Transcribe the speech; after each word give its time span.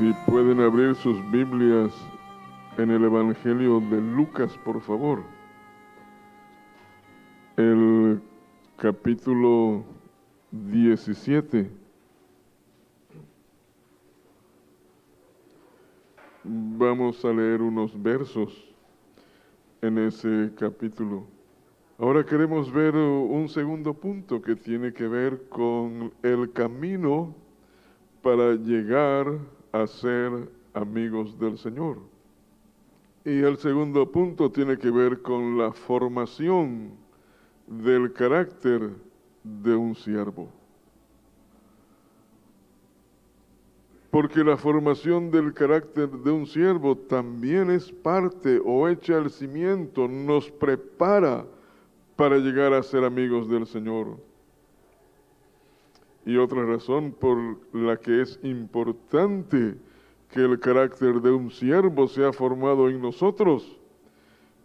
Si 0.00 0.14
pueden 0.24 0.60
abrir 0.60 0.94
sus 0.94 1.30
Biblias 1.30 1.92
en 2.78 2.90
el 2.90 3.04
Evangelio 3.04 3.80
de 3.80 4.00
Lucas, 4.00 4.56
por 4.64 4.80
favor. 4.80 5.22
El 7.58 8.18
capítulo 8.78 9.84
17. 10.52 11.70
Vamos 16.44 17.22
a 17.22 17.28
leer 17.34 17.60
unos 17.60 18.02
versos 18.02 18.74
en 19.82 19.98
ese 19.98 20.50
capítulo. 20.58 21.26
Ahora 21.98 22.24
queremos 22.24 22.72
ver 22.72 22.96
un 22.96 23.50
segundo 23.50 23.92
punto 23.92 24.40
que 24.40 24.56
tiene 24.56 24.94
que 24.94 25.06
ver 25.06 25.46
con 25.50 26.10
el 26.22 26.50
camino 26.52 27.34
para 28.22 28.54
llegar 28.54 29.26
a 29.26 29.59
ser 29.86 30.48
amigos 30.74 31.38
del 31.38 31.58
Señor. 31.58 31.98
Y 33.24 33.40
el 33.40 33.56
segundo 33.58 34.10
punto 34.10 34.50
tiene 34.50 34.78
que 34.78 34.90
ver 34.90 35.20
con 35.20 35.58
la 35.58 35.72
formación 35.72 36.92
del 37.66 38.12
carácter 38.12 38.90
de 39.44 39.76
un 39.76 39.94
siervo. 39.94 40.48
Porque 44.10 44.42
la 44.42 44.56
formación 44.56 45.30
del 45.30 45.54
carácter 45.54 46.10
de 46.10 46.30
un 46.30 46.46
siervo 46.46 46.96
también 46.96 47.70
es 47.70 47.92
parte 47.92 48.60
o 48.64 48.88
echa 48.88 49.18
el 49.18 49.30
cimiento, 49.30 50.08
nos 50.08 50.50
prepara 50.50 51.46
para 52.16 52.38
llegar 52.38 52.72
a 52.74 52.82
ser 52.82 53.04
amigos 53.04 53.48
del 53.48 53.66
Señor. 53.66 54.29
Y 56.26 56.36
otra 56.36 56.64
razón 56.64 57.12
por 57.12 57.38
la 57.74 57.96
que 57.96 58.22
es 58.22 58.38
importante 58.42 59.76
que 60.30 60.40
el 60.40 60.60
carácter 60.60 61.20
de 61.20 61.30
un 61.30 61.50
siervo 61.50 62.06
sea 62.06 62.32
formado 62.32 62.88
en 62.88 63.00
nosotros 63.00 63.78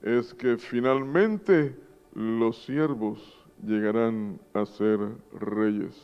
es 0.04 0.34
que 0.34 0.58
finalmente 0.58 1.76
los 2.14 2.64
siervos 2.64 3.46
llegarán 3.66 4.40
a 4.54 4.66
ser 4.66 5.00
reyes, 5.40 5.96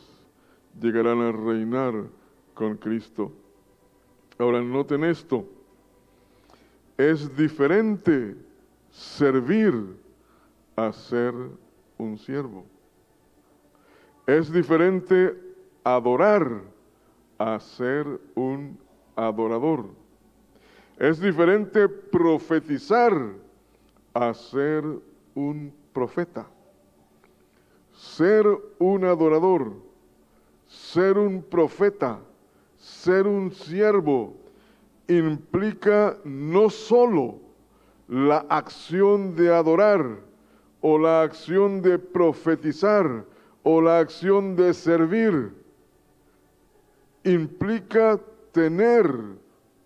llegarán 0.80 1.20
a 1.20 1.32
reinar 1.32 1.94
con 2.54 2.76
Cristo. 2.76 3.32
Ahora 4.38 4.60
noten 4.60 5.04
esto, 5.04 5.46
es 6.96 7.34
diferente 7.36 8.36
servir 8.90 9.74
a 10.76 10.92
ser 10.92 11.34
un 11.98 12.18
siervo. 12.18 12.64
Es 14.26 14.52
diferente 14.52 15.36
adorar 15.82 16.62
a 17.38 17.58
ser 17.58 18.06
un 18.36 18.78
adorador. 19.16 19.86
Es 20.96 21.20
diferente 21.20 21.88
profetizar 21.88 23.12
a 24.14 24.32
ser 24.32 24.84
un 25.34 25.72
profeta. 25.92 26.46
Ser 27.92 28.46
un 28.78 29.04
adorador, 29.04 29.72
ser 30.68 31.18
un 31.18 31.42
profeta, 31.42 32.20
ser 32.78 33.26
un 33.26 33.50
siervo, 33.50 34.34
implica 35.08 36.16
no 36.24 36.70
solo 36.70 37.38
la 38.08 38.38
acción 38.48 39.34
de 39.34 39.52
adorar 39.52 40.20
o 40.80 40.98
la 40.98 41.22
acción 41.22 41.82
de 41.82 41.98
profetizar 41.98 43.24
o 43.62 43.80
la 43.80 43.98
acción 43.98 44.56
de 44.56 44.74
servir, 44.74 45.52
implica 47.24 48.18
tener 48.52 49.06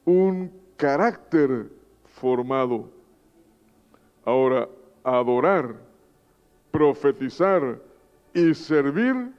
un 0.04 0.50
carácter 0.76 1.70
formado. 2.04 2.88
Ahora, 4.24 4.68
adorar, 5.04 5.76
profetizar 6.70 7.80
y 8.34 8.54
servir 8.54 9.32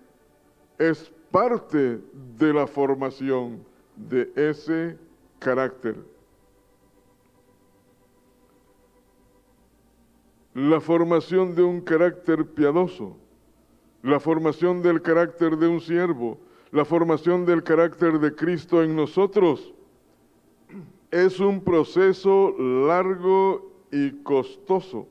es 0.77 1.11
parte 1.31 1.99
de 2.37 2.53
la 2.53 2.67
formación 2.67 3.65
de 3.95 4.31
ese 4.35 4.97
carácter. 5.39 5.95
La 10.53 10.79
formación 10.79 11.53
de 11.53 11.63
un 11.63 11.81
carácter 11.81 12.45
piadoso, 12.45 13.15
la 14.03 14.19
formación 14.19 14.81
del 14.81 15.01
carácter 15.01 15.57
de 15.57 15.67
un 15.67 15.81
siervo, 15.81 16.37
la 16.71 16.85
formación 16.85 17.45
del 17.45 17.63
carácter 17.63 18.19
de 18.19 18.35
Cristo 18.35 18.83
en 18.83 18.95
nosotros 18.95 19.73
es 21.11 21.39
un 21.39 21.63
proceso 21.63 22.55
largo 22.59 23.71
y 23.91 24.11
costoso. 24.23 25.07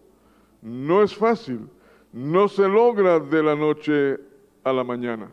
No 0.63 1.03
es 1.03 1.15
fácil, 1.15 1.69
no 2.13 2.49
se 2.49 2.69
logra 2.69 3.19
de 3.19 3.43
la 3.43 3.57
noche 3.57 4.19
a 4.65 4.73
la 4.73 4.85
mañana. 4.85 5.31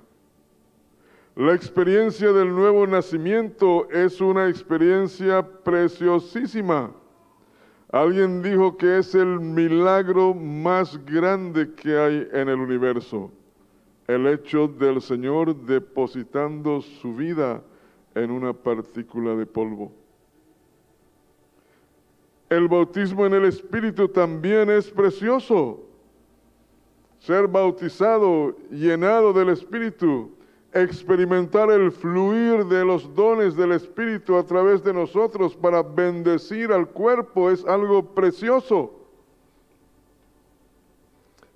La 1.35 1.53
experiencia 1.53 2.31
del 2.31 2.53
nuevo 2.53 2.85
nacimiento 2.88 3.90
es 3.90 4.22
una 4.22 4.47
experiencia 4.47 5.46
preciosísima. 5.64 6.91
Alguien 7.91 8.41
dijo 8.41 8.78
que 8.78 9.00
es 9.00 9.14
el 9.16 9.40
milagro 9.40 10.34
más 10.34 11.03
grande 11.06 11.74
que 11.74 11.97
hay 11.97 12.28
en 12.31 12.50
el 12.50 12.59
universo 12.59 13.31
el 14.08 14.28
hecho 14.28 14.68
del 14.68 15.02
Señor 15.02 15.56
depositando 15.56 16.81
su 16.81 17.16
vida 17.16 17.62
en 18.16 18.31
una 18.31 18.53
partícula 18.53 19.36
de 19.36 19.46
polvo. 19.46 19.91
El 22.50 22.68
bautismo 22.68 23.25
en 23.25 23.34
el 23.34 23.46
Espíritu 23.46 24.08
también 24.08 24.69
es 24.69 24.90
precioso. 24.91 25.81
Ser 27.19 27.47
bautizado, 27.47 28.56
llenado 28.69 29.34
del 29.34 29.50
Espíritu, 29.50 30.31
experimentar 30.74 31.72
el 31.72 31.91
fluir 31.91 32.66
de 32.66 32.84
los 32.84 33.14
dones 33.16 33.56
del 33.56 33.72
Espíritu 33.72 34.35
a 34.35 34.46
través 34.46 34.84
de 34.84 34.94
nosotros 34.94 35.56
para 35.56 35.81
bendecir 35.81 36.72
al 36.72 36.90
cuerpo 36.90 37.50
es 37.50 37.66
algo 37.66 38.14
precioso. 38.14 39.03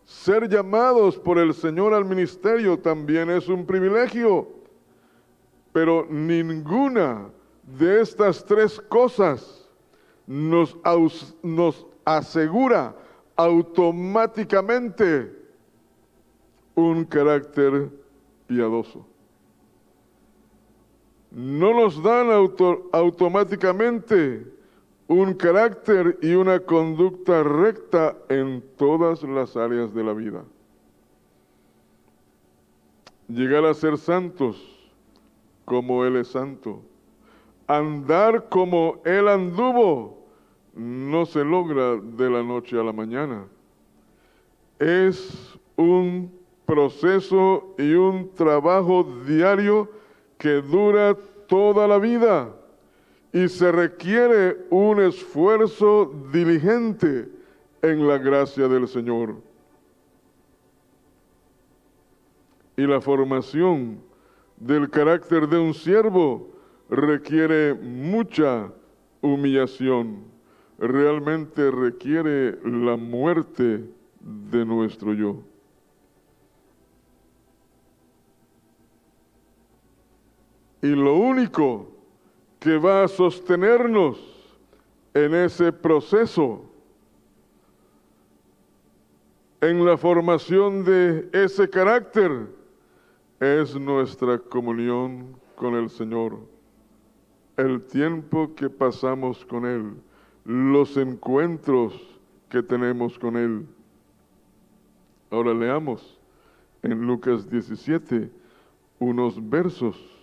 Ser 0.07 0.47
llamados 0.47 1.19
por 1.19 1.37
el 1.37 1.53
Señor 1.53 1.93
al 1.93 2.05
ministerio 2.05 2.79
también 2.79 3.29
es 3.29 3.49
un 3.49 3.65
privilegio, 3.65 4.47
pero 5.73 6.07
ninguna 6.09 7.29
de 7.63 7.99
estas 7.99 8.45
tres 8.45 8.79
cosas 8.87 9.69
nos, 10.25 10.77
asegura 12.05 12.95
automáticamente 13.35 15.37
un 16.73 17.03
carácter 17.03 17.89
piadoso. 18.47 19.05
No 21.31 21.73
nos 21.73 22.01
dan 22.01 22.29
automáticamente 22.93 24.56
un 25.07 25.33
carácter 25.33 26.19
y 26.21 26.33
una 26.33 26.59
conducta 26.59 27.43
recta 27.43 28.17
en 28.29 28.63
todas 28.75 29.23
las 29.23 29.55
áreas 29.55 29.93
de 29.93 30.03
la 30.03 30.13
vida. 30.13 30.43
Llegar 33.29 33.65
a 33.65 33.73
ser 33.73 33.97
santos 33.97 34.89
como 35.65 36.05
Él 36.05 36.17
es 36.17 36.29
santo. 36.29 36.81
Andar 37.67 38.49
como 38.49 39.01
Él 39.05 39.27
anduvo 39.27 40.25
no 40.73 41.25
se 41.25 41.43
logra 41.43 41.95
de 41.95 42.29
la 42.29 42.43
noche 42.43 42.79
a 42.79 42.83
la 42.83 42.93
mañana. 42.93 43.45
Es 44.79 45.57
un 45.75 46.31
proceso 46.65 47.75
y 47.77 47.93
un 47.93 48.33
trabajo 48.35 49.03
diario 49.25 49.89
que 50.37 50.61
dura 50.61 51.15
toda 51.47 51.87
la 51.87 51.97
vida 51.97 52.56
y 53.33 53.47
se 53.49 53.71
requiere 53.71 54.57
un 54.69 55.01
esfuerzo 55.01 56.13
diligente 56.31 57.29
en 57.81 58.07
la 58.07 58.17
gracia 58.17 58.67
del 58.67 58.87
Señor. 58.87 59.35
Y 62.75 62.85
la 62.85 63.01
formación 63.01 63.99
del 64.57 64.89
carácter 64.89 65.47
de 65.47 65.57
un 65.57 65.73
siervo 65.73 66.49
requiere 66.89 67.73
mucha 67.73 68.71
humillación, 69.21 70.23
realmente 70.77 71.69
requiere 71.71 72.57
la 72.63 72.95
muerte 72.95 73.83
de 74.19 74.65
nuestro 74.65 75.13
yo. 75.13 75.43
Y 80.81 80.89
lo 80.89 81.15
único 81.15 81.96
que 82.67 82.77
va 82.77 83.05
a 83.05 83.07
sostenernos 83.07 84.17
en 85.13 85.33
ese 85.33 85.71
proceso, 85.71 86.65
en 89.61 89.85
la 89.85 89.95
formación 89.95 90.83
de 90.83 91.29
ese 91.31 91.69
carácter, 91.69 92.29
es 93.39 93.73
nuestra 93.73 94.37
comunión 94.37 95.39
con 95.55 95.75
el 95.75 95.89
Señor. 95.89 96.39
el 97.55 97.81
tiempo 97.83 98.53
que 98.53 98.69
pasamos 98.69 99.45
con 99.45 99.65
Él, 99.65 99.93
los 100.43 100.97
encuentros 100.97 102.19
que 102.49 102.61
tenemos 102.61 103.17
con 103.17 103.37
Él. 103.37 103.65
Ahora 105.31 105.53
leamos 105.53 106.19
en 106.83 107.07
Lucas 107.07 107.49
17 107.49 108.29
unos 108.99 109.49
versos 109.49 110.16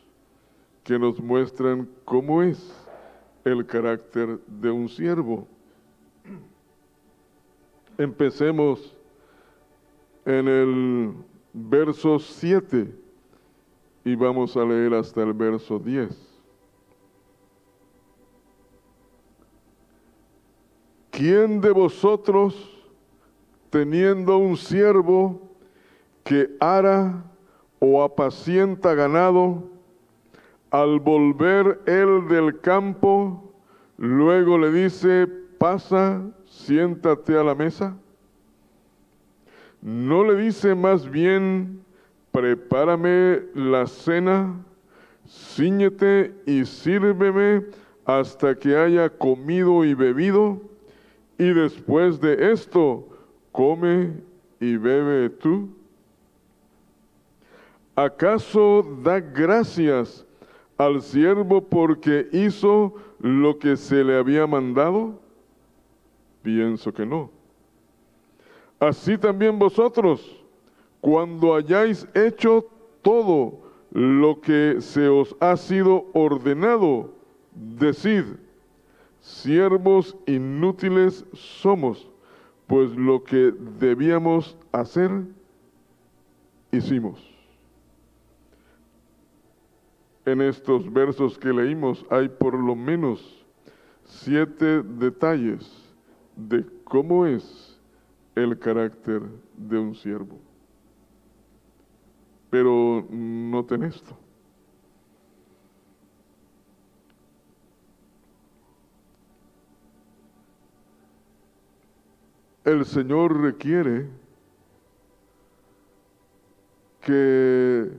que 0.84 0.98
nos 0.98 1.18
muestran 1.18 1.88
cómo 2.04 2.42
es 2.42 2.86
el 3.44 3.66
carácter 3.66 4.38
de 4.46 4.70
un 4.70 4.88
siervo. 4.88 5.48
Empecemos 7.96 8.94
en 10.26 10.46
el 10.46 11.14
verso 11.52 12.18
7 12.18 12.94
y 14.04 14.14
vamos 14.14 14.56
a 14.56 14.64
leer 14.64 14.94
hasta 14.94 15.22
el 15.22 15.32
verso 15.32 15.78
10. 15.78 16.32
¿Quién 21.10 21.60
de 21.60 21.70
vosotros, 21.70 22.54
teniendo 23.70 24.36
un 24.36 24.56
siervo 24.56 25.40
que 26.24 26.56
ara 26.58 27.24
o 27.78 28.02
apacienta 28.02 28.94
ganado, 28.94 29.73
al 30.74 30.98
volver 30.98 31.80
él 31.86 32.26
del 32.28 32.60
campo, 32.60 33.54
luego 33.96 34.58
le 34.58 34.72
dice, 34.72 35.28
pasa, 35.56 36.20
siéntate 36.46 37.38
a 37.38 37.44
la 37.44 37.54
mesa? 37.54 37.96
¿No 39.80 40.24
le 40.24 40.34
dice 40.42 40.74
más 40.74 41.08
bien, 41.08 41.80
prepárame 42.32 43.42
la 43.54 43.86
cena, 43.86 44.52
ciñete 45.28 46.34
y 46.44 46.64
sírveme 46.64 47.66
hasta 48.04 48.56
que 48.56 48.76
haya 48.76 49.08
comido 49.08 49.84
y 49.84 49.94
bebido? 49.94 50.60
y 51.38 51.52
después 51.52 52.20
de 52.20 52.52
esto, 52.52 53.08
come 53.52 54.12
y 54.60 54.76
bebe 54.76 55.30
tú. 55.30 55.68
¿Acaso 57.96 58.82
da 59.02 59.20
gracias 59.20 60.24
al 60.76 61.02
siervo 61.02 61.62
porque 61.62 62.28
hizo 62.32 62.94
lo 63.20 63.58
que 63.58 63.76
se 63.76 64.02
le 64.04 64.16
había 64.16 64.46
mandado? 64.46 65.20
Pienso 66.42 66.92
que 66.92 67.06
no. 67.06 67.30
Así 68.78 69.16
también 69.16 69.58
vosotros, 69.58 70.44
cuando 71.00 71.54
hayáis 71.54 72.06
hecho 72.14 72.66
todo 73.02 73.60
lo 73.92 74.40
que 74.40 74.76
se 74.80 75.08
os 75.08 75.34
ha 75.40 75.56
sido 75.56 76.06
ordenado, 76.12 77.14
decid, 77.54 78.24
siervos 79.20 80.16
inútiles 80.26 81.24
somos, 81.32 82.10
pues 82.66 82.90
lo 82.96 83.22
que 83.22 83.52
debíamos 83.78 84.56
hacer, 84.72 85.10
hicimos. 86.72 87.33
En 90.26 90.40
estos 90.40 90.90
versos 90.92 91.38
que 91.38 91.52
leímos 91.52 92.04
hay 92.10 92.28
por 92.28 92.58
lo 92.58 92.74
menos 92.74 93.44
siete 94.04 94.82
detalles 94.82 95.94
de 96.36 96.64
cómo 96.84 97.26
es 97.26 97.80
el 98.34 98.58
carácter 98.58 99.22
de 99.56 99.78
un 99.78 99.94
siervo. 99.94 100.38
Pero 102.50 103.06
noten 103.10 103.84
esto. 103.84 104.16
el 112.64 112.86
Señor 112.86 113.42
requiere 113.42 114.08
que 117.02 117.90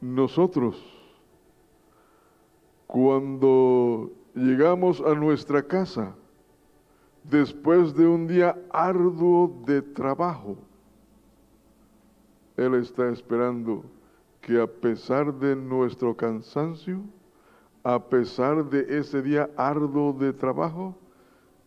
nosotros, 0.00 0.76
cuando 2.90 4.10
llegamos 4.34 5.00
a 5.00 5.14
nuestra 5.14 5.62
casa, 5.62 6.12
después 7.22 7.94
de 7.94 8.04
un 8.04 8.26
día 8.26 8.58
arduo 8.70 9.62
de 9.64 9.80
trabajo, 9.80 10.56
Él 12.56 12.74
está 12.74 13.08
esperando 13.10 13.84
que 14.40 14.60
a 14.60 14.66
pesar 14.66 15.32
de 15.34 15.54
nuestro 15.54 16.16
cansancio, 16.16 17.00
a 17.84 18.08
pesar 18.08 18.64
de 18.64 18.98
ese 18.98 19.22
día 19.22 19.48
arduo 19.56 20.12
de 20.12 20.32
trabajo, 20.32 20.96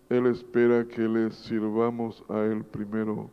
él 0.10 0.26
espera 0.26 0.86
que 0.86 1.04
le 1.04 1.32
sirvamos 1.32 2.22
a 2.28 2.42
Él 2.42 2.66
primero, 2.66 3.30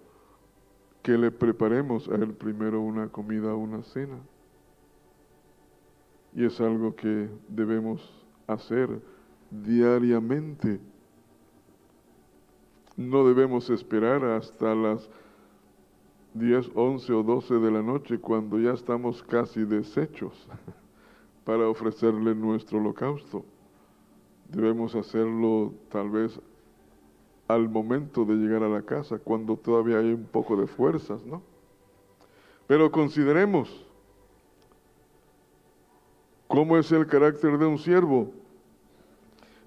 que 1.03 1.19
le 1.19 1.33
preparemos 1.33 2.09
a 2.09 2.15
Él 2.15 2.35
primero 2.35 2.81
una 2.81 3.09
comida, 3.09 3.53
una 3.57 3.83
cena. 3.83 4.21
Y 6.35 6.45
es 6.45 6.61
algo 6.61 6.95
que 6.95 7.29
debemos 7.49 8.13
hacer 8.47 8.89
diariamente. 9.51 10.81
No 12.97 13.27
debemos 13.27 13.71
esperar 13.71 14.25
hasta 14.25 14.75
las 14.75 15.09
10, 16.35 16.71
11 16.75 17.13
o 17.13 17.23
12 17.23 17.55
de 17.55 17.71
la 17.71 17.83
noche 17.83 18.19
cuando 18.19 18.59
ya 18.59 18.73
estamos 18.73 19.23
casi 19.23 19.65
deshechos 19.65 20.47
para 21.45 21.69
ofrecerle 21.69 22.35
nuestro 22.35 22.79
holocausto. 22.79 23.45
Debemos 24.49 24.95
hacerlo 24.95 25.75
tal 25.89 26.11
vez 26.11 26.41
al 27.49 27.69
momento 27.69 28.25
de 28.25 28.35
llegar 28.35 28.63
a 28.63 28.69
la 28.69 28.83
casa, 28.83 29.19
cuando 29.19 29.57
todavía 29.57 29.99
hay 29.99 30.13
un 30.13 30.25
poco 30.25 30.57
de 30.57 30.69
fuerzas, 30.69 31.25
¿no? 31.27 31.43
Pero 32.69 32.93
consideremos 32.93 33.85
cómo 36.51 36.77
es 36.77 36.91
el 36.91 37.07
carácter 37.07 37.57
de 37.57 37.65
un 37.65 37.79
siervo. 37.79 38.33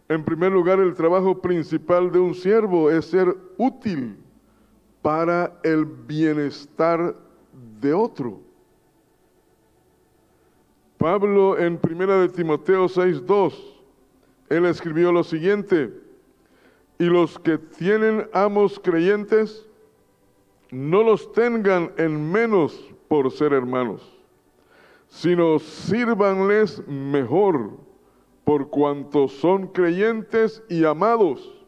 En 0.09 0.25
primer 0.25 0.51
lugar, 0.51 0.79
el 0.79 0.93
trabajo 0.93 1.41
principal 1.41 2.11
de 2.11 2.19
un 2.19 2.35
siervo 2.35 2.91
es 2.91 3.05
ser 3.05 3.33
útil 3.57 4.17
para 5.01 5.57
el 5.63 5.85
bienestar 5.85 7.15
de 7.79 7.93
otro. 7.93 8.41
Pablo 10.97 11.57
en 11.57 11.77
primera 11.77 12.19
de 12.19 12.27
Timoteo 12.27 12.89
6:2 12.89 13.53
él 14.49 14.65
escribió 14.65 15.13
lo 15.13 15.23
siguiente: 15.23 15.89
y 16.99 17.05
los 17.05 17.39
que 17.39 17.57
tienen 17.57 18.27
amos 18.33 18.77
creyentes, 18.77 19.65
no 20.69 21.01
los 21.01 21.31
tengan 21.31 21.93
en 21.95 22.29
menos 22.29 22.93
por 23.07 23.31
ser 23.31 23.53
hermanos, 23.53 24.12
sino 25.13 25.59
sírvanles 25.59 26.81
mejor 26.87 27.77
por 28.43 28.71
cuanto 28.71 29.27
son 29.27 29.67
creyentes 29.67 30.63
y 30.69 30.83
amados, 30.85 31.63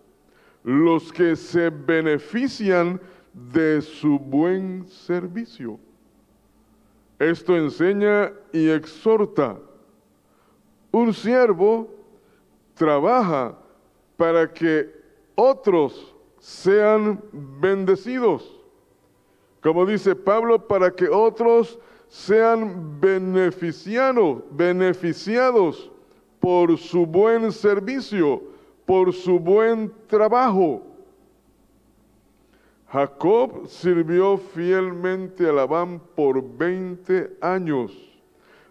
los 0.64 1.14
que 1.14 1.36
se 1.36 1.70
benefician 1.70 3.00
de 3.32 3.84
su 3.84 4.18
buen 4.18 4.88
servicio. 4.88 5.80
Esto 7.20 7.56
enseña 7.56 8.34
y 8.52 8.68
exhorta. 8.70 9.60
Un 10.92 11.14
siervo 11.14 11.88
trabaja 12.74 13.60
para 14.18 14.52
que 14.52 14.92
otros 15.36 16.16
sean 16.40 17.22
bendecidos. 17.32 18.60
Como 19.62 19.86
dice 19.86 20.16
Pablo, 20.16 20.68
para 20.68 20.90
que 20.90 21.08
otros 21.08 21.78
sean 22.16 22.98
beneficiados, 23.02 24.42
beneficiados 24.50 25.92
por 26.40 26.78
su 26.78 27.06
buen 27.06 27.52
servicio, 27.52 28.42
por 28.86 29.12
su 29.12 29.38
buen 29.38 29.92
trabajo. 30.08 30.82
Jacob 32.88 33.68
sirvió 33.68 34.38
fielmente 34.38 35.50
a 35.50 35.52
Labán 35.52 36.02
por 36.16 36.42
20 36.58 37.38
años. 37.42 37.92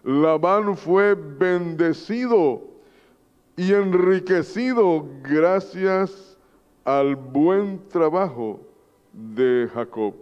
Labán 0.03 0.75
fue 0.75 1.13
bendecido 1.13 2.63
y 3.55 3.73
enriquecido 3.73 5.05
gracias 5.21 6.35
al 6.83 7.15
buen 7.15 7.87
trabajo 7.89 8.59
de 9.13 9.69
Jacob, 9.71 10.15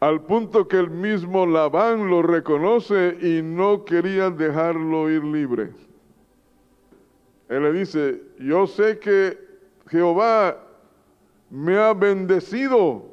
al 0.00 0.22
punto 0.22 0.66
que 0.66 0.78
el 0.78 0.90
mismo 0.90 1.46
Labán 1.46 2.08
lo 2.08 2.22
reconoce 2.22 3.18
y 3.20 3.42
no 3.42 3.84
quería 3.84 4.30
dejarlo 4.30 5.10
ir 5.10 5.22
libre. 5.22 5.72
Él 7.50 7.62
le 7.62 7.72
dice, 7.72 8.22
yo 8.38 8.66
sé 8.66 8.98
que 8.98 9.38
Jehová 9.88 10.56
me 11.50 11.76
ha 11.76 11.92
bendecido 11.92 13.04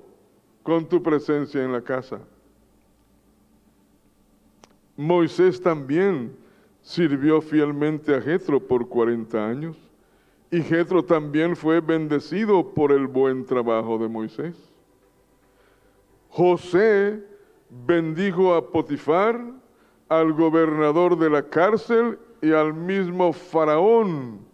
con 0.63 0.87
tu 0.87 1.03
presencia 1.03 1.61
en 1.63 1.73
la 1.73 1.81
casa. 1.81 2.19
Moisés 4.95 5.61
también 5.61 6.35
sirvió 6.81 7.41
fielmente 7.41 8.15
a 8.15 8.21
Jetro 8.21 8.59
por 8.59 8.87
40 8.87 9.45
años 9.45 9.77
y 10.49 10.61
Jetro 10.61 11.03
también 11.03 11.55
fue 11.55 11.81
bendecido 11.81 12.73
por 12.73 12.93
el 12.93 13.07
buen 13.07 13.45
trabajo 13.45 13.97
de 13.97 14.07
Moisés. 14.07 14.55
José 16.37 17.19
bendijo 17.87 18.53
a 18.53 18.69
Potifar, 18.69 19.43
al 20.07 20.33
gobernador 20.33 21.17
de 21.17 21.31
la 21.31 21.41
cárcel 21.41 22.19
y 22.43 22.51
al 22.51 22.75
mismo 22.75 23.33
faraón 23.33 24.45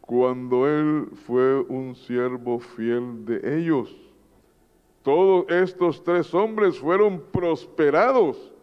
cuando 0.00 0.66
él 0.66 1.10
fue 1.26 1.60
un 1.60 1.94
siervo 1.94 2.58
fiel 2.58 3.26
de 3.26 3.58
ellos. 3.58 3.94
Todos 5.02 5.44
estos 5.50 6.02
tres 6.02 6.32
hombres 6.32 6.78
fueron 6.78 7.22
prosperados 7.30 8.54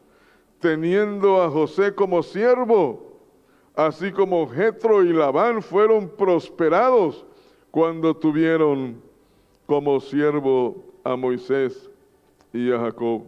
teniendo 0.60 1.40
a 1.40 1.52
José 1.52 1.94
como 1.94 2.24
siervo, 2.24 3.14
así 3.76 4.12
como 4.12 4.48
Jetro 4.48 5.04
y 5.04 5.14
Labán 5.14 5.62
fueron 5.62 6.10
prosperados 6.10 7.28
cuando 7.70 8.16
tuvieron 8.16 9.00
como 9.68 10.00
siervo 10.00 10.84
a 11.04 11.16
Moisés 11.16 11.92
y 12.54 12.72
a 12.72 12.80
Jacob. 12.80 13.24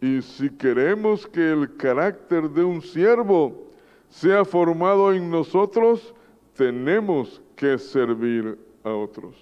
Y 0.00 0.20
si 0.20 0.50
queremos 0.50 1.26
que 1.26 1.50
el 1.50 1.76
carácter 1.76 2.50
de 2.50 2.62
un 2.62 2.82
siervo 2.82 3.66
sea 4.10 4.44
formado 4.44 5.12
en 5.12 5.30
nosotros, 5.30 6.14
tenemos 6.54 7.42
que 7.56 7.78
servir 7.78 8.58
a 8.84 8.90
otros. 8.90 9.34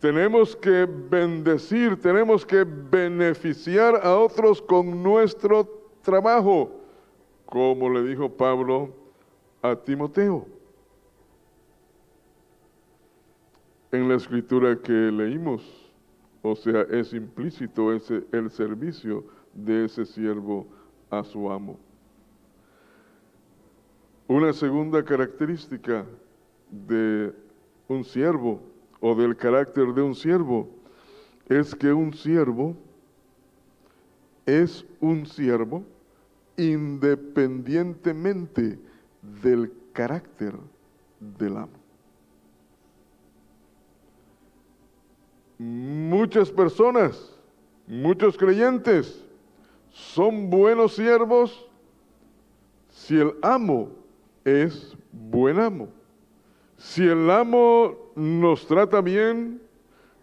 Tenemos 0.00 0.54
que 0.54 0.86
bendecir, 0.86 2.00
tenemos 2.00 2.46
que 2.46 2.64
beneficiar 2.64 3.96
a 4.02 4.16
otros 4.16 4.62
con 4.62 5.02
nuestro 5.02 5.68
trabajo, 6.02 6.70
como 7.44 7.90
le 7.90 8.02
dijo 8.02 8.28
Pablo 8.28 8.94
a 9.62 9.74
Timoteo. 9.74 10.46
En 13.90 14.08
la 14.08 14.16
escritura 14.16 14.76
que 14.76 14.92
leímos, 14.92 15.85
o 16.50 16.54
sea, 16.54 16.82
es 16.82 17.12
implícito 17.12 17.92
ese, 17.92 18.24
el 18.30 18.48
servicio 18.50 19.24
de 19.52 19.86
ese 19.86 20.06
siervo 20.06 20.68
a 21.10 21.24
su 21.24 21.50
amo. 21.50 21.76
Una 24.28 24.52
segunda 24.52 25.04
característica 25.04 26.06
de 26.70 27.34
un 27.88 28.04
siervo 28.04 28.60
o 29.00 29.16
del 29.16 29.36
carácter 29.36 29.92
de 29.92 30.02
un 30.02 30.14
siervo 30.14 30.68
es 31.48 31.74
que 31.74 31.92
un 31.92 32.14
siervo 32.14 32.76
es 34.44 34.86
un 35.00 35.26
siervo 35.26 35.82
independientemente 36.56 38.78
del 39.42 39.72
carácter 39.92 40.54
del 41.20 41.56
amo. 41.56 41.85
Muchas 45.58 46.50
personas, 46.50 47.34
muchos 47.86 48.36
creyentes, 48.36 49.24
son 49.90 50.50
buenos 50.50 50.94
siervos 50.94 51.66
si 52.90 53.18
el 53.18 53.34
amo 53.42 53.90
es 54.44 54.96
buen 55.12 55.58
amo. 55.58 55.88
Si 56.76 57.06
el 57.06 57.30
amo 57.30 57.96
nos 58.14 58.66
trata 58.66 59.00
bien, 59.00 59.62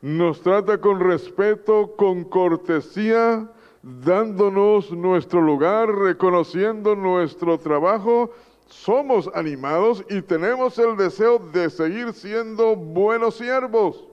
nos 0.01 0.41
trata 0.41 0.79
con 0.79 0.99
respeto, 0.99 1.95
con 1.95 2.23
cortesía, 2.25 3.49
dándonos 3.81 4.91
nuestro 4.91 5.41
lugar, 5.41 5.89
reconociendo 5.89 6.95
nuestro 6.95 7.57
trabajo, 7.57 8.31
somos 8.67 9.29
animados 9.33 10.03
y 10.09 10.21
tenemos 10.21 10.77
el 10.77 10.95
deseo 10.95 11.39
de 11.39 11.69
seguir 11.69 12.13
siendo 12.13 12.75
buenos 12.75 13.35
siervos. 13.35 14.12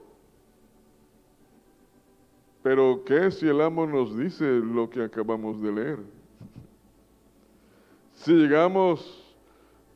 Pero 2.63 3.03
¿qué 3.05 3.31
si 3.31 3.49
el 3.49 3.61
amo 3.61 3.87
nos 3.87 4.17
dice 4.17 4.45
lo 4.45 4.91
que 4.91 5.03
acabamos 5.03 5.61
de 5.63 5.73
leer? 5.73 5.99
Si 8.15 8.33
llegamos 8.33 9.35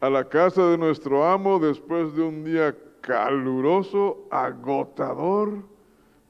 a 0.00 0.09
la 0.09 0.28
casa 0.28 0.66
de 0.68 0.78
nuestro 0.78 1.25
amo 1.25 1.59
después 1.59 2.14
de 2.14 2.23
un 2.23 2.44
día 2.44 2.75
caluroso, 3.02 4.26
agotador, 4.30 5.62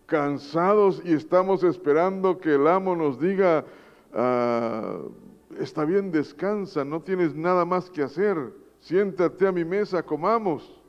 cansados 0.06 1.00
y 1.04 1.12
estamos 1.12 1.62
esperando 1.62 2.38
que 2.38 2.54
el 2.54 2.66
amo 2.66 2.96
nos 2.96 3.20
diga, 3.20 3.64
ah, 4.12 4.98
está 5.60 5.84
bien, 5.84 6.10
descansa, 6.10 6.84
no 6.84 7.00
tienes 7.00 7.34
nada 7.36 7.64
más 7.64 7.88
que 7.90 8.02
hacer, 8.02 8.36
siéntate 8.80 9.46
a 9.46 9.52
mi 9.52 9.64
mesa, 9.64 10.02
comamos. 10.02 10.80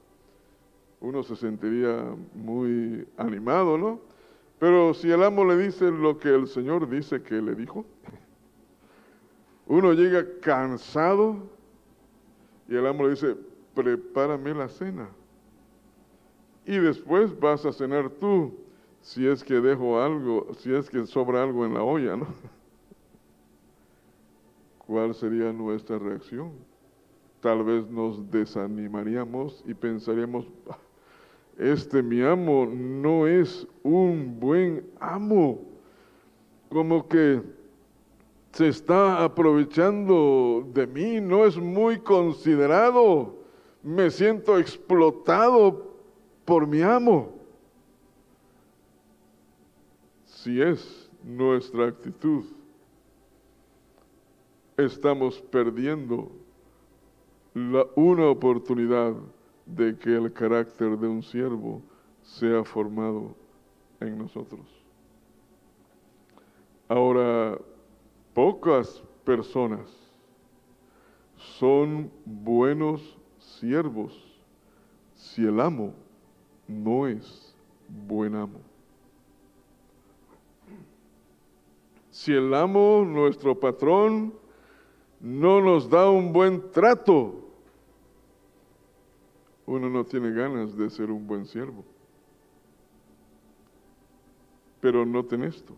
Uno 1.01 1.21
se 1.21 1.35
sentiría 1.35 2.15
muy 2.33 3.07
animado, 3.17 3.77
¿no? 3.77 4.14
Pero 4.59 4.93
si 4.93 5.11
el 5.11 5.23
amo 5.23 5.45
le 5.45 5.57
dice 5.57 5.91
lo 5.91 6.17
que 6.17 6.29
el 6.29 6.47
Señor 6.47 6.89
dice 6.89 7.21
que 7.21 7.41
le 7.41 7.55
dijo, 7.55 7.85
uno 9.67 9.93
llega 9.93 10.25
cansado 10.41 11.37
y 12.67 12.75
el 12.75 12.87
amo 12.87 13.03
le 13.03 13.11
dice, 13.11 13.35
prepárame 13.73 14.53
la 14.53 14.69
cena. 14.69 15.09
Y 16.65 16.77
después 16.77 17.37
vas 17.39 17.65
a 17.65 17.71
cenar 17.71 18.09
tú 18.09 18.55
si 19.01 19.27
es 19.27 19.43
que 19.43 19.55
dejo 19.55 20.01
algo, 20.01 20.47
si 20.57 20.73
es 20.73 20.89
que 20.89 21.05
sobra 21.05 21.43
algo 21.43 21.65
en 21.65 21.75
la 21.75 21.83
olla, 21.83 22.15
¿no? 22.15 22.25
¿Cuál 24.87 25.13
sería 25.13 25.51
nuestra 25.51 25.99
reacción? 25.99 26.53
Tal 27.41 27.63
vez 27.63 27.87
nos 27.87 28.31
desanimaríamos 28.31 29.63
y 29.67 29.75
pensaríamos, 29.75 30.47
ah, 30.69 30.77
este 31.57 32.03
mi 32.03 32.21
amo 32.21 32.65
no 32.65 33.27
es 33.27 33.67
un 33.83 34.39
buen 34.39 34.85
amo, 34.99 35.61
como 36.69 37.07
que 37.07 37.41
se 38.51 38.67
está 38.67 39.23
aprovechando 39.23 40.67
de 40.73 40.87
mí, 40.87 41.19
no 41.21 41.45
es 41.45 41.57
muy 41.57 41.99
considerado, 41.99 43.35
me 43.83 44.09
siento 44.09 44.57
explotado 44.57 45.95
por 46.45 46.65
mi 46.65 46.81
amo. 46.81 47.35
si 50.45 50.61
es 50.61 51.09
nuestra 51.23 51.87
actitud, 51.87 52.45
estamos 54.77 55.41
perdiendo 55.41 56.31
una 57.95 58.27
oportunidad 58.27 59.15
de 59.65 59.97
que 59.97 60.15
el 60.15 60.31
carácter 60.31 60.97
de 60.97 61.07
un 61.07 61.23
siervo 61.23 61.81
sea 62.21 62.63
formado 62.63 63.35
en 63.99 64.17
nosotros. 64.17 64.65
Ahora, 66.87 67.57
pocas 68.33 69.03
personas 69.23 69.89
son 71.35 72.11
buenos 72.25 73.17
siervos 73.39 74.13
si 75.15 75.45
el 75.45 75.59
amo 75.59 75.93
no 76.67 77.07
es 77.07 77.55
buen 77.87 78.35
amo. 78.35 78.59
si 82.15 82.31
el 82.31 82.53
amo, 82.53 83.03
nuestro 83.05 83.59
patrón, 83.59 84.33
no 85.19 85.59
nos 85.59 85.89
da 85.89 86.09
un 86.09 86.31
buen 86.31 86.71
trato, 86.71 87.44
uno 89.65 89.89
no 89.89 90.05
tiene 90.05 90.31
ganas 90.31 90.77
de 90.77 90.89
ser 90.89 91.09
un 91.11 91.25
buen 91.25 91.45
siervo. 91.45 91.83
Pero 94.81 95.05
noten 95.05 95.43
esto, 95.43 95.73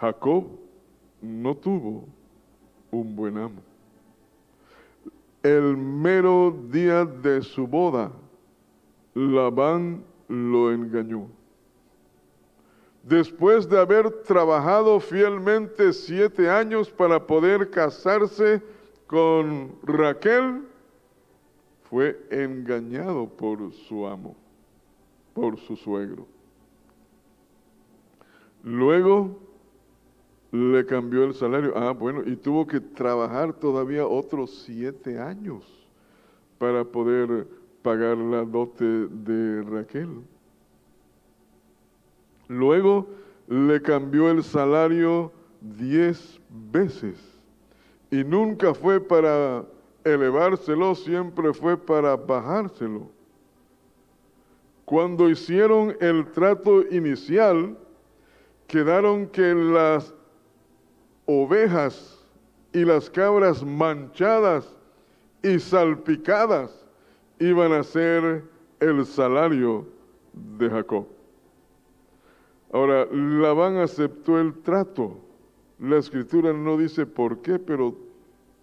Jacob 0.00 0.46
no 1.20 1.54
tuvo 1.54 2.06
un 2.90 3.14
buen 3.14 3.36
amo. 3.36 3.62
El 5.42 5.76
mero 5.76 6.56
día 6.70 7.04
de 7.04 7.42
su 7.42 7.66
boda, 7.66 8.12
Labán 9.14 10.04
lo 10.28 10.72
engañó. 10.72 11.26
Después 13.02 13.68
de 13.68 13.78
haber 13.78 14.22
trabajado 14.22 15.00
fielmente 15.00 15.92
siete 15.92 16.48
años 16.48 16.88
para 16.88 17.26
poder 17.26 17.70
casarse 17.70 18.62
con 19.08 19.74
Raquel, 19.82 20.62
fue 21.92 22.18
engañado 22.30 23.28
por 23.28 23.70
su 23.70 24.06
amo, 24.06 24.34
por 25.34 25.58
su 25.58 25.76
suegro. 25.76 26.26
Luego 28.64 29.38
le 30.52 30.86
cambió 30.86 31.24
el 31.24 31.34
salario. 31.34 31.76
Ah, 31.76 31.90
bueno, 31.90 32.22
y 32.24 32.34
tuvo 32.34 32.66
que 32.66 32.80
trabajar 32.80 33.52
todavía 33.52 34.06
otros 34.06 34.62
siete 34.64 35.20
años 35.20 35.66
para 36.56 36.82
poder 36.82 37.46
pagar 37.82 38.16
la 38.16 38.42
dote 38.42 38.84
de 39.08 39.62
Raquel. 39.62 40.22
Luego 42.48 43.06
le 43.48 43.82
cambió 43.82 44.30
el 44.30 44.42
salario 44.42 45.30
diez 45.60 46.40
veces 46.72 47.18
y 48.10 48.24
nunca 48.24 48.72
fue 48.72 48.98
para 48.98 49.66
elevárselo, 50.04 50.94
siempre 50.94 51.52
fue 51.52 51.76
para 51.76 52.16
bajárselo. 52.16 53.08
Cuando 54.84 55.28
hicieron 55.28 55.96
el 56.00 56.30
trato 56.32 56.82
inicial, 56.90 57.76
quedaron 58.66 59.26
que 59.28 59.54
las 59.54 60.14
ovejas 61.26 62.26
y 62.72 62.84
las 62.84 63.08
cabras 63.08 63.64
manchadas 63.64 64.76
y 65.42 65.58
salpicadas 65.58 66.86
iban 67.38 67.72
a 67.72 67.82
ser 67.82 68.44
el 68.80 69.06
salario 69.06 69.86
de 70.32 70.70
Jacob. 70.70 71.06
Ahora, 72.72 73.06
Labán 73.12 73.76
aceptó 73.76 74.40
el 74.40 74.54
trato. 74.62 75.18
La 75.78 75.98
escritura 75.98 76.52
no 76.52 76.76
dice 76.76 77.04
por 77.04 77.42
qué, 77.42 77.58
pero 77.58 77.94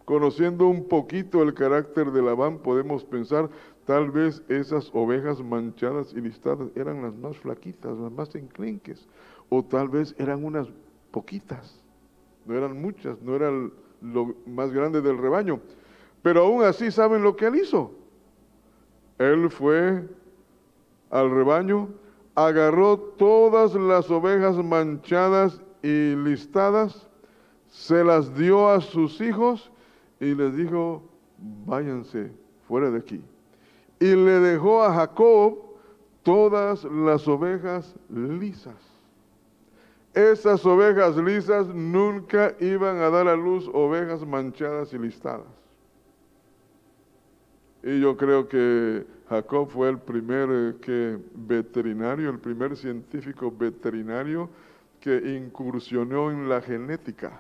conociendo 0.09 0.67
un 0.67 0.85
poquito 0.85 1.43
el 1.43 1.53
carácter 1.53 2.11
de 2.11 2.23
Labán, 2.23 2.57
podemos 2.57 3.03
pensar, 3.03 3.47
tal 3.85 4.09
vez 4.09 4.41
esas 4.49 4.89
ovejas 4.91 5.39
manchadas 5.39 6.13
y 6.13 6.21
listadas 6.21 6.69
eran 6.73 7.03
las 7.03 7.13
más 7.13 7.37
flaquitas, 7.37 7.95
las 7.95 8.11
más 8.11 8.33
enclenques, 8.33 9.07
o 9.49 9.63
tal 9.63 9.87
vez 9.87 10.15
eran 10.17 10.43
unas 10.43 10.67
poquitas, 11.11 11.79
no 12.47 12.57
eran 12.57 12.81
muchas, 12.81 13.21
no 13.21 13.35
eran 13.35 13.71
lo 14.01 14.33
más 14.47 14.71
grande 14.71 14.99
del 14.99 15.19
rebaño. 15.19 15.59
Pero 16.23 16.45
aún 16.45 16.63
así, 16.63 16.89
¿saben 16.89 17.21
lo 17.21 17.35
que 17.35 17.45
él 17.45 17.57
hizo? 17.57 17.91
Él 19.19 19.47
fue 19.51 20.07
al 21.11 21.29
rebaño, 21.29 21.87
agarró 22.33 22.97
todas 22.97 23.75
las 23.75 24.09
ovejas 24.09 24.55
manchadas 24.57 25.61
y 25.83 26.15
listadas, 26.15 27.07
se 27.67 28.03
las 28.03 28.33
dio 28.33 28.71
a 28.71 28.81
sus 28.81 29.21
hijos 29.21 29.71
y 30.19 30.35
les 30.35 30.55
dijo, 30.55 31.03
váyanse 31.65 32.31
fuera 32.67 32.91
de 32.91 32.99
aquí. 32.99 33.21
Y 33.99 34.15
le 34.15 34.39
dejó 34.39 34.83
a 34.83 34.93
Jacob 34.93 35.57
todas 36.23 36.83
las 36.83 37.27
ovejas 37.27 37.95
lisas. 38.09 38.75
Esas 40.13 40.65
ovejas 40.65 41.15
lisas 41.17 41.67
nunca 41.67 42.55
iban 42.59 42.97
a 42.97 43.09
dar 43.09 43.27
a 43.27 43.35
luz 43.35 43.69
ovejas 43.73 44.25
manchadas 44.25 44.93
y 44.93 44.97
listadas. 44.97 45.47
Y 47.83 48.01
yo 48.01 48.17
creo 48.17 48.47
que 48.47 49.05
Jacob 49.29 49.69
fue 49.69 49.89
el 49.89 49.99
primer 49.99 50.49
eh, 50.51 50.75
que 50.81 51.17
veterinario, 51.33 52.29
el 52.29 52.39
primer 52.39 52.75
científico 52.75 53.51
veterinario 53.51 54.49
que 54.99 55.15
incursionó 55.38 56.29
en 56.29 56.49
la 56.49 56.61
genética 56.61 57.39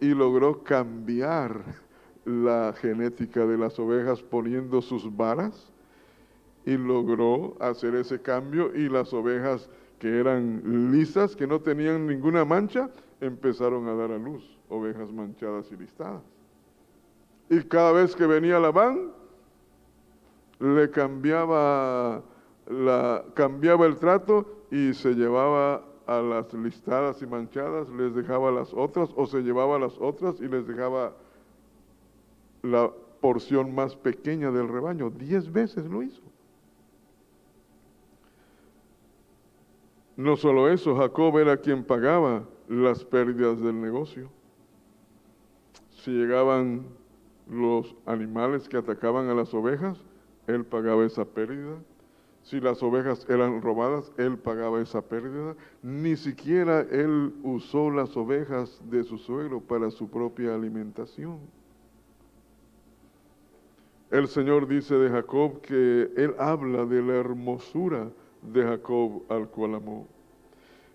y 0.00 0.14
logró 0.14 0.62
cambiar 0.62 1.62
la 2.24 2.74
genética 2.76 3.46
de 3.46 3.58
las 3.58 3.78
ovejas 3.78 4.22
poniendo 4.22 4.82
sus 4.82 5.14
varas 5.16 5.72
y 6.64 6.76
logró 6.76 7.56
hacer 7.60 7.94
ese 7.94 8.20
cambio 8.20 8.74
y 8.74 8.88
las 8.88 9.12
ovejas 9.12 9.68
que 9.98 10.18
eran 10.18 10.90
lisas, 10.90 11.36
que 11.36 11.46
no 11.46 11.60
tenían 11.60 12.06
ninguna 12.06 12.44
mancha, 12.44 12.90
empezaron 13.20 13.86
a 13.88 13.94
dar 13.94 14.12
a 14.12 14.18
luz 14.18 14.58
ovejas 14.68 15.12
manchadas 15.12 15.70
y 15.72 15.76
listadas. 15.76 16.22
Y 17.50 17.60
cada 17.64 17.92
vez 17.92 18.14
que 18.14 18.26
venía 18.26 18.58
la 18.58 18.70
van, 18.70 19.12
le 20.60 20.90
cambiaba, 20.90 22.22
la, 22.68 23.24
cambiaba 23.34 23.86
el 23.86 23.96
trato 23.96 24.64
y 24.70 24.94
se 24.94 25.14
llevaba 25.14 25.84
a 26.10 26.20
las 26.20 26.52
listadas 26.52 27.22
y 27.22 27.26
manchadas, 27.26 27.88
les 27.90 28.12
dejaba 28.16 28.50
las 28.50 28.74
otras 28.74 29.10
o 29.14 29.26
se 29.26 29.42
llevaba 29.42 29.78
las 29.78 29.96
otras 29.98 30.40
y 30.40 30.48
les 30.48 30.66
dejaba 30.66 31.12
la 32.62 32.90
porción 33.20 33.72
más 33.72 33.94
pequeña 33.94 34.50
del 34.50 34.66
rebaño. 34.66 35.10
Diez 35.10 35.52
veces 35.52 35.84
lo 35.86 36.02
hizo. 36.02 36.20
No 40.16 40.36
solo 40.36 40.68
eso, 40.68 40.96
Jacob 40.96 41.38
era 41.38 41.56
quien 41.56 41.84
pagaba 41.84 42.42
las 42.66 43.04
pérdidas 43.04 43.60
del 43.60 43.80
negocio. 43.80 44.30
Si 45.92 46.10
llegaban 46.10 46.86
los 47.48 47.94
animales 48.04 48.68
que 48.68 48.78
atacaban 48.78 49.28
a 49.28 49.34
las 49.34 49.54
ovejas, 49.54 49.96
él 50.48 50.64
pagaba 50.64 51.04
esa 51.04 51.24
pérdida. 51.24 51.76
Si 52.42 52.60
las 52.60 52.82
ovejas 52.82 53.26
eran 53.28 53.60
robadas, 53.62 54.12
él 54.16 54.38
pagaba 54.38 54.80
esa 54.80 55.02
pérdida. 55.02 55.54
Ni 55.82 56.16
siquiera 56.16 56.80
él 56.90 57.32
usó 57.42 57.90
las 57.90 58.16
ovejas 58.16 58.80
de 58.90 59.04
su 59.04 59.18
suegro 59.18 59.60
para 59.60 59.90
su 59.90 60.08
propia 60.08 60.54
alimentación. 60.54 61.38
El 64.10 64.26
Señor 64.26 64.66
dice 64.66 64.96
de 64.96 65.10
Jacob 65.10 65.60
que 65.60 66.10
él 66.16 66.34
habla 66.38 66.84
de 66.84 67.00
la 67.00 67.14
hermosura 67.14 68.08
de 68.42 68.64
Jacob 68.64 69.22
al 69.28 69.48
cual 69.48 69.76
amó. 69.76 70.08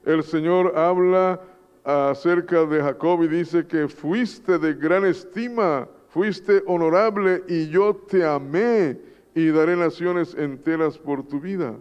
El 0.04 0.24
Señor 0.24 0.78
habla 0.78 1.40
acerca 1.86 2.66
de 2.66 2.82
Jacob 2.82 3.24
y 3.24 3.28
dice 3.28 3.66
que 3.66 3.88
fuiste 3.88 4.58
de 4.58 4.74
gran 4.74 5.06
estima, 5.06 5.88
fuiste 6.10 6.62
honorable 6.66 7.44
y 7.48 7.70
yo 7.70 7.96
te 7.96 8.26
amé 8.26 9.00
y 9.36 9.50
daré 9.50 9.76
naciones 9.76 10.34
enteras 10.34 10.98
por 10.98 11.28
tu 11.28 11.42
vida. 11.42 11.76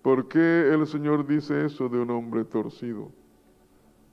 ¿Por 0.00 0.28
qué 0.28 0.70
el 0.72 0.86
Señor 0.86 1.26
dice 1.26 1.66
eso 1.66 1.88
de 1.88 1.98
un 1.98 2.10
hombre 2.10 2.44
torcido? 2.44 3.10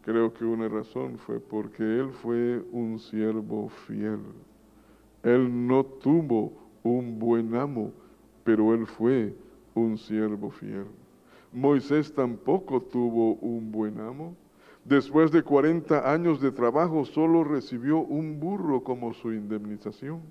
Creo 0.01 0.33
que 0.33 0.43
una 0.43 0.67
razón 0.67 1.19
fue 1.19 1.39
porque 1.39 1.83
él 1.83 2.09
fue 2.11 2.63
un 2.71 2.97
siervo 2.97 3.69
fiel. 3.69 4.19
Él 5.21 5.67
no 5.67 5.85
tuvo 5.85 6.53
un 6.81 7.19
buen 7.19 7.55
amo, 7.55 7.91
pero 8.43 8.73
él 8.73 8.87
fue 8.87 9.35
un 9.75 9.97
siervo 9.99 10.49
fiel. 10.49 10.85
Moisés 11.53 12.13
tampoco 12.13 12.81
tuvo 12.81 13.35
un 13.35 13.71
buen 13.71 13.99
amo. 13.99 14.35
Después 14.83 15.31
de 15.31 15.43
40 15.43 16.11
años 16.11 16.41
de 16.41 16.51
trabajo, 16.51 17.05
solo 17.05 17.43
recibió 17.43 17.99
un 17.99 18.39
burro 18.39 18.83
como 18.83 19.13
su 19.13 19.31
indemnización. 19.33 20.21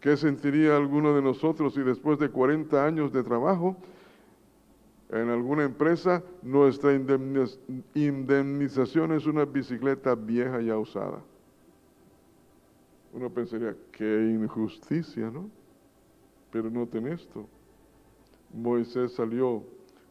¿Qué 0.00 0.16
sentiría 0.16 0.76
alguno 0.76 1.14
de 1.14 1.22
nosotros 1.22 1.74
si 1.74 1.80
después 1.82 2.18
de 2.18 2.30
40 2.30 2.84
años 2.84 3.12
de 3.12 3.24
trabajo 3.24 3.76
en 5.10 5.28
alguna 5.30 5.64
empresa 5.64 6.22
nuestra 6.42 6.92
indemnización 7.94 9.12
es 9.12 9.26
una 9.26 9.44
bicicleta 9.44 10.14
vieja 10.14 10.60
y 10.60 10.70
usada? 10.70 11.20
Uno 13.12 13.30
pensaría, 13.30 13.74
qué 13.90 14.30
injusticia, 14.30 15.30
¿no? 15.30 15.50
Pero 16.52 16.70
noten 16.70 17.08
esto. 17.08 17.46
Moisés 18.54 19.12
salió 19.12 19.64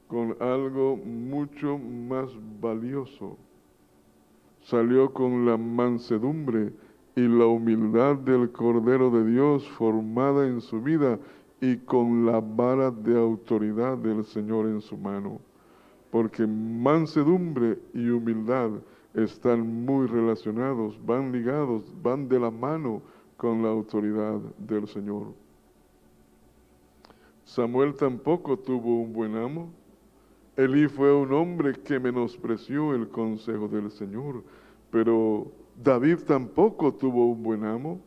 con 0.07 0.35
algo 0.39 0.97
mucho 0.97 1.77
más 1.77 2.29
valioso. 2.59 3.37
Salió 4.63 5.13
con 5.13 5.45
la 5.45 5.57
mansedumbre 5.57 6.73
y 7.17 7.27
la 7.27 7.47
humildad 7.47 8.17
del 8.17 8.51
Cordero 8.51 9.09
de 9.09 9.25
Dios 9.25 9.67
formada 9.69 10.45
en 10.45 10.61
su 10.61 10.79
vida 10.79 11.17
y 11.59 11.77
con 11.77 12.27
la 12.27 12.39
vara 12.39 12.91
de 12.91 13.17
autoridad 13.19 13.97
del 13.97 14.23
Señor 14.23 14.67
en 14.67 14.81
su 14.81 14.95
mano. 14.95 15.41
Porque 16.11 16.45
mansedumbre 16.45 17.79
y 17.95 18.07
humildad 18.09 18.69
están 19.15 19.83
muy 19.83 20.05
relacionados, 20.05 21.03
van 21.03 21.31
ligados, 21.31 21.91
van 22.03 22.29
de 22.29 22.39
la 22.39 22.51
mano 22.51 23.01
con 23.35 23.63
la 23.63 23.69
autoridad 23.69 24.39
del 24.59 24.87
Señor. 24.87 25.33
Samuel 27.45 27.95
tampoco 27.95 28.59
tuvo 28.59 29.01
un 29.01 29.11
buen 29.11 29.35
amo. 29.35 29.71
Elí 30.55 30.87
fue 30.87 31.11
un 31.15 31.33
hombre 31.33 31.73
que 31.73 31.99
menospreció 31.99 32.93
el 32.93 33.09
consejo 33.09 33.67
del 33.67 33.89
Señor, 33.89 34.43
pero 34.91 35.47
David 35.77 36.19
tampoco 36.25 36.93
tuvo 36.93 37.27
un 37.27 37.43
buen 37.43 37.63
amo. 37.63 38.01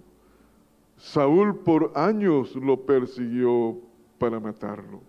Saúl 0.96 1.56
por 1.56 1.92
años 1.94 2.54
lo 2.56 2.84
persiguió 2.84 3.78
para 4.18 4.40
matarlo. 4.40 5.00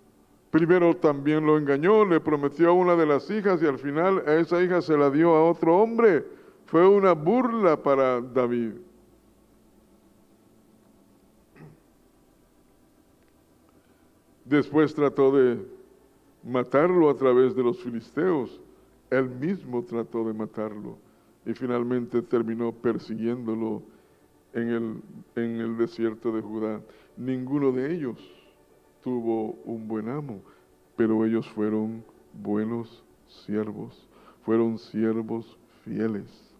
Primero 0.51 0.95
también 0.95 1.45
lo 1.45 1.57
engañó, 1.57 2.05
le 2.05 2.19
prometió 2.19 2.69
a 2.69 2.73
una 2.73 2.95
de 2.95 3.05
las 3.05 3.29
hijas 3.31 3.61
y 3.61 3.65
al 3.65 3.79
final 3.79 4.23
a 4.27 4.35
esa 4.35 4.61
hija 4.61 4.81
se 4.81 4.95
la 4.95 5.09
dio 5.09 5.33
a 5.33 5.49
otro 5.49 5.77
hombre. 5.77 6.25
Fue 6.65 6.87
una 6.87 7.13
burla 7.13 7.81
para 7.81 8.21
David. 8.21 8.73
Después 14.45 14.93
trató 14.93 15.31
de 15.31 15.65
matarlo 16.43 17.09
a 17.09 17.15
través 17.15 17.55
de 17.55 17.63
los 17.63 17.81
filisteos. 17.81 18.61
Él 19.09 19.29
mismo 19.29 19.83
trató 19.83 20.25
de 20.25 20.33
matarlo 20.33 20.97
y 21.45 21.53
finalmente 21.53 22.21
terminó 22.21 22.71
persiguiéndolo 22.71 23.81
en 24.53 24.69
el, 24.69 25.01
en 25.35 25.59
el 25.59 25.77
desierto 25.77 26.31
de 26.31 26.41
Judá. 26.41 26.81
Ninguno 27.17 27.71
de 27.71 27.93
ellos 27.93 28.17
tuvo 29.03 29.53
un 29.65 29.87
buen 29.87 30.09
amo, 30.09 30.41
pero 30.95 31.25
ellos 31.25 31.47
fueron 31.49 32.03
buenos 32.33 33.03
siervos, 33.27 34.07
fueron 34.43 34.77
siervos 34.77 35.57
fieles. 35.83 36.51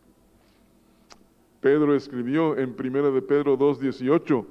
Pedro 1.60 1.96
escribió 1.96 2.58
en 2.58 2.76
1 2.78 3.12
de 3.12 3.22
Pedro 3.22 3.56
2:18, 3.58 4.46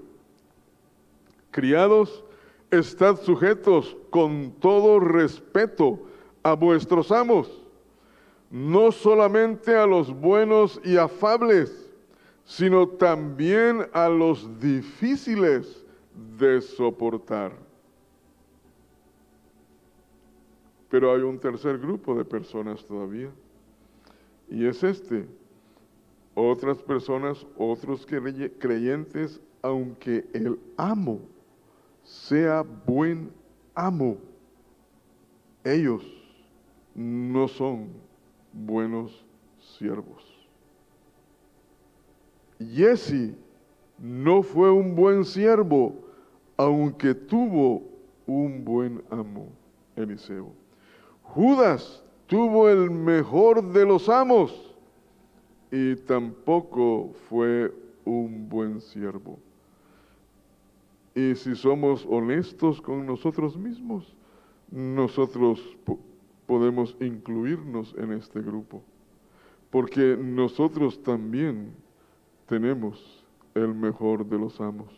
criados, 1.51 2.25
estad 2.71 3.17
sujetos 3.17 3.97
con 4.11 4.53
todo 4.61 5.01
respeto 5.01 6.07
a 6.45 6.55
vuestros 6.55 7.11
amos, 7.11 7.60
no 8.51 8.91
solamente 8.91 9.77
a 9.77 9.87
los 9.87 10.13
buenos 10.13 10.81
y 10.85 10.97
afables, 10.97 11.89
sino 12.45 12.89
también 12.89 13.87
a 13.93 14.09
los 14.09 14.61
difíciles 14.61 15.85
de 16.37 16.61
soportar. 16.61 17.53
Pero 20.89 21.15
hay 21.15 21.23
un 21.23 21.39
tercer 21.39 21.79
grupo 21.79 22.17
de 22.17 22.25
personas 22.25 22.85
todavía, 22.85 23.31
y 24.49 24.67
es 24.67 24.83
este. 24.83 25.27
Otras 26.35 26.83
personas, 26.83 27.47
otros 27.57 28.05
creyentes, 28.07 29.41
aunque 29.63 30.27
el 30.33 30.59
amo 30.77 31.21
sea 32.03 32.63
buen 32.63 33.31
amo, 33.75 34.17
ellos 35.63 36.03
no 36.95 37.47
son 37.47 38.10
buenos 38.53 39.25
siervos. 39.59 40.25
Jesse 42.59 43.35
no 43.99 44.43
fue 44.43 44.71
un 44.71 44.95
buen 44.95 45.25
siervo, 45.25 45.95
aunque 46.57 47.15
tuvo 47.15 47.83
un 48.27 48.65
buen 48.65 49.03
amo, 49.11 49.49
Eliseo. 49.97 50.53
Judas 51.23 52.03
tuvo 52.27 52.69
el 52.69 52.91
mejor 52.91 53.73
de 53.73 53.87
los 53.87 54.09
amos 54.09 54.75
y 55.71 55.97
tampoco 55.97 57.13
fue 57.29 57.73
un 58.05 58.49
buen 58.49 58.81
siervo. 58.81 59.39
Y 61.15 61.35
si 61.35 61.55
somos 61.55 62.07
honestos 62.09 62.81
con 62.81 63.07
nosotros 63.07 63.57
mismos, 63.57 64.15
nosotros 64.71 65.77
podemos 66.51 66.97
incluirnos 66.99 67.95
en 67.97 68.11
este 68.11 68.41
grupo, 68.41 68.83
porque 69.71 70.17
nosotros 70.21 71.01
también 71.01 71.73
tenemos 72.49 73.25
el 73.55 73.73
mejor 73.73 74.27
de 74.27 74.37
los 74.37 74.61
amos 74.61 74.93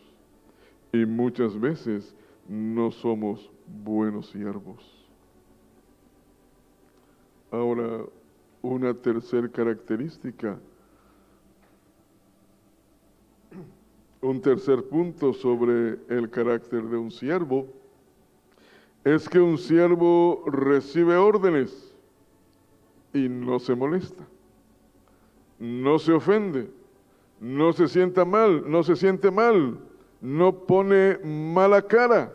y 0.91 1.05
muchas 1.05 1.59
veces 1.59 2.15
no 2.49 2.89
somos 2.89 3.51
buenos 3.83 4.31
siervos. 4.31 5.07
Ahora, 7.51 8.03
una 8.63 8.95
tercera 8.95 9.47
característica, 9.47 10.57
un 14.21 14.41
tercer 14.41 14.83
punto 14.85 15.33
sobre 15.33 15.99
el 16.09 16.31
carácter 16.31 16.81
de 16.81 16.97
un 16.97 17.11
siervo, 17.11 17.82
es 19.03 19.27
que 19.27 19.39
un 19.39 19.57
siervo 19.57 20.43
recibe 20.45 21.17
órdenes 21.17 21.93
y 23.13 23.27
no 23.29 23.59
se 23.59 23.75
molesta, 23.75 24.23
no 25.59 25.99
se 25.99 26.13
ofende, 26.13 26.69
no 27.39 27.73
se 27.73 27.87
sienta 27.87 28.25
mal, 28.25 28.63
no 28.69 28.83
se 28.83 28.95
siente 28.95 29.29
mal, 29.29 29.77
no 30.21 30.53
pone 30.53 31.19
mala 31.23 31.81
cara, 31.81 32.33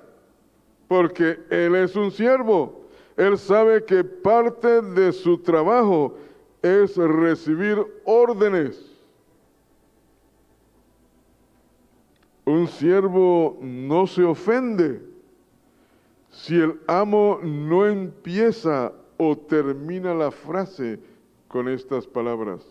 porque 0.87 1.39
él 1.51 1.75
es 1.75 1.97
un 1.97 2.11
siervo 2.11 2.79
él 3.19 3.37
sabe 3.37 3.85
que 3.85 4.05
parte 4.05 4.81
de 4.81 5.13
su 5.13 5.39
trabajo 5.39 6.17
es 6.63 6.97
recibir 6.97 7.85
órdenes. 8.05 8.97
Un 12.45 12.69
siervo 12.69 13.59
no 13.61 14.07
se 14.07 14.23
ofende 14.23 15.03
si 16.39 16.55
el 16.55 16.81
amo 16.87 17.41
no 17.43 17.85
empieza 17.85 18.93
o 19.17 19.37
termina 19.37 20.15
la 20.15 20.31
frase 20.31 21.01
con 21.49 21.69
estas 21.69 22.07
palabras, 22.07 22.65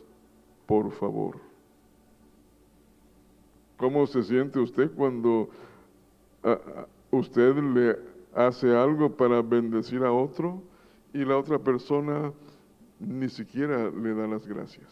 por 0.65 0.89
favor. 0.91 1.37
¿Cómo 3.75 4.07
se 4.07 4.23
siente 4.23 4.59
usted 4.59 4.89
cuando 4.95 5.49
usted 7.11 7.55
le 7.55 7.97
hace 8.33 8.73
algo 8.73 9.11
para 9.11 9.41
bendecir 9.41 10.01
a 10.03 10.13
otro 10.13 10.61
y 11.13 11.25
la 11.25 11.37
otra 11.37 11.59
persona 11.59 12.31
ni 13.01 13.27
siquiera 13.27 13.91
le 13.91 14.13
da 14.15 14.27
las 14.27 14.47
gracias. 14.47 14.87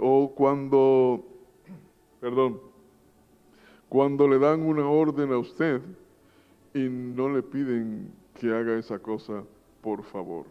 O 0.00 0.32
cuando, 0.34 1.22
perdón, 2.20 2.58
cuando 3.90 4.26
le 4.26 4.38
dan 4.38 4.62
una 4.62 4.88
orden 4.88 5.30
a 5.30 5.38
usted 5.38 5.82
y 6.74 6.88
no 6.88 7.28
le 7.28 7.42
piden 7.42 8.10
que 8.34 8.52
haga 8.52 8.78
esa 8.78 8.98
cosa, 8.98 9.44
por 9.82 10.02
favor. 10.04 10.46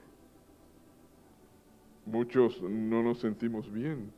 Muchos 2.06 2.62
no 2.62 3.02
nos 3.04 3.20
sentimos 3.20 3.72
bien. 3.72 4.12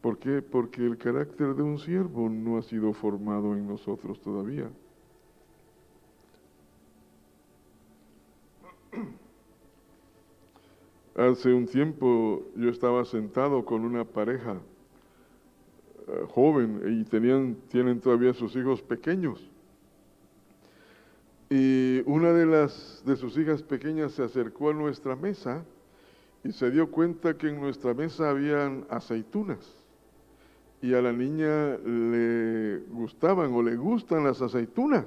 ¿Por 0.00 0.18
qué? 0.18 0.42
Porque 0.42 0.84
el 0.84 0.98
carácter 0.98 1.54
de 1.54 1.62
un 1.62 1.78
siervo 1.78 2.28
no 2.28 2.58
ha 2.58 2.62
sido 2.62 2.92
formado 2.92 3.54
en 3.54 3.66
nosotros 3.66 4.20
todavía. 4.20 4.68
Hace 11.16 11.54
un 11.54 11.66
tiempo 11.66 12.42
yo 12.56 12.68
estaba 12.68 13.04
sentado 13.04 13.64
con 13.64 13.84
una 13.84 14.04
pareja 14.04 14.60
eh, 16.06 16.26
joven 16.34 16.82
y 16.86 17.04
tenían, 17.04 17.56
tienen 17.68 18.00
todavía 18.00 18.34
sus 18.34 18.54
hijos 18.56 18.82
pequeños. 18.82 19.50
Y 21.56 22.02
una 22.06 22.32
de 22.32 22.46
las 22.46 23.00
de 23.06 23.14
sus 23.14 23.38
hijas 23.38 23.62
pequeñas 23.62 24.10
se 24.10 24.24
acercó 24.24 24.70
a 24.70 24.74
nuestra 24.74 25.14
mesa 25.14 25.64
y 26.42 26.50
se 26.50 26.68
dio 26.72 26.90
cuenta 26.90 27.38
que 27.38 27.48
en 27.48 27.60
nuestra 27.60 27.94
mesa 27.94 28.30
habían 28.30 28.84
aceitunas. 28.90 29.60
Y 30.82 30.94
a 30.94 31.00
la 31.00 31.12
niña 31.12 31.78
le 31.78 32.80
gustaban 32.90 33.54
o 33.54 33.62
le 33.62 33.76
gustan 33.76 34.24
las 34.24 34.42
aceitunas. 34.42 35.06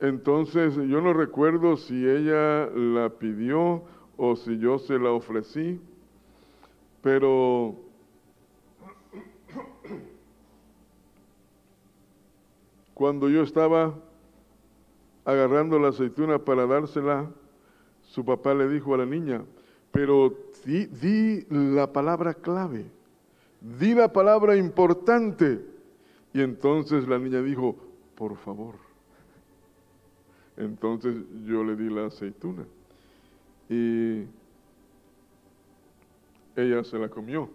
Entonces 0.00 0.74
yo 0.74 1.00
no 1.00 1.14
recuerdo 1.14 1.78
si 1.78 2.06
ella 2.06 2.66
la 2.66 3.08
pidió 3.08 3.84
o 4.18 4.36
si 4.36 4.58
yo 4.58 4.78
se 4.80 4.98
la 4.98 5.12
ofrecí, 5.12 5.80
pero 7.00 7.74
cuando 12.92 13.30
yo 13.30 13.42
estaba 13.42 13.94
agarrando 15.28 15.78
la 15.78 15.88
aceituna 15.88 16.38
para 16.38 16.66
dársela, 16.66 17.30
su 18.00 18.24
papá 18.24 18.54
le 18.54 18.66
dijo 18.66 18.94
a 18.94 18.96
la 18.96 19.04
niña, 19.04 19.44
pero 19.92 20.34
di, 20.64 21.44
la 21.50 21.92
palabra 21.92 22.32
clave, 22.32 22.86
di 23.60 23.94
la 23.94 24.10
palabra 24.10 24.56
importante. 24.56 25.62
Y 26.32 26.40
entonces 26.40 27.06
la 27.06 27.18
niña 27.18 27.42
dijo, 27.42 27.76
por 28.14 28.38
favor. 28.38 28.76
Entonces 30.56 31.14
yo 31.44 31.62
le 31.62 31.76
di 31.76 31.90
la 31.90 32.06
aceituna 32.06 32.64
y 33.68 34.24
ella 36.56 36.82
se 36.84 36.98
la 36.98 37.10
comió. 37.10 37.50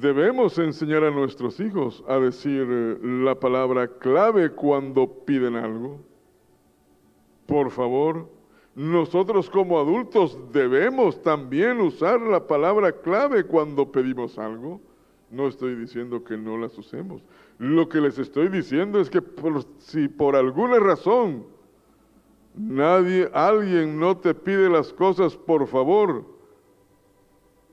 Debemos 0.00 0.58
enseñar 0.58 1.02
a 1.04 1.10
nuestros 1.10 1.58
hijos 1.60 2.04
a 2.06 2.18
decir 2.18 2.66
eh, 2.68 2.98
la 3.02 3.34
palabra 3.38 3.88
clave 3.88 4.50
cuando 4.50 5.24
piden 5.24 5.56
algo. 5.56 6.00
Por 7.46 7.70
favor, 7.70 8.28
nosotros 8.74 9.48
como 9.48 9.78
adultos 9.78 10.38
debemos 10.52 11.22
también 11.22 11.80
usar 11.80 12.20
la 12.20 12.46
palabra 12.46 12.92
clave 12.92 13.44
cuando 13.44 13.90
pedimos 13.90 14.38
algo. 14.38 14.80
No 15.30 15.48
estoy 15.48 15.74
diciendo 15.74 16.22
que 16.22 16.36
no 16.36 16.58
las 16.58 16.76
usemos. 16.76 17.22
Lo 17.58 17.88
que 17.88 18.00
les 18.00 18.18
estoy 18.18 18.48
diciendo 18.48 19.00
es 19.00 19.08
que 19.08 19.22
si 19.78 20.08
por 20.08 20.36
alguna 20.36 20.78
razón 20.78 21.44
Nadie, 22.58 23.30
alguien 23.34 24.00
no 24.00 24.16
te 24.16 24.34
pide 24.34 24.68
las 24.68 24.92
cosas 24.92 25.36
por 25.36 25.68
favor. 25.68 26.24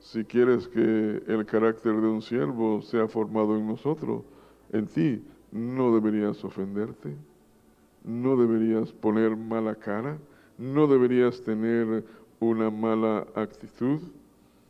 Si 0.06 0.24
quieres 0.24 0.68
que 0.68 0.80
el 1.26 1.44
carácter 1.46 2.00
de 2.00 2.06
un 2.06 2.22
siervo 2.22 2.80
sea 2.80 3.08
formado 3.08 3.56
en 3.56 3.66
nosotros, 3.66 4.22
en 4.70 4.86
ti, 4.86 5.20
no 5.50 5.92
deberías 5.92 6.44
ofenderte, 6.44 7.16
no 8.04 8.36
deberías 8.36 8.92
poner 8.92 9.36
mala 9.36 9.74
cara, 9.74 10.16
no 10.58 10.86
deberías 10.86 11.42
tener 11.42 12.04
una 12.38 12.70
mala 12.70 13.26
actitud, 13.34 13.98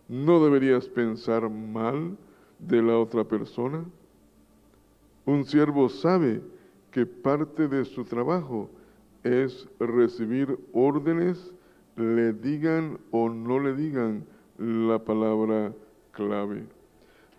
no 0.08 0.42
deberías 0.42 0.88
pensar 0.88 1.50
mal 1.50 2.16
de 2.58 2.80
la 2.80 2.98
otra 2.98 3.22
persona. 3.22 3.84
Un 5.26 5.44
siervo 5.44 5.90
sabe 5.90 6.40
que 6.90 7.04
parte 7.04 7.68
de 7.68 7.84
su 7.84 8.04
trabajo 8.04 8.70
es 9.22 9.68
recibir 9.80 10.58
órdenes, 10.72 11.52
le 11.94 12.32
digan 12.32 12.98
o 13.10 13.28
no 13.28 13.60
le 13.60 13.74
digan 13.74 14.24
la 14.58 14.98
palabra 14.98 15.72
clave. 16.12 16.64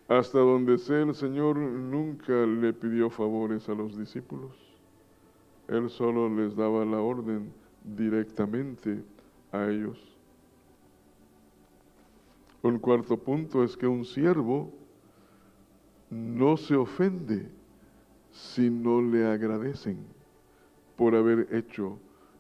Hasta 0.08 0.40
donde 0.40 0.78
sé, 0.78 1.02
el 1.02 1.16
Señor 1.16 1.58
nunca 1.58 2.34
le 2.46 2.74
pidió 2.74 3.10
favores 3.10 3.68
a 3.68 3.74
los 3.74 3.98
discípulos. 3.98 4.54
Él 5.68 5.90
solo 5.90 6.30
les 6.30 6.56
daba 6.56 6.86
la 6.86 7.02
orden 7.02 7.52
directamente 7.84 9.04
a 9.52 9.68
ellos. 9.68 9.98
Un 12.62 12.80
cuarto 12.80 13.18
punto 13.18 13.64
es 13.64 13.76
que 13.76 13.88
un 13.88 14.06
siervo 14.06 14.72
no 16.10 16.56
se 16.56 16.76
ofende 16.76 17.50
si 18.32 18.70
no 18.70 19.02
le 19.02 19.26
agradecen 19.26 19.98
por 20.96 21.16
haber 21.16 21.54
hecho 21.54 22.00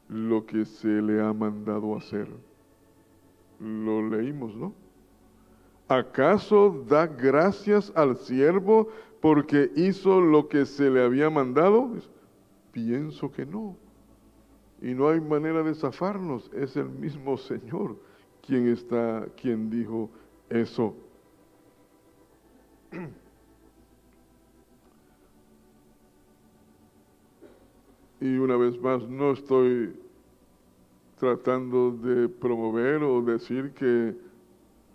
lo 0.09 0.45
que 0.45 0.65
se 0.65 1.01
le 1.01 1.21
ha 1.21 1.33
mandado 1.33 1.95
hacer. 1.95 2.27
Lo 3.59 4.07
leímos, 4.07 4.55
¿no? 4.55 4.73
¿Acaso 5.87 6.83
da 6.87 7.07
gracias 7.07 7.91
al 7.95 8.17
siervo 8.17 8.89
porque 9.21 9.71
hizo 9.75 10.19
lo 10.21 10.47
que 10.47 10.65
se 10.65 10.89
le 10.89 11.03
había 11.03 11.29
mandado? 11.29 11.91
Pienso 12.71 13.31
que 13.31 13.45
no. 13.45 13.75
Y 14.81 14.93
no 14.93 15.09
hay 15.09 15.19
manera 15.19 15.63
de 15.63 15.73
zafarnos. 15.73 16.51
Es 16.53 16.75
el 16.75 16.89
mismo 16.89 17.37
Señor 17.37 17.97
quien 18.45 18.67
está, 18.67 19.27
quien 19.41 19.69
dijo 19.69 20.09
eso. 20.49 20.95
Y 28.19 28.37
una 28.37 28.57
vez 28.57 28.81
más, 28.81 29.07
no 29.07 29.33
estoy 29.33 29.95
tratando 31.17 31.91
de 31.91 32.29
promover 32.29 33.03
o 33.03 33.21
decir 33.21 33.71
que 33.73 34.15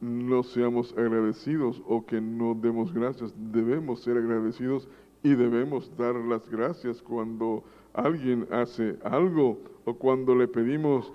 no 0.00 0.42
seamos 0.42 0.92
agradecidos 0.96 1.82
o 1.87 2.04
que 2.04 2.20
no 2.20 2.54
demos 2.54 2.92
gracias. 2.92 3.35
Debemos 3.37 4.02
ser 4.02 4.16
agradecidos 4.16 4.88
y 5.22 5.35
debemos 5.35 5.96
dar 5.96 6.14
las 6.14 6.48
gracias 6.48 7.02
cuando 7.02 7.62
alguien 7.92 8.46
hace 8.50 8.96
algo 9.04 9.58
o 9.85 9.94
cuando 9.94 10.35
le 10.35 10.48
pedimos 10.48 11.12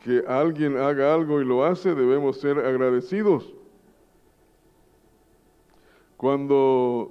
que 0.00 0.24
alguien 0.26 0.76
haga 0.76 1.14
algo 1.14 1.40
y 1.40 1.44
lo 1.44 1.64
hace, 1.64 1.94
debemos 1.94 2.40
ser 2.40 2.58
agradecidos. 2.58 3.52
Cuando 6.16 7.10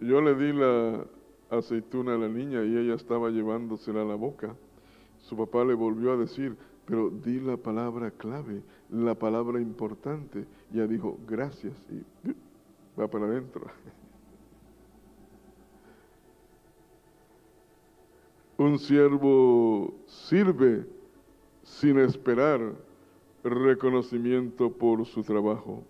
yo 0.00 0.20
le 0.20 0.34
di 0.34 0.52
la 0.52 1.06
aceituna 1.50 2.14
a 2.14 2.18
la 2.18 2.28
niña 2.28 2.64
y 2.64 2.76
ella 2.76 2.94
estaba 2.94 3.30
llevándosela 3.30 4.02
a 4.02 4.04
la 4.04 4.14
boca, 4.14 4.54
su 5.26 5.36
papá 5.36 5.64
le 5.64 5.74
volvió 5.74 6.12
a 6.12 6.16
decir, 6.16 6.56
pero 6.84 7.10
di 7.10 7.40
la 7.40 7.56
palabra 7.56 8.12
clave, 8.12 8.62
la 8.90 9.16
palabra 9.16 9.60
importante. 9.60 10.46
Y 10.72 10.80
dijo, 10.86 11.18
gracias, 11.26 11.74
y 11.90 12.04
va 12.98 13.08
para 13.08 13.26
adentro. 13.26 13.66
Un 18.56 18.78
siervo 18.78 19.94
sirve 20.06 20.86
sin 21.64 21.98
esperar 21.98 22.72
reconocimiento 23.42 24.70
por 24.70 25.04
su 25.06 25.24
trabajo. 25.24 25.82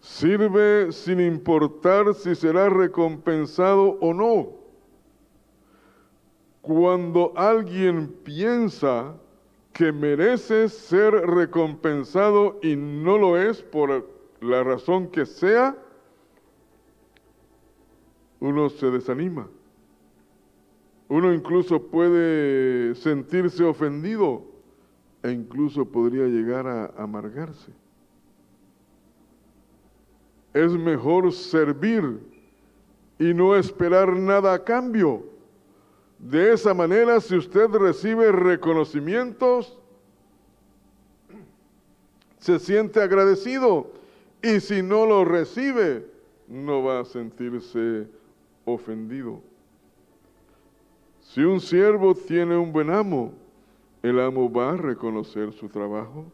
Sirve 0.00 0.90
sin 0.90 1.20
importar 1.20 2.12
si 2.14 2.34
será 2.34 2.68
recompensado 2.68 3.98
o 4.00 4.12
no. 4.12 4.57
Cuando 6.68 7.32
alguien 7.34 8.08
piensa 8.24 9.14
que 9.72 9.90
merece 9.90 10.68
ser 10.68 11.14
recompensado 11.14 12.58
y 12.62 12.76
no 12.76 13.16
lo 13.16 13.38
es 13.38 13.62
por 13.62 14.06
la 14.42 14.62
razón 14.62 15.08
que 15.08 15.24
sea, 15.24 15.74
uno 18.40 18.68
se 18.68 18.90
desanima. 18.90 19.48
Uno 21.08 21.32
incluso 21.32 21.84
puede 21.84 22.94
sentirse 22.96 23.64
ofendido 23.64 24.42
e 25.22 25.30
incluso 25.30 25.86
podría 25.86 26.26
llegar 26.26 26.66
a 26.66 26.92
amargarse. 27.02 27.72
Es 30.52 30.72
mejor 30.72 31.32
servir 31.32 32.20
y 33.18 33.32
no 33.32 33.56
esperar 33.56 34.14
nada 34.14 34.52
a 34.52 34.62
cambio 34.62 35.37
de 36.18 36.52
esa 36.52 36.74
manera, 36.74 37.20
si 37.20 37.36
usted 37.36 37.68
recibe 37.68 38.32
reconocimientos, 38.32 39.78
se 42.38 42.58
siente 42.58 43.00
agradecido. 43.00 43.92
Y 44.42 44.60
si 44.60 44.82
no 44.82 45.06
lo 45.06 45.24
recibe, 45.24 46.06
no 46.48 46.82
va 46.82 47.00
a 47.00 47.04
sentirse 47.04 48.06
ofendido. 48.64 49.40
Si 51.20 51.42
un 51.42 51.60
siervo 51.60 52.14
tiene 52.14 52.56
un 52.56 52.72
buen 52.72 52.90
amo, 52.90 53.32
el 54.02 54.18
amo 54.20 54.50
va 54.50 54.70
a 54.70 54.76
reconocer 54.76 55.52
su 55.52 55.68
trabajo, 55.68 56.24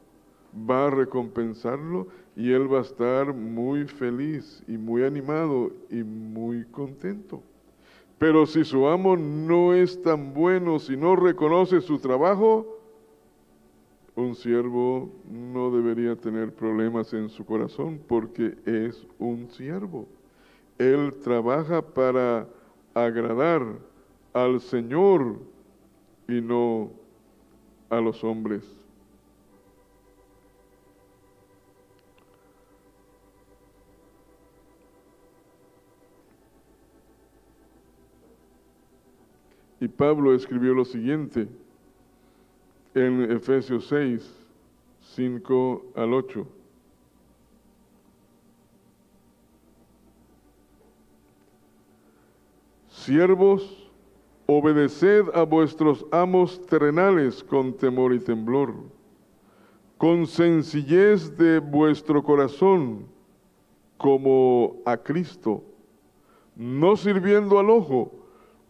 va 0.54 0.86
a 0.86 0.90
recompensarlo 0.90 2.06
y 2.36 2.52
él 2.52 2.72
va 2.72 2.78
a 2.78 2.82
estar 2.82 3.32
muy 3.32 3.86
feliz 3.86 4.62
y 4.68 4.76
muy 4.76 5.02
animado 5.02 5.72
y 5.90 6.02
muy 6.02 6.64
contento. 6.66 7.42
Pero 8.18 8.46
si 8.46 8.64
su 8.64 8.86
amo 8.86 9.16
no 9.16 9.74
es 9.74 10.00
tan 10.02 10.32
bueno, 10.34 10.78
si 10.78 10.96
no 10.96 11.16
reconoce 11.16 11.80
su 11.80 11.98
trabajo, 11.98 12.78
un 14.14 14.34
siervo 14.34 15.10
no 15.28 15.70
debería 15.70 16.14
tener 16.14 16.54
problemas 16.54 17.12
en 17.12 17.28
su 17.28 17.44
corazón 17.44 18.00
porque 18.06 18.54
es 18.64 19.04
un 19.18 19.50
siervo. 19.50 20.06
Él 20.78 21.14
trabaja 21.22 21.82
para 21.82 22.48
agradar 22.94 23.62
al 24.32 24.60
Señor 24.60 25.38
y 26.28 26.40
no 26.40 26.90
a 27.90 28.00
los 28.00 28.22
hombres. 28.22 28.73
Y 39.84 39.88
Pablo 39.88 40.34
escribió 40.34 40.72
lo 40.72 40.86
siguiente 40.86 41.46
en 42.94 43.30
Efesios 43.30 43.86
6, 43.88 44.34
5 45.14 45.84
al 45.94 46.14
8. 46.14 46.46
Siervos, 52.88 53.90
obedeced 54.46 55.28
a 55.34 55.42
vuestros 55.42 56.06
amos 56.10 56.64
terrenales 56.64 57.44
con 57.44 57.74
temor 57.74 58.14
y 58.14 58.20
temblor, 58.20 58.72
con 59.98 60.26
sencillez 60.26 61.36
de 61.36 61.58
vuestro 61.58 62.22
corazón, 62.22 63.04
como 63.98 64.76
a 64.86 64.96
Cristo, 64.96 65.62
no 66.56 66.96
sirviendo 66.96 67.58
al 67.58 67.68
ojo, 67.68 68.23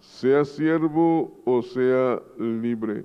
sea 0.00 0.44
siervo 0.44 1.32
o 1.44 1.62
sea 1.62 2.20
libre. 2.38 3.04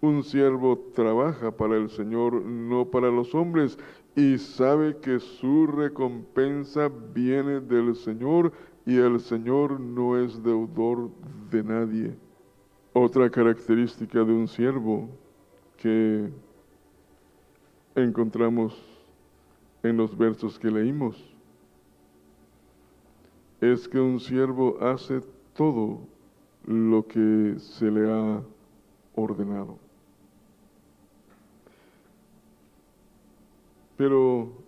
Un 0.00 0.24
siervo 0.24 0.78
trabaja 0.94 1.52
para 1.52 1.76
el 1.76 1.88
Señor, 1.88 2.42
no 2.44 2.90
para 2.90 3.08
los 3.10 3.34
hombres, 3.34 3.78
y 4.16 4.36
sabe 4.36 4.96
que 4.98 5.20
su 5.20 5.66
recompensa 5.66 6.90
viene 7.14 7.60
del 7.60 7.94
Señor 7.94 8.52
y 8.84 8.96
el 8.96 9.20
Señor 9.20 9.78
no 9.80 10.18
es 10.18 10.42
deudor 10.42 11.10
de 11.50 11.62
nadie. 11.62 12.14
Otra 12.92 13.30
característica 13.30 14.24
de 14.24 14.32
un 14.32 14.48
siervo 14.48 15.08
que 15.76 16.28
encontramos 17.94 18.82
en 19.82 19.96
los 19.96 20.16
versos 20.16 20.58
que 20.58 20.70
leímos 20.70 21.32
es 23.60 23.88
que 23.88 24.00
un 24.00 24.18
siervo 24.18 24.76
hace 24.80 25.20
todo 25.54 26.00
lo 26.66 27.06
que 27.06 27.56
se 27.58 27.90
le 27.90 28.10
ha 28.10 28.42
ordenado. 29.14 29.78
Pero 33.96 34.62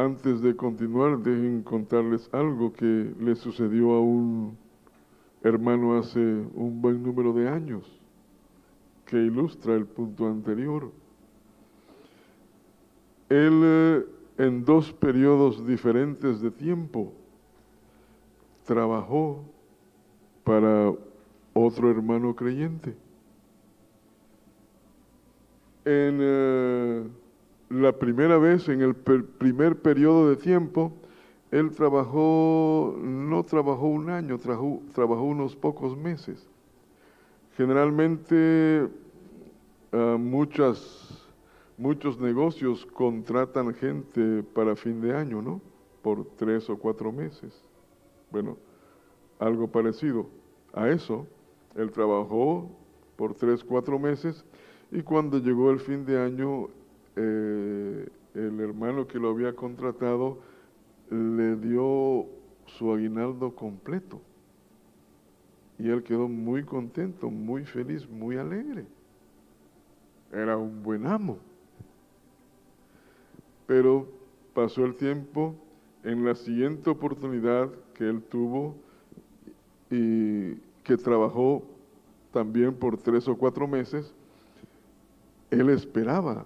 Antes 0.00 0.40
de 0.40 0.56
continuar, 0.56 1.18
dejen 1.18 1.62
contarles 1.62 2.32
algo 2.32 2.72
que 2.72 3.12
le 3.20 3.34
sucedió 3.34 3.92
a 3.92 4.00
un 4.00 4.56
hermano 5.42 5.98
hace 5.98 6.18
un 6.54 6.80
buen 6.80 7.02
número 7.02 7.34
de 7.34 7.46
años, 7.50 7.84
que 9.04 9.18
ilustra 9.18 9.74
el 9.74 9.84
punto 9.84 10.26
anterior. 10.26 10.90
Él 13.28 13.60
eh, 13.62 14.04
en 14.38 14.64
dos 14.64 14.90
periodos 14.94 15.66
diferentes 15.66 16.40
de 16.40 16.50
tiempo 16.50 17.12
trabajó 18.64 19.44
para 20.44 20.92
otro 21.54 21.90
hermano 21.90 22.34
creyente. 22.34 22.90
En 25.84 26.18
eh, 26.20 27.04
la 27.70 27.92
primera 27.92 28.38
vez, 28.38 28.68
en 28.68 28.82
el 28.82 28.94
primer 28.94 29.80
periodo 29.80 30.28
de 30.28 30.36
tiempo, 30.36 30.92
él 31.50 31.70
trabajó, 31.72 32.96
no 33.02 33.42
trabajó 33.44 33.88
un 33.88 34.10
año, 34.10 34.38
trabajó, 34.38 35.24
unos 35.24 35.56
pocos 35.56 35.96
meses. 35.96 36.48
Generalmente 37.56 38.88
ah, 39.92 40.16
muchas, 40.18 41.28
muchos 41.76 42.20
negocios 42.20 42.86
contratan 42.86 43.74
gente 43.74 44.42
para 44.54 44.76
fin 44.76 45.00
de 45.00 45.14
año, 45.14 45.42
¿no? 45.42 45.60
Por 46.02 46.24
tres 46.36 46.70
o 46.70 46.78
cuatro 46.78 47.10
meses. 47.10 47.64
Bueno, 48.30 48.56
algo 49.40 49.66
parecido 49.68 50.28
a 50.72 50.88
eso. 50.88 51.26
Él 51.74 51.90
trabajó 51.90 52.70
por 53.16 53.34
tres, 53.34 53.64
cuatro 53.64 53.98
meses 53.98 54.44
y 54.92 55.02
cuando 55.02 55.38
llegó 55.38 55.70
el 55.70 55.80
fin 55.80 56.04
de 56.04 56.20
año, 56.20 56.68
eh, 57.16 58.08
el 58.34 58.60
hermano 58.60 59.08
que 59.08 59.18
lo 59.18 59.30
había 59.30 59.54
contratado 59.54 60.38
le 61.10 61.56
dio 61.56 62.26
su 62.66 62.92
aguinaldo 62.92 63.54
completo. 63.54 64.20
Y 65.78 65.88
él 65.88 66.02
quedó 66.02 66.28
muy 66.28 66.62
contento, 66.62 67.30
muy 67.30 67.64
feliz, 67.64 68.08
muy 68.08 68.36
alegre. 68.36 68.84
Era 70.32 70.56
un 70.56 70.82
buen 70.82 71.06
amo. 71.06 71.38
Pero 73.66 74.06
pasó 74.52 74.84
el 74.84 74.94
tiempo, 74.96 75.54
en 76.04 76.24
la 76.24 76.34
siguiente 76.34 76.90
oportunidad 76.90 77.70
que 77.94 78.08
él 78.08 78.22
tuvo 78.22 78.76
y 79.90 80.54
que 80.84 80.96
trabajó 80.96 81.62
también 82.32 82.74
por 82.74 82.96
tres 82.96 83.26
o 83.28 83.36
cuatro 83.36 83.66
meses, 83.66 84.14
él 85.50 85.68
esperaba 85.70 86.44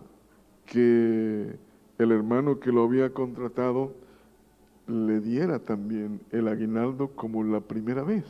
que 0.67 1.57
el 1.99 2.13
hermano 2.13 2.59
que 2.59 2.73
lo 2.73 2.85
había 2.85 3.11
contratado 3.11 3.93
le 4.87 5.21
diera 5.21 5.59
también 5.59 6.21
el 6.31 6.49
aguinaldo 6.49 7.09
como 7.09 7.43
la 7.45 7.61
primera 7.61 8.03
vez. 8.03 8.25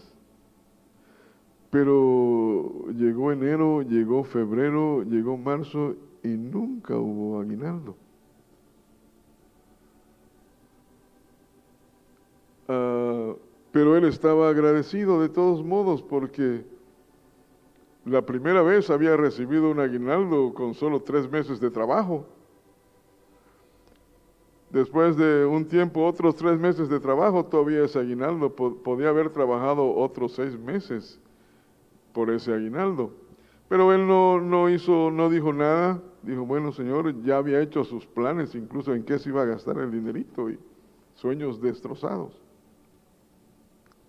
Pero 1.71 2.87
llegó 2.93 3.33
enero, 3.33 3.83
llegó 3.83 4.23
febrero, 4.25 5.03
llegó 5.03 5.37
marzo 5.37 5.97
y 6.23 6.29
nunca 6.29 6.97
hubo 6.97 7.41
aguinaldo. 7.41 7.97
Ah, 12.69 13.35
pero 13.75 13.97
él 13.97 14.05
estaba 14.05 14.51
agradecido 14.51 15.21
de 15.21 15.29
todos 15.29 15.65
modos 15.65 16.01
porque 16.01 16.65
la 18.05 18.23
primera 18.23 18.63
vez 18.63 18.89
había 18.89 19.17
recibido 19.17 19.69
un 19.69 19.81
aguinaldo 19.81 20.55
con 20.55 20.75
solo 20.75 21.03
tres 21.03 21.29
meses 21.29 21.59
de 21.59 21.73
trabajo. 21.73 22.25
Después 24.71 25.17
de 25.17 25.45
un 25.45 25.65
tiempo, 25.65 26.07
otros 26.07 26.37
tres 26.37 26.57
meses 26.57 26.89
de 26.89 27.01
trabajo, 27.01 27.47
todavía 27.47 27.83
ese 27.83 27.99
aguinaldo 27.99 28.55
podía 28.55 29.09
haber 29.09 29.31
trabajado 29.31 29.93
otros 29.93 30.35
seis 30.37 30.57
meses 30.57 31.19
por 32.13 32.31
ese 32.31 32.55
aguinaldo. 32.55 33.11
Pero 33.69 33.93
él 33.93 34.07
no, 34.07 34.41
no 34.41 34.71
hizo, 34.71 35.11
no 35.11 35.29
dijo 35.29 35.53
nada. 35.53 36.01
Dijo, 36.23 36.47
bueno, 36.47 36.71
Señor, 36.71 37.21
ya 37.25 37.39
había 37.39 37.61
hecho 37.61 37.83
sus 37.83 38.07
planes, 38.07 38.55
incluso 38.55 38.95
en 38.95 39.03
qué 39.03 39.19
se 39.19 39.31
iba 39.31 39.43
a 39.43 39.47
gastar 39.47 39.79
el 39.79 39.91
dinerito 39.91 40.49
y 40.49 40.61
sueños 41.17 41.61
destrozados. 41.61 42.44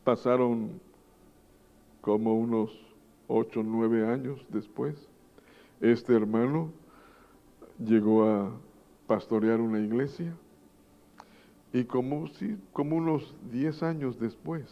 Pasaron 0.06 0.80
como 2.02 2.36
unos 2.36 2.70
ocho, 3.28 3.64
nueve 3.64 4.08
años 4.08 4.46
después, 4.50 5.10
este 5.82 6.14
hermano 6.16 6.72
llegó 7.84 8.30
a 8.30 8.52
pastorear 9.08 9.60
una 9.60 9.80
iglesia 9.80 10.36
y 11.74 11.86
como, 11.86 12.30
como 12.72 12.98
unos 12.98 13.36
diez 13.52 13.82
años 13.82 14.20
después, 14.20 14.64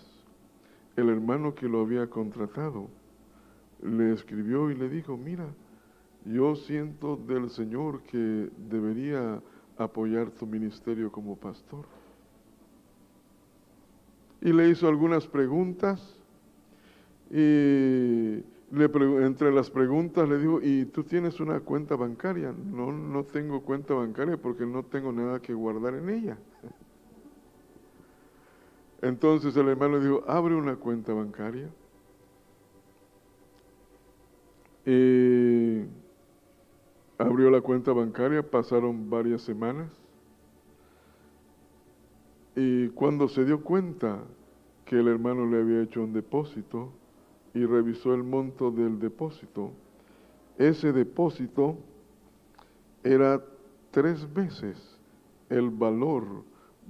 el 0.97 1.09
hermano 1.09 1.55
que 1.55 1.67
lo 1.67 1.81
había 1.81 2.07
contratado 2.11 2.87
le 3.81 4.13
escribió 4.13 4.69
y 4.69 4.75
le 4.75 4.87
dijo, 4.87 5.17
mira, 5.17 5.47
yo 6.25 6.55
siento 6.55 7.17
del 7.17 7.49
Señor 7.49 8.03
que 8.03 8.51
debería 8.69 9.41
apoyar 9.77 10.29
tu 10.29 10.45
ministerio 10.45 11.11
como 11.11 11.35
pastor. 11.35 11.85
Y 14.43 14.51
le 14.51 14.67
hizo 14.67 14.89
algunas 14.89 15.25
preguntas 15.25 16.19
y 17.31 18.43
le 18.71 18.85
entre 19.25 19.53
las 19.53 19.69
preguntas 19.69 20.27
le 20.27 20.37
dijo, 20.37 20.59
¿y 20.61 20.83
tú 20.83 21.05
tienes 21.05 21.39
una 21.39 21.61
cuenta 21.61 21.95
bancaria? 21.95 22.51
No, 22.51 22.91
no 22.91 23.23
tengo 23.23 23.61
cuenta 23.61 23.93
bancaria 23.93 24.35
porque 24.35 24.65
no 24.65 24.83
tengo 24.83 25.13
nada 25.13 25.41
que 25.41 25.53
guardar 25.53 25.93
en 25.93 26.09
ella. 26.09 26.37
Entonces 29.01 29.55
el 29.55 29.69
hermano 29.69 29.97
le 29.97 30.03
dijo, 30.03 30.25
abre 30.27 30.55
una 30.55 30.75
cuenta 30.75 31.13
bancaria. 31.13 31.69
Y 34.85 35.83
abrió 37.17 37.49
la 37.49 37.61
cuenta 37.61 37.93
bancaria, 37.93 38.43
pasaron 38.43 39.09
varias 39.09 39.41
semanas. 39.41 40.02
Y 42.55 42.89
cuando 42.89 43.27
se 43.27 43.45
dio 43.45 43.63
cuenta 43.63 44.23
que 44.85 44.99
el 44.99 45.07
hermano 45.07 45.45
le 45.45 45.59
había 45.59 45.81
hecho 45.81 46.03
un 46.03 46.13
depósito, 46.13 46.91
y 47.53 47.65
revisó 47.65 48.13
el 48.13 48.23
monto 48.23 48.71
del 48.71 48.99
depósito. 48.99 49.71
Ese 50.57 50.91
depósito 50.91 51.77
era 53.03 53.43
tres 53.91 54.31
veces 54.33 54.99
el 55.49 55.69
valor 55.69 56.43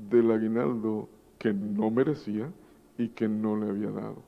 del 0.09 0.31
aguinaldo 0.31 1.09
que 1.37 1.53
no 1.53 1.89
merecía 1.91 2.51
y 2.97 3.09
que 3.09 3.27
no 3.27 3.57
le 3.57 3.69
había 3.69 3.91
dado. 3.91 4.21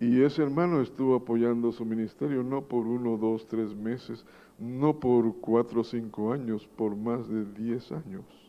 Y 0.00 0.22
ese 0.22 0.42
hermano 0.42 0.80
estuvo 0.80 1.14
apoyando 1.14 1.70
su 1.70 1.84
ministerio 1.84 2.42
no 2.42 2.62
por 2.62 2.86
uno, 2.86 3.16
dos, 3.16 3.46
tres 3.46 3.74
meses, 3.74 4.24
no 4.58 4.98
por 4.98 5.36
cuatro 5.36 5.82
o 5.82 5.84
cinco 5.84 6.32
años, 6.32 6.66
por 6.76 6.96
más 6.96 7.28
de 7.28 7.44
diez 7.44 7.92
años. 7.92 8.41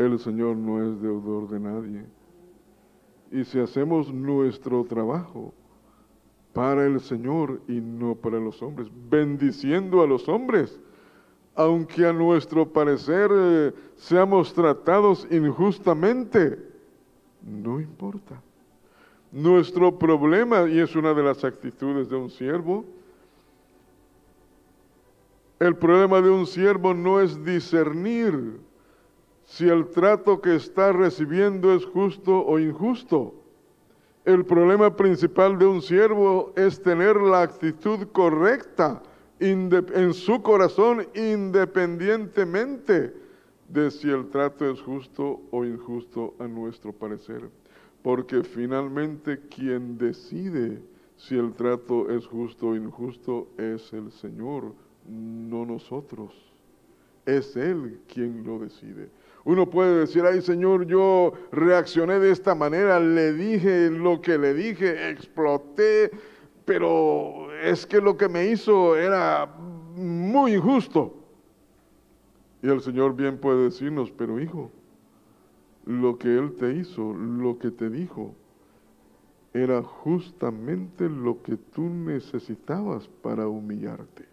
El 0.00 0.18
Señor 0.18 0.56
no 0.56 0.82
es 0.82 1.02
deudor 1.02 1.46
de 1.50 1.60
nadie. 1.60 2.06
Y 3.30 3.44
si 3.44 3.60
hacemos 3.60 4.10
nuestro 4.10 4.82
trabajo 4.84 5.52
para 6.54 6.86
el 6.86 7.00
Señor 7.00 7.60
y 7.68 7.82
no 7.82 8.14
para 8.14 8.40
los 8.40 8.62
hombres, 8.62 8.88
bendiciendo 9.10 10.00
a 10.00 10.06
los 10.06 10.26
hombres, 10.26 10.80
aunque 11.54 12.06
a 12.06 12.14
nuestro 12.14 12.66
parecer 12.66 13.30
eh, 13.30 13.72
seamos 13.96 14.54
tratados 14.54 15.28
injustamente, 15.30 16.58
no 17.42 17.78
importa. 17.78 18.40
Nuestro 19.30 19.98
problema, 19.98 20.66
y 20.66 20.78
es 20.78 20.96
una 20.96 21.12
de 21.12 21.24
las 21.24 21.44
actitudes 21.44 22.08
de 22.08 22.16
un 22.16 22.30
siervo, 22.30 22.86
el 25.58 25.76
problema 25.76 26.22
de 26.22 26.30
un 26.30 26.46
siervo 26.46 26.94
no 26.94 27.20
es 27.20 27.44
discernir 27.44 28.69
si 29.50 29.68
el 29.68 29.88
trato 29.88 30.40
que 30.40 30.54
está 30.54 30.92
recibiendo 30.92 31.74
es 31.74 31.84
justo 31.84 32.46
o 32.46 32.60
injusto. 32.60 33.34
El 34.24 34.44
problema 34.44 34.94
principal 34.94 35.58
de 35.58 35.66
un 35.66 35.82
siervo 35.82 36.52
es 36.54 36.80
tener 36.80 37.16
la 37.16 37.42
actitud 37.42 38.06
correcta 38.12 39.02
en 39.40 40.14
su 40.14 40.40
corazón 40.40 41.04
independientemente 41.16 43.12
de 43.68 43.90
si 43.90 44.08
el 44.08 44.28
trato 44.28 44.70
es 44.70 44.80
justo 44.80 45.40
o 45.50 45.64
injusto 45.64 46.34
a 46.38 46.46
nuestro 46.46 46.92
parecer. 46.92 47.50
Porque 48.04 48.44
finalmente 48.44 49.40
quien 49.48 49.98
decide 49.98 50.80
si 51.16 51.36
el 51.36 51.54
trato 51.54 52.08
es 52.08 52.24
justo 52.24 52.68
o 52.68 52.76
injusto 52.76 53.48
es 53.58 53.92
el 53.92 54.12
Señor, 54.12 54.74
no 55.08 55.66
nosotros. 55.66 56.32
Es 57.26 57.56
Él 57.56 57.98
quien 58.06 58.44
lo 58.44 58.60
decide. 58.60 59.08
Uno 59.44 59.68
puede 59.68 60.00
decir, 60.00 60.24
ay 60.24 60.42
Señor, 60.42 60.86
yo 60.86 61.32
reaccioné 61.50 62.18
de 62.18 62.30
esta 62.30 62.54
manera, 62.54 63.00
le 63.00 63.32
dije 63.32 63.90
lo 63.90 64.20
que 64.20 64.36
le 64.36 64.52
dije, 64.54 65.10
exploté, 65.10 66.10
pero 66.64 67.52
es 67.62 67.86
que 67.86 68.00
lo 68.00 68.16
que 68.16 68.28
me 68.28 68.46
hizo 68.46 68.96
era 68.96 69.46
muy 69.96 70.54
injusto. 70.54 71.14
Y 72.62 72.68
el 72.68 72.80
Señor 72.80 73.16
bien 73.16 73.38
puede 73.38 73.64
decirnos, 73.64 74.10
pero 74.10 74.38
hijo, 74.38 74.70
lo 75.86 76.18
que 76.18 76.36
Él 76.36 76.54
te 76.56 76.74
hizo, 76.74 77.14
lo 77.14 77.58
que 77.58 77.70
te 77.70 77.88
dijo, 77.88 78.34
era 79.54 79.82
justamente 79.82 81.08
lo 81.08 81.42
que 81.42 81.56
tú 81.56 81.82
necesitabas 81.88 83.08
para 83.22 83.48
humillarte 83.48 84.29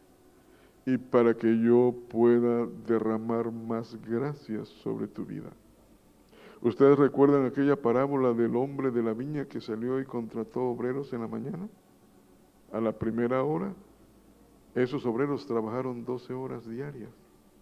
y 0.88 0.98
para 0.98 1.34
que 1.34 1.60
yo 1.60 1.94
pueda 2.08 2.66
derramar 2.88 3.52
más 3.52 3.98
gracias 4.08 4.70
sobre 4.70 5.06
tu 5.06 5.26
vida. 5.26 5.50
¿Ustedes 6.62 6.98
recuerdan 6.98 7.46
aquella 7.46 7.76
parábola 7.76 8.32
del 8.32 8.56
hombre 8.56 8.90
de 8.92 9.04
la 9.04 9.12
viña 9.12 9.44
que 9.44 9.60
salió 9.60 10.00
y 10.00 10.06
contrató 10.06 10.64
obreros 10.64 11.12
en 11.12 11.20
la 11.20 11.28
mañana? 11.28 11.68
A 12.72 12.80
la 12.80 12.94
primera 12.94 13.44
hora, 13.44 13.74
esos 14.76 15.06
obreros 15.06 15.46
trabajaron 15.46 16.06
12 16.06 16.34
horas 16.34 16.66
diarias 16.66 17.12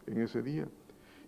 en 0.05 0.21
ese 0.21 0.43
día. 0.43 0.67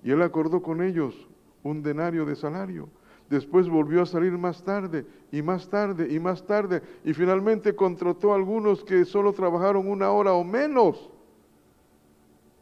Y 0.04 0.12
él 0.12 0.22
acordó 0.22 0.62
con 0.62 0.84
ellos 0.84 1.28
un 1.64 1.82
denario 1.82 2.28
de 2.28 2.36
salario. 2.36 2.90
Después 3.28 3.68
volvió 3.68 4.04
a 4.04 4.06
salir 4.06 4.38
más 4.38 4.64
tarde 4.64 5.04
y 5.32 5.42
más 5.42 5.68
tarde 5.68 6.14
y 6.14 6.20
más 6.20 6.46
tarde 6.46 6.84
y 7.04 7.16
finalmente 7.16 7.74
contrató 7.74 8.34
a 8.34 8.36
algunos 8.36 8.84
que 8.84 9.04
solo 9.04 9.34
trabajaron 9.34 9.88
una 9.88 10.12
hora 10.12 10.34
o 10.34 10.44
menos. 10.44 11.10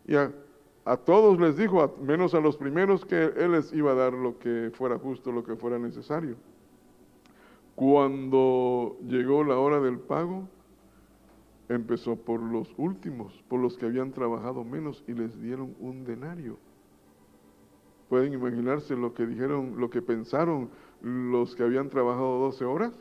Y 0.08 0.16
a, 0.16 0.32
a 0.86 0.98
todos 0.98 1.40
les 1.40 1.58
dijo, 1.58 1.96
menos 2.02 2.34
a 2.34 2.40
los 2.40 2.58
primeros, 2.58 3.06
que 3.06 3.26
él 3.38 3.54
les 3.54 3.74
iba 3.74 3.92
a 3.92 3.96
dar 3.96 4.14
lo 4.14 4.38
que 4.38 4.72
fuera 4.74 5.00
justo, 5.00 5.32
lo 5.32 5.44
que 5.44 5.56
fuera 5.56 5.80
necesario. 5.80 6.36
Cuando 7.76 8.98
llegó 9.08 9.44
la 9.44 9.58
hora 9.58 9.80
del 9.82 10.00
pago, 10.00 10.48
empezó 11.70 12.16
por 12.16 12.40
los 12.40 12.74
últimos, 12.78 13.44
por 13.48 13.60
los 13.60 13.78
que 13.78 13.86
habían 13.86 14.12
trabajado 14.12 14.64
menos 14.64 15.04
y 15.08 15.14
les 15.14 15.42
dieron 15.42 15.76
un 15.80 16.06
denario. 16.06 16.58
¿Pueden 18.10 18.34
imaginarse 18.34 18.96
lo 18.96 19.14
que 19.14 19.26
dijeron, 19.26 19.76
lo 19.78 19.90
que 19.90 20.02
pensaron 20.02 20.70
los 21.02 21.56
que 21.56 21.64
habían 21.64 21.90
trabajado 21.90 22.40
12 22.40 22.66
horas? 22.66 22.94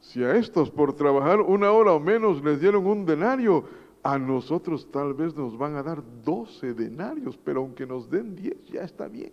Si 0.00 0.24
a 0.24 0.36
estos 0.36 0.70
por 0.70 0.94
trabajar 0.94 1.40
una 1.40 1.72
hora 1.72 1.92
o 1.92 2.00
menos 2.00 2.42
les 2.42 2.60
dieron 2.60 2.86
un 2.86 3.04
denario, 3.04 3.64
a 4.02 4.18
nosotros 4.18 4.90
tal 4.90 5.14
vez 5.14 5.34
nos 5.34 5.56
van 5.56 5.76
a 5.76 5.82
dar 5.82 6.02
12 6.24 6.74
denarios, 6.74 7.36
pero 7.44 7.60
aunque 7.60 7.86
nos 7.86 8.08
den 8.10 8.34
10 8.34 8.66
ya 8.66 8.82
está 8.82 9.08
bien. 9.08 9.32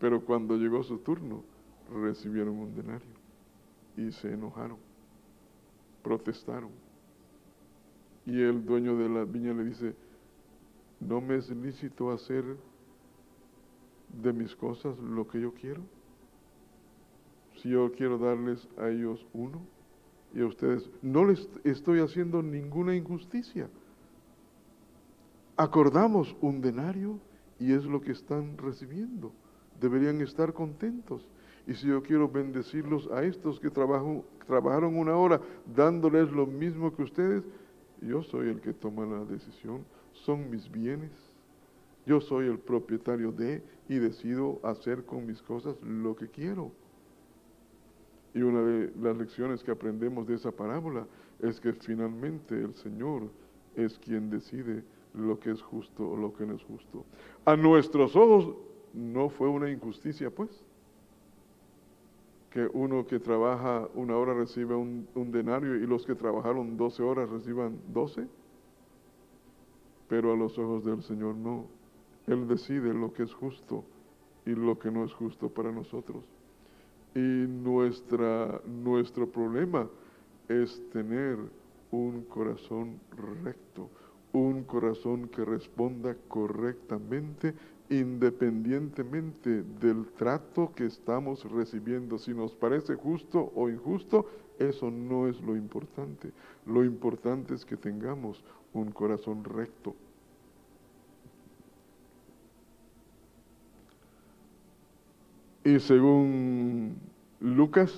Pero 0.00 0.24
cuando 0.24 0.56
llegó 0.56 0.82
su 0.82 0.98
turno, 0.98 1.42
recibieron 1.92 2.58
un 2.58 2.74
denario 2.74 3.08
y 3.96 4.10
se 4.12 4.32
enojaron, 4.32 4.78
protestaron. 6.02 6.70
Y 8.26 8.40
el 8.40 8.64
dueño 8.64 8.96
de 8.96 9.08
la 9.08 9.24
viña 9.24 9.52
le 9.52 9.64
dice, 9.64 9.94
¿No 11.06 11.20
me 11.20 11.36
es 11.36 11.50
lícito 11.50 12.10
hacer 12.10 12.44
de 14.22 14.32
mis 14.32 14.54
cosas 14.56 14.98
lo 14.98 15.28
que 15.28 15.40
yo 15.40 15.52
quiero? 15.52 15.82
Si 17.56 17.68
yo 17.68 17.92
quiero 17.92 18.16
darles 18.16 18.66
a 18.78 18.88
ellos 18.88 19.26
uno 19.34 19.60
y 20.34 20.40
a 20.40 20.46
ustedes, 20.46 20.90
no 21.00 21.24
les 21.24 21.48
estoy 21.62 22.00
haciendo 22.00 22.42
ninguna 22.42 22.96
injusticia. 22.96 23.68
Acordamos 25.56 26.34
un 26.40 26.60
denario 26.60 27.20
y 27.60 27.72
es 27.72 27.84
lo 27.84 28.00
que 28.00 28.12
están 28.12 28.58
recibiendo. 28.58 29.32
Deberían 29.80 30.20
estar 30.20 30.52
contentos. 30.52 31.28
Y 31.66 31.74
si 31.74 31.86
yo 31.86 32.02
quiero 32.02 32.28
bendecirlos 32.28 33.08
a 33.12 33.22
estos 33.24 33.60
que 33.60 33.70
trabajaron 33.70 34.96
una 34.96 35.16
hora 35.16 35.40
dándoles 35.74 36.30
lo 36.32 36.46
mismo 36.46 36.94
que 36.94 37.04
ustedes, 37.04 37.44
yo 38.02 38.22
soy 38.22 38.48
el 38.48 38.60
que 38.60 38.72
toma 38.72 39.06
la 39.06 39.24
decisión 39.24 39.84
son 40.12 40.50
mis 40.50 40.70
bienes. 40.70 41.12
Yo 42.06 42.20
soy 42.20 42.46
el 42.46 42.58
propietario 42.58 43.32
de 43.32 43.62
y 43.88 43.96
decido 43.96 44.60
hacer 44.62 45.04
con 45.04 45.26
mis 45.26 45.40
cosas 45.42 45.76
lo 45.82 46.14
que 46.16 46.28
quiero. 46.28 46.72
Y 48.34 48.42
una 48.42 48.62
de 48.62 48.92
las 49.00 49.16
lecciones 49.16 49.62
que 49.62 49.70
aprendemos 49.70 50.26
de 50.26 50.34
esa 50.34 50.50
parábola 50.50 51.06
es 51.40 51.60
que 51.60 51.72
finalmente 51.72 52.54
el 52.54 52.74
Señor 52.74 53.30
es 53.76 53.98
quien 53.98 54.28
decide 54.28 54.82
lo 55.14 55.38
que 55.38 55.52
es 55.52 55.62
justo 55.62 56.10
o 56.10 56.16
lo 56.16 56.34
que 56.34 56.44
no 56.44 56.54
es 56.54 56.62
justo. 56.64 57.04
A 57.44 57.56
nuestros 57.56 58.16
ojos 58.16 58.56
no 58.92 59.28
fue 59.28 59.48
una 59.48 59.70
injusticia, 59.70 60.30
pues, 60.30 60.50
que 62.50 62.68
uno 62.72 63.06
que 63.06 63.18
trabaja 63.18 63.88
una 63.94 64.16
hora 64.16 64.34
reciba 64.34 64.76
un, 64.76 65.08
denario 65.32 65.76
y 65.76 65.86
los 65.86 66.06
que 66.06 66.14
trabajaron 66.14 66.76
12 66.76 67.02
horas 67.02 67.28
reciban 67.28 67.78
12 67.92 68.28
pero 70.08 70.32
a 70.32 70.36
los 70.36 70.56
ojos 70.58 70.84
del 70.84 71.02
Señor 71.02 71.34
no. 71.34 71.66
Él 72.26 72.46
decide 72.46 72.94
lo 72.94 73.12
que 73.12 73.24
es 73.24 73.34
justo 73.34 73.84
y 74.46 74.50
lo 74.50 74.78
que 74.78 74.90
no 74.90 75.04
es 75.04 75.12
justo 75.12 75.48
para 75.48 75.72
nosotros. 75.72 76.22
Y 77.14 77.46
nuestra, 77.46 78.60
nuestro 78.66 79.28
problema 79.30 79.88
es 80.48 80.82
tener 80.92 81.38
un 81.90 82.22
corazón 82.22 82.98
recto, 83.44 83.88
un 84.32 84.64
corazón 84.64 85.28
que 85.28 85.44
responda 85.44 86.16
correctamente 86.28 87.54
independientemente 87.90 89.62
del 89.62 90.06
trato 90.16 90.72
que 90.74 90.86
estamos 90.86 91.44
recibiendo. 91.50 92.18
Si 92.18 92.32
nos 92.32 92.54
parece 92.54 92.94
justo 92.94 93.52
o 93.54 93.68
injusto, 93.68 94.26
eso 94.58 94.90
no 94.90 95.28
es 95.28 95.40
lo 95.40 95.56
importante. 95.56 96.32
Lo 96.66 96.84
importante 96.84 97.54
es 97.54 97.64
que 97.64 97.76
tengamos 97.76 98.42
un 98.72 98.90
corazón 98.90 99.44
recto. 99.44 99.94
Y 105.64 105.80
según 105.80 106.96
Lucas, 107.40 107.90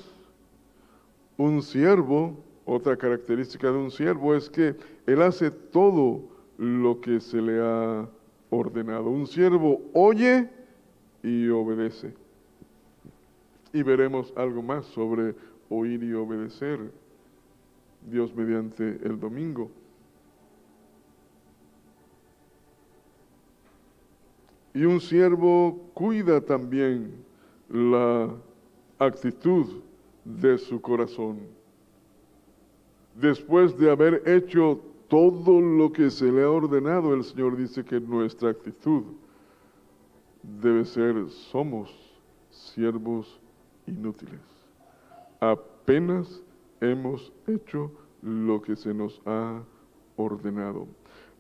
un 1.37 1.63
siervo, 1.63 2.37
otra 2.65 2.97
característica 2.97 3.73
de 3.73 3.77
un 3.77 3.91
siervo 3.91 4.37
es 4.37 4.49
que 4.49 4.77
él 5.05 5.21
hace 5.21 5.51
todo 5.51 6.23
lo 6.59 7.01
que 7.01 7.21
se 7.21 7.43
le 7.43 7.61
ha 7.61 8.09
ordenado. 8.51 9.11
Un 9.11 9.27
siervo 9.27 9.83
oye 9.93 10.49
y 11.25 11.49
obedece. 11.49 12.15
Y 13.73 13.83
veremos 13.83 14.33
algo 14.37 14.63
más 14.63 14.87
sobre 14.87 15.35
oír 15.69 16.05
y 16.05 16.15
obedecer, 16.15 16.79
Dios 18.09 18.33
mediante 18.35 19.01
el 19.03 19.19
domingo. 19.19 19.71
Y 24.73 24.85
un 24.85 25.01
siervo 25.01 25.91
cuida 25.95 26.41
también 26.41 27.26
la 27.69 28.31
actitud 28.99 29.67
de 30.25 30.59
su 30.59 30.81
corazón. 30.81 31.41
Después 33.15 33.79
de 33.79 33.91
haber 33.91 34.23
hecho 34.27 34.81
todo 35.09 35.61
lo 35.61 35.93
que 35.93 36.11
se 36.11 36.31
le 36.31 36.43
ha 36.43 36.51
ordenado, 36.51 37.15
el 37.15 37.25
Señor 37.25 37.57
dice 37.57 37.85
que 37.85 38.01
nuestra 38.01 38.51
actitud 38.51 39.05
debe 40.43 40.85
ser, 40.85 41.29
somos 41.31 41.95
siervos 42.51 43.41
inútiles. 43.87 44.41
Apenas 45.41 46.43
hemos 46.81 47.33
hecho 47.47 47.91
lo 48.23 48.61
que 48.61 48.77
se 48.77 48.93
nos 48.93 49.21
ha 49.27 49.63
ordenado. 50.17 50.87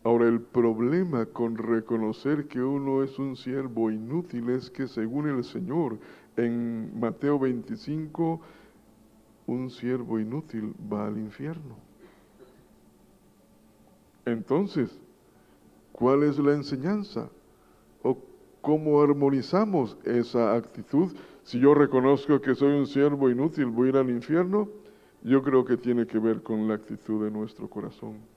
Ahora, 0.07 0.29
el 0.29 0.41
problema 0.41 1.27
con 1.27 1.57
reconocer 1.57 2.47
que 2.47 2.63
uno 2.63 3.03
es 3.03 3.19
un 3.19 3.35
siervo 3.35 3.91
inútil 3.91 4.51
es 4.51 4.71
que 4.71 4.87
según 4.87 5.29
el 5.29 5.43
Señor, 5.43 5.99
en 6.37 6.97
Mateo 6.97 7.41
25, 7.41 8.41
un 9.49 9.69
siervo 9.69 10.21
inútil 10.21 10.73
va 10.93 11.09
al 11.09 11.19
infierno. 11.19 11.77
Entonces, 14.25 14.97
¿cuál 15.91 16.23
es 16.23 16.39
la 16.39 16.53
enseñanza? 16.53 17.29
¿O 18.05 18.17
cómo 18.61 19.03
armonizamos 19.03 19.99
esa 20.05 20.55
actitud? 20.55 21.17
Si 21.43 21.59
yo 21.59 21.75
reconozco 21.75 22.41
que 22.41 22.55
soy 22.55 22.79
un 22.79 22.87
siervo 22.87 23.29
inútil, 23.29 23.67
voy 23.67 23.89
a 23.89 23.91
ir 23.91 23.97
al 23.97 24.11
infierno, 24.11 24.69
yo 25.25 25.43
creo 25.43 25.65
que 25.65 25.77
tiene 25.77 26.07
que 26.07 26.21
ver 26.21 26.45
con 26.45 26.69
la 26.69 26.75
actitud 26.75 27.25
de 27.25 27.33
nuestro 27.33 27.69
corazón 27.69 28.36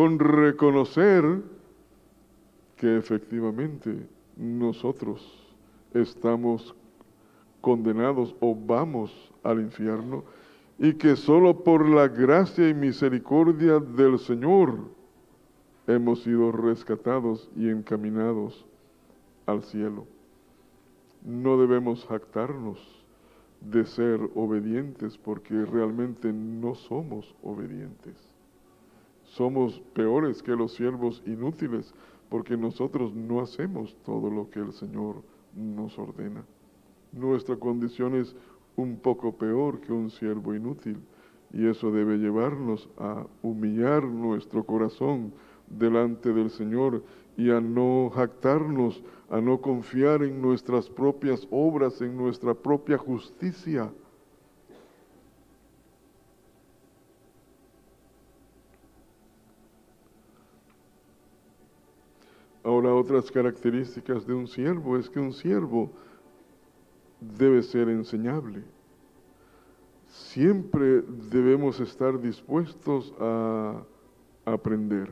con 0.00 0.18
reconocer 0.18 1.42
que 2.76 2.96
efectivamente 2.96 4.08
nosotros 4.34 5.20
estamos 5.92 6.74
condenados 7.60 8.34
o 8.40 8.54
vamos 8.54 9.30
al 9.42 9.60
infierno 9.60 10.24
y 10.78 10.94
que 10.94 11.16
solo 11.16 11.62
por 11.62 11.86
la 11.86 12.08
gracia 12.08 12.66
y 12.66 12.72
misericordia 12.72 13.78
del 13.78 14.18
Señor 14.18 14.78
hemos 15.86 16.22
sido 16.22 16.50
rescatados 16.50 17.50
y 17.54 17.68
encaminados 17.68 18.64
al 19.44 19.62
cielo. 19.64 20.06
No 21.22 21.58
debemos 21.58 22.06
jactarnos 22.06 22.78
de 23.60 23.84
ser 23.84 24.18
obedientes 24.34 25.18
porque 25.18 25.66
realmente 25.66 26.32
no 26.32 26.74
somos 26.74 27.34
obedientes. 27.42 28.29
Somos 29.30 29.80
peores 29.94 30.42
que 30.42 30.56
los 30.56 30.74
siervos 30.74 31.22
inútiles 31.24 31.94
porque 32.28 32.56
nosotros 32.56 33.14
no 33.14 33.40
hacemos 33.40 33.96
todo 34.04 34.28
lo 34.28 34.50
que 34.50 34.58
el 34.58 34.72
Señor 34.72 35.22
nos 35.54 35.96
ordena. 35.98 36.44
Nuestra 37.12 37.56
condición 37.56 38.16
es 38.16 38.34
un 38.74 38.96
poco 38.96 39.36
peor 39.36 39.80
que 39.80 39.92
un 39.92 40.10
siervo 40.10 40.54
inútil 40.54 40.98
y 41.52 41.68
eso 41.68 41.92
debe 41.92 42.18
llevarnos 42.18 42.88
a 42.98 43.24
humillar 43.42 44.04
nuestro 44.04 44.64
corazón 44.64 45.32
delante 45.68 46.32
del 46.32 46.50
Señor 46.50 47.04
y 47.36 47.50
a 47.50 47.60
no 47.60 48.10
jactarnos, 48.10 49.02
a 49.30 49.40
no 49.40 49.60
confiar 49.60 50.24
en 50.24 50.42
nuestras 50.42 50.90
propias 50.90 51.46
obras, 51.52 52.00
en 52.00 52.16
nuestra 52.16 52.54
propia 52.54 52.98
justicia. 52.98 53.92
Ahora 62.62 62.94
otras 62.94 63.30
características 63.30 64.26
de 64.26 64.34
un 64.34 64.46
siervo 64.46 64.98
es 64.98 65.08
que 65.08 65.18
un 65.18 65.32
siervo 65.32 65.90
debe 67.20 67.62
ser 67.62 67.88
enseñable. 67.88 68.62
Siempre 70.08 71.02
debemos 71.30 71.80
estar 71.80 72.20
dispuestos 72.20 73.14
a 73.18 73.82
aprender. 74.44 75.10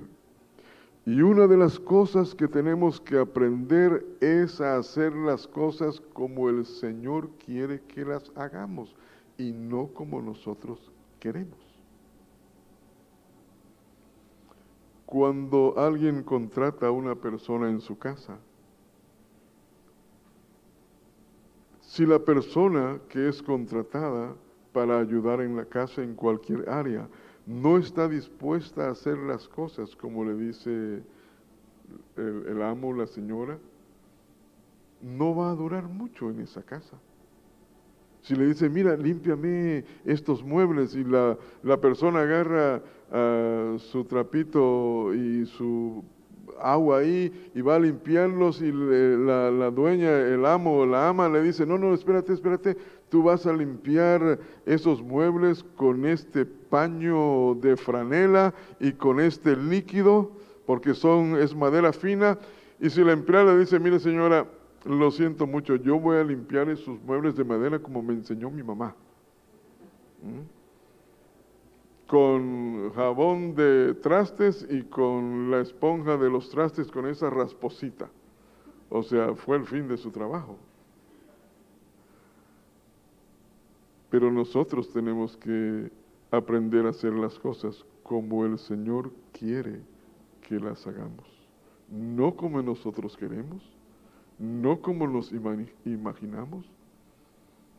Y 1.06 1.22
una 1.22 1.46
de 1.46 1.56
las 1.56 1.78
cosas 1.78 2.34
que 2.34 2.48
tenemos 2.48 3.00
que 3.00 3.18
aprender 3.18 4.04
es 4.20 4.60
a 4.60 4.76
hacer 4.76 5.14
las 5.14 5.46
cosas 5.46 6.00
como 6.12 6.50
el 6.50 6.66
Señor 6.66 7.30
quiere 7.44 7.80
que 7.80 8.04
las 8.04 8.30
hagamos 8.34 8.94
y 9.38 9.52
no 9.52 9.86
como 9.86 10.20
nosotros 10.20 10.92
queremos. 11.18 11.67
Cuando 15.08 15.72
alguien 15.78 16.22
contrata 16.22 16.88
a 16.88 16.90
una 16.90 17.14
persona 17.14 17.70
en 17.70 17.80
su 17.80 17.96
casa, 17.96 18.36
si 21.80 22.04
la 22.04 22.18
persona 22.18 23.00
que 23.08 23.26
es 23.26 23.42
contratada 23.42 24.34
para 24.70 24.98
ayudar 24.98 25.40
en 25.40 25.56
la 25.56 25.64
casa 25.64 26.02
en 26.02 26.14
cualquier 26.14 26.68
área 26.68 27.08
no 27.46 27.78
está 27.78 28.06
dispuesta 28.06 28.86
a 28.86 28.90
hacer 28.90 29.16
las 29.16 29.48
cosas 29.48 29.96
como 29.96 30.26
le 30.26 30.34
dice 30.34 31.02
el, 32.16 32.60
amo, 32.60 32.92
la 32.92 33.06
señora, 33.06 33.58
no 35.00 35.34
va 35.34 35.52
a 35.52 35.54
durar 35.54 35.84
mucho 35.88 36.28
en 36.28 36.40
esa 36.40 36.62
casa. 36.62 36.98
Si 38.28 38.36
le 38.36 38.46
dice, 38.46 38.68
mira, 38.68 38.94
límpiame 38.94 39.86
estos 40.04 40.44
muebles 40.44 40.94
y 40.94 41.02
la, 41.02 41.38
la 41.62 41.80
persona 41.80 42.20
agarra 42.20 42.82
ah, 43.10 43.76
su 43.78 44.04
trapito 44.04 45.14
y 45.14 45.46
su 45.46 46.04
agua 46.60 46.98
ahí 46.98 47.32
y 47.54 47.62
va 47.62 47.76
a 47.76 47.78
limpiarlos 47.78 48.60
y 48.60 48.70
la, 48.70 49.50
la, 49.50 49.70
dueña, 49.70 50.10
el 50.10 50.44
amo 50.44 50.80
o 50.80 50.84
la 50.84 51.08
ama 51.08 51.26
le 51.30 51.40
dice, 51.40 51.64
no, 51.64 51.78
no, 51.78 51.94
espérate, 51.94 52.34
espérate, 52.34 52.76
tú 53.08 53.22
vas 53.22 53.46
a 53.46 53.52
limpiar 53.54 54.38
esos 54.66 55.00
muebles 55.00 55.64
con 55.78 56.04
este 56.04 56.44
paño 56.44 57.54
de 57.54 57.78
franela 57.78 58.52
y 58.78 58.92
con 58.92 59.20
este 59.20 59.56
líquido, 59.56 60.32
porque 60.66 60.92
son, 60.92 61.34
es 61.38 61.56
madera 61.56 61.94
fina. 61.94 62.36
Y 62.78 62.90
si 62.90 63.02
la 63.02 63.12
empleada 63.12 63.54
le 63.54 63.60
dice, 63.60 63.80
mire 63.80 63.98
señora, 63.98 64.46
lo 64.88 65.10
siento 65.10 65.46
mucho, 65.46 65.76
yo 65.76 66.00
voy 66.00 66.16
a 66.16 66.24
limpiar 66.24 66.68
esos 66.70 67.00
muebles 67.02 67.36
de 67.36 67.44
madera 67.44 67.78
como 67.78 68.02
me 68.02 68.14
enseñó 68.14 68.50
mi 68.50 68.62
mamá. 68.62 68.94
¿Mm? 70.22 72.08
Con 72.08 72.90
jabón 72.94 73.54
de 73.54 73.94
trastes 73.94 74.66
y 74.70 74.82
con 74.84 75.50
la 75.50 75.60
esponja 75.60 76.16
de 76.16 76.30
los 76.30 76.48
trastes 76.48 76.90
con 76.90 77.06
esa 77.06 77.28
rasposita. 77.28 78.08
O 78.88 79.02
sea, 79.02 79.34
fue 79.34 79.58
el 79.58 79.66
fin 79.66 79.86
de 79.88 79.98
su 79.98 80.10
trabajo. 80.10 80.56
Pero 84.08 84.32
nosotros 84.32 84.90
tenemos 84.90 85.36
que 85.36 85.90
aprender 86.30 86.86
a 86.86 86.90
hacer 86.90 87.12
las 87.12 87.38
cosas 87.38 87.84
como 88.02 88.46
el 88.46 88.58
Señor 88.58 89.12
quiere 89.32 89.82
que 90.48 90.58
las 90.58 90.86
hagamos. 90.86 91.26
No 91.90 92.34
como 92.34 92.62
nosotros 92.62 93.14
queremos, 93.18 93.62
no 94.38 94.80
como 94.80 95.06
nos 95.06 95.32
imaginamos. 95.32 96.66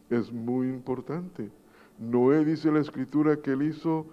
Es 0.10 0.32
muy 0.32 0.68
importante. 0.68 1.50
Noé 1.98 2.44
dice 2.46 2.72
la 2.72 2.80
escritura 2.80 3.42
que 3.42 3.52
él 3.52 3.64
hizo 3.64 4.06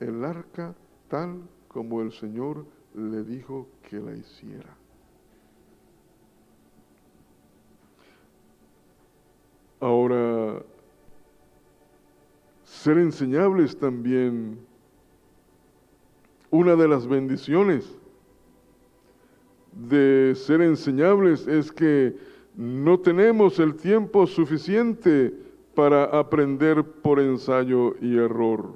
el 0.00 0.24
arca 0.24 0.74
tal 1.08 1.42
como 1.68 2.02
el 2.02 2.12
Señor 2.12 2.66
le 2.94 3.22
dijo 3.22 3.66
que 3.88 3.98
la 4.00 4.14
hiciera. 4.14 4.74
Ahora, 9.80 10.62
ser 12.64 12.98
enseñables 12.98 13.78
también. 13.78 14.58
Una 16.50 16.76
de 16.76 16.88
las 16.88 17.06
bendiciones 17.06 17.97
de 19.78 20.34
ser 20.34 20.60
enseñables 20.60 21.46
es 21.46 21.72
que 21.72 22.16
no 22.56 22.98
tenemos 22.98 23.58
el 23.58 23.76
tiempo 23.76 24.26
suficiente 24.26 25.32
para 25.74 26.04
aprender 26.04 26.82
por 26.82 27.20
ensayo 27.20 27.94
y 28.00 28.16
error. 28.18 28.74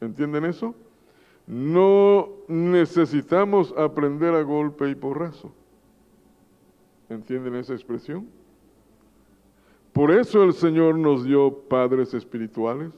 ¿Entienden 0.00 0.46
eso? 0.46 0.74
No 1.46 2.28
necesitamos 2.48 3.74
aprender 3.76 4.34
a 4.34 4.42
golpe 4.42 4.88
y 4.88 4.94
porrazo. 4.94 5.52
¿Entienden 7.08 7.56
esa 7.56 7.74
expresión? 7.74 8.26
Por 9.92 10.10
eso 10.10 10.42
el 10.42 10.54
Señor 10.54 10.96
nos 10.96 11.24
dio 11.24 11.52
padres 11.68 12.14
espirituales 12.14 12.92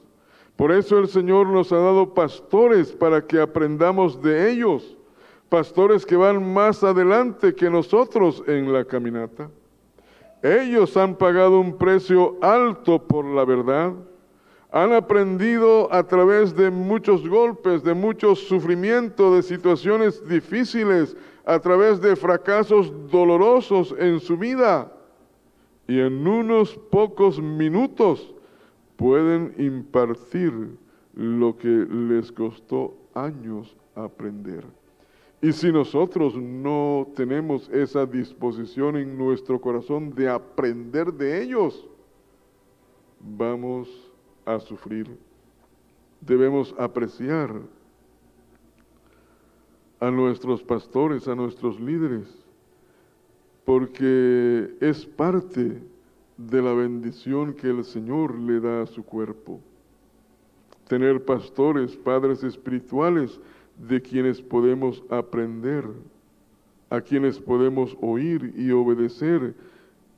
por 0.57 0.71
eso 0.71 0.99
el 0.99 1.09
Señor 1.09 1.49
nos 1.49 1.73
ha 1.73 1.79
dado 1.79 2.15
pastores 2.15 2.93
para 2.93 3.27
que 3.27 3.41
aprendamos 3.41 4.23
de 4.23 4.51
ellos, 4.53 4.97
pastores 5.53 6.07
que 6.07 6.17
van 6.17 6.55
más 6.55 6.83
adelante 6.83 7.55
que 7.55 7.69
nosotros 7.69 8.43
en 8.47 8.73
la 8.73 8.87
caminata. 8.87 9.51
Ellos 10.43 10.97
han 10.97 11.15
pagado 11.15 11.61
un 11.61 11.77
precio 11.77 12.39
alto 12.41 13.07
por 13.07 13.27
la 13.27 13.45
verdad, 13.45 13.93
han 14.71 14.95
aprendido 14.95 15.93
a 15.93 16.05
través 16.05 16.57
de 16.57 16.71
muchos 16.71 17.29
golpes, 17.29 17.85
de 17.85 17.93
muchos 17.93 18.39
sufrimientos, 18.39 19.37
de 19.37 19.43
situaciones 19.43 20.27
difíciles, 20.27 21.15
a 21.45 21.59
través 21.59 22.01
de 22.01 22.17
fracasos 22.17 22.91
dolorosos 23.11 23.95
en 23.99 24.21
su 24.21 24.39
vida. 24.39 24.91
Y 25.87 26.01
en 26.01 26.27
unos 26.27 26.79
pocos 26.91 27.39
minutos 27.39 28.35
pueden 28.97 29.55
impartir 29.59 30.79
lo 31.15 31.59
que 31.59 31.69
les 31.69 32.33
costó 32.33 32.95
años 33.13 33.77
aprender. 33.95 34.65
Y 35.45 35.51
si 35.53 35.73
nosotros 35.73 36.37
no 36.37 37.09
tenemos 37.17 37.69
esa 37.71 38.07
disposición 38.07 38.97
en 38.97 39.19
nuestro 39.19 39.61
corazón 39.61 40.15
de 40.15 40.29
aprender 40.29 41.13
de 41.13 41.43
ellos, 41.43 41.85
vamos 43.19 43.89
a 44.45 44.61
sufrir. 44.61 45.19
Debemos 46.21 46.73
apreciar 46.79 47.61
a 49.99 50.11
nuestros 50.13 50.63
pastores, 50.63 51.27
a 51.27 51.35
nuestros 51.35 51.81
líderes, 51.81 52.29
porque 53.65 54.77
es 54.81 55.05
parte 55.05 55.83
de 56.37 56.63
la 56.63 56.73
bendición 56.73 57.53
que 57.55 57.69
el 57.69 57.83
Señor 57.83 58.39
le 58.39 58.61
da 58.61 58.83
a 58.83 58.87
su 58.87 59.05
cuerpo. 59.05 59.59
Tener 60.87 61.25
pastores, 61.25 61.97
padres 61.97 62.45
espirituales 62.45 63.41
de 63.83 64.01
quienes 64.01 64.41
podemos 64.41 65.03
aprender, 65.11 65.85
a 66.89 67.01
quienes 67.01 67.39
podemos 67.39 67.97
oír 68.01 68.55
y 68.57 68.71
obedecer 68.71 69.55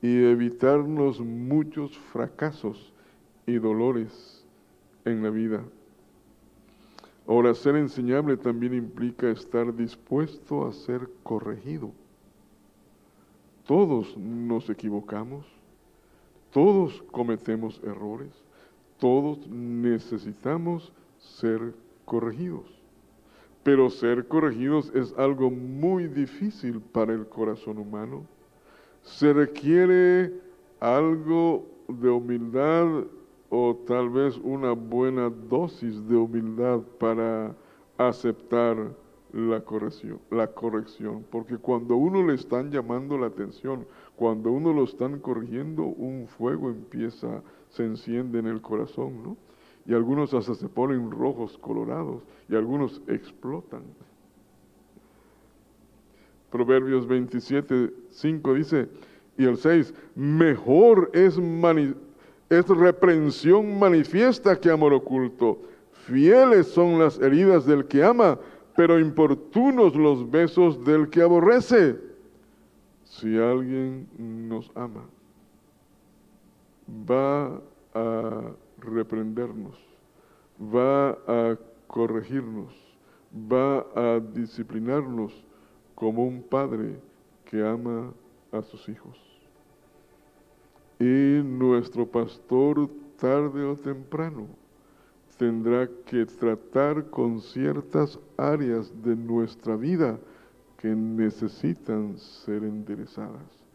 y 0.01 0.23
evitarnos 0.23 1.19
muchos 1.19 1.97
fracasos 1.97 2.93
y 3.47 3.53
dolores 3.55 4.45
en 5.03 5.23
la 5.23 5.31
vida. 5.31 5.63
Ahora, 7.27 7.55
ser 7.55 7.75
enseñable 7.75 8.37
también 8.37 8.75
implica 8.75 9.31
estar 9.31 9.75
dispuesto 9.75 10.67
a 10.67 10.73
ser 10.73 11.09
corregido. 11.23 11.91
Todos 13.65 14.15
nos 14.15 14.69
equivocamos, 14.69 15.43
todos 16.51 17.01
cometemos 17.09 17.81
errores, 17.83 18.31
todos 18.99 19.47
necesitamos 19.47 20.93
ser 21.17 21.73
corregidos. 22.05 22.84
Pero 23.65 23.89
ser 23.89 24.27
corregidos 24.27 24.91
es 24.93 25.11
algo 25.17 25.49
muy 25.49 26.07
difícil 26.07 26.79
para 26.79 27.13
el 27.13 27.27
corazón 27.27 27.79
humano. 27.79 28.23
Se 29.01 29.33
requiere 29.33 30.31
algo 30.79 31.65
de 31.87 32.07
humildad 32.11 33.05
o 33.49 33.75
tal 33.87 34.11
vez 34.11 34.37
una 34.43 34.73
buena 34.73 35.31
dosis 35.31 36.07
de 36.07 36.15
humildad 36.15 36.81
para 36.99 37.55
aceptar 37.97 38.77
la 39.33 39.59
corrección, 39.61 40.19
la 40.29 40.45
corrección, 40.45 41.25
porque 41.31 41.57
cuando 41.57 41.95
uno 41.95 42.21
le 42.21 42.35
están 42.35 42.69
llamando 42.69 43.17
la 43.17 43.25
atención, 43.25 43.87
cuando 44.15 44.51
uno 44.51 44.73
lo 44.73 44.83
están 44.83 45.17
corrigiendo, 45.17 45.85
un 45.85 46.27
fuego 46.27 46.69
empieza, 46.69 47.41
se 47.69 47.83
enciende 47.83 48.37
en 48.37 48.45
el 48.45 48.61
corazón, 48.61 49.23
¿no? 49.23 49.37
Y 49.85 49.93
algunos 49.93 50.33
hasta 50.33 50.55
se 50.55 50.67
ponen 50.67 51.11
rojos, 51.11 51.57
colorados, 51.57 52.23
y 52.49 52.55
algunos 52.55 53.01
explotan. 53.07 53.83
Proverbios 56.51 57.05
27, 57.07 57.93
5 58.09 58.53
dice, 58.53 58.89
y 59.37 59.45
el 59.45 59.57
6, 59.57 59.93
mejor 60.15 61.11
es, 61.13 61.37
es 62.49 62.67
reprensión 62.69 63.77
manifiesta 63.77 64.59
que 64.59 64.71
amor 64.71 64.93
oculto. 64.93 65.59
Fieles 66.05 66.67
son 66.67 66.97
las 66.97 67.19
heridas 67.19 67.65
del 67.65 67.85
que 67.85 68.03
ama, 68.03 68.39
pero 68.75 68.99
importunos 68.99 69.95
los 69.95 70.29
besos 70.29 70.83
del 70.83 71.09
que 71.09 71.21
aborrece. 71.21 71.97
Si 73.03 73.37
alguien 73.37 74.07
nos 74.17 74.71
ama, 74.75 75.05
va 77.09 77.59
a 77.93 78.51
reprendernos, 78.79 79.77
va 80.59 81.11
a 81.27 81.57
corregirnos, 81.87 82.73
va 83.33 83.85
a 83.95 84.19
disciplinarnos 84.19 85.33
como 85.93 86.25
un 86.25 86.43
padre 86.43 86.99
que 87.45 87.65
ama 87.65 88.13
a 88.51 88.61
sus 88.61 88.87
hijos. 88.89 89.17
Y 90.99 91.41
nuestro 91.43 92.05
pastor 92.05 92.89
tarde 93.17 93.63
o 93.65 93.75
temprano 93.75 94.47
tendrá 95.37 95.89
que 96.05 96.25
tratar 96.25 97.09
con 97.09 97.41
ciertas 97.41 98.17
áreas 98.37 98.93
de 99.03 99.15
nuestra 99.15 99.75
vida 99.75 100.17
que 100.77 100.95
necesitan 100.95 102.17
ser 102.17 102.63
enderezadas, 102.63 103.65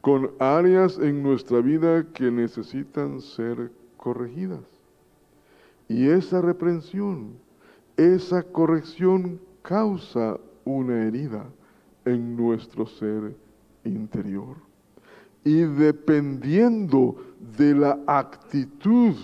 con 0.00 0.30
áreas 0.38 0.98
en 0.98 1.22
nuestra 1.22 1.60
vida 1.60 2.06
que 2.12 2.30
necesitan 2.30 3.20
ser 3.20 3.70
corregidas. 4.06 4.60
Y 5.88 6.06
esa 6.06 6.40
reprensión, 6.40 7.32
esa 7.96 8.44
corrección 8.44 9.40
causa 9.62 10.38
una 10.64 11.08
herida 11.08 11.44
en 12.04 12.36
nuestro 12.36 12.86
ser 12.86 13.34
interior. 13.82 14.58
Y 15.42 15.62
dependiendo 15.62 17.16
de 17.58 17.74
la 17.74 17.98
actitud 18.06 19.16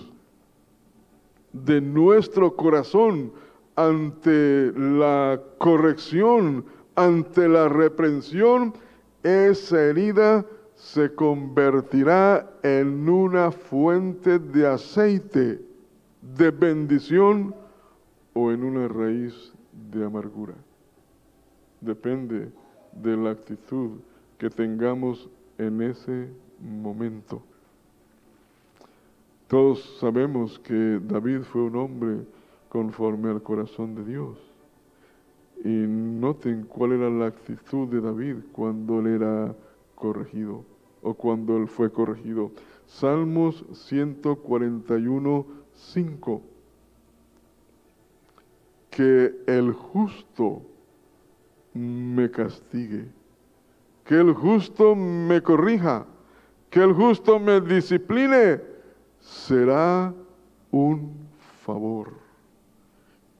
de 1.53 1.81
nuestro 1.81 2.57
corazón 2.57 3.31
ante 3.77 4.73
la 4.73 5.41
corrección, 5.59 6.65
ante 6.97 7.49
la 7.49 7.69
reprensión, 7.69 8.75
esa 9.23 9.81
herida 9.81 10.45
se 10.83 11.15
convertirá 11.15 12.51
en 12.63 13.09
una 13.09 13.53
fuente 13.53 14.41
de 14.41 14.67
aceite, 14.67 15.61
de 16.37 16.51
bendición 16.51 17.55
o 18.35 18.51
en 18.51 18.65
una 18.65 18.89
raíz 18.89 19.53
de 19.93 20.05
amargura. 20.05 20.55
Depende 21.81 22.51
de 23.01 23.17
la 23.17 23.31
actitud 23.31 24.01
que 24.39 24.51
tengamos 24.51 25.31
en 25.57 25.83
ese 25.83 26.29
momento. 26.61 27.43
Todos 29.47 29.99
sabemos 30.01 30.59
que 30.59 31.01
David 31.05 31.43
fue 31.43 31.63
un 31.63 31.77
hombre 31.77 32.27
conforme 32.69 33.31
al 33.31 33.41
corazón 33.41 33.95
de 33.95 34.05
Dios. 34.05 34.37
Y 35.65 35.69
noten 35.69 36.65
cuál 36.65 36.93
era 36.93 37.09
la 37.09 37.27
actitud 37.27 37.87
de 37.87 38.01
David 38.01 38.37
cuando 38.53 38.99
él 38.99 39.07
era 39.07 39.55
corregido 39.95 40.72
o 41.03 41.15
cuando 41.15 41.57
él 41.57 41.69
fue 41.69 41.91
corregido. 41.91 42.53
Salmos 42.87 43.65
141, 43.73 45.47
5. 45.75 46.43
Que 48.91 49.35
el 49.47 49.73
justo 49.73 50.63
me 51.75 52.31
castigue, 52.31 53.07
que 54.05 54.15
el 54.15 54.35
justo 54.35 54.95
me 54.95 55.43
corrija, 55.43 56.07
que 56.71 56.81
el 56.81 56.93
justo 56.93 57.39
me 57.39 57.61
discipline 57.61 58.63
será 59.21 60.13
un 60.71 61.13
favor. 61.65 62.13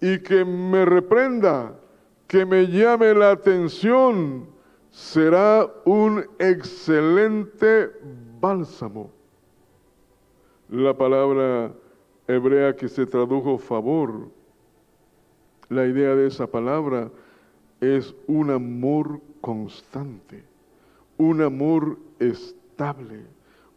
Y 0.01 0.19
que 0.19 0.45
me 0.45 0.85
reprenda, 0.85 1.79
que 2.27 2.45
me 2.47 2.67
llame 2.67 3.15
la 3.15 3.33
atención, 3.33 4.47
será 4.93 5.69
un 5.85 6.25
excelente 6.39 7.91
bálsamo. 8.41 9.11
La 10.69 10.97
palabra 10.97 11.73
hebrea 12.29 12.77
que 12.77 12.89
se 12.89 13.07
tradujo 13.07 13.59
favor, 13.59 14.29
la 15.69 15.87
idea 15.87 16.15
de 16.15 16.27
esa 16.27 16.47
palabra 16.47 17.11
es 17.81 18.15
un 18.27 18.51
amor 18.51 19.21
constante, 19.41 20.45
un 21.17 21.43
amor 21.43 21.99
estable, 22.19 23.25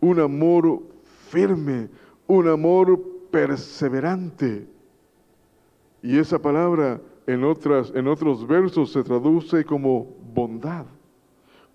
un 0.01 0.19
amor 0.19 0.83
firme, 1.29 1.89
un 2.27 2.47
amor 2.49 3.01
perseverante. 3.31 4.67
Y 6.03 6.19
esa 6.19 6.39
palabra 6.39 7.01
en, 7.25 7.43
otras, 7.43 7.91
en 7.95 8.07
otros 8.07 8.45
versos 8.45 8.91
se 8.91 9.03
traduce 9.03 9.65
como 9.65 10.07
bondad, 10.33 10.85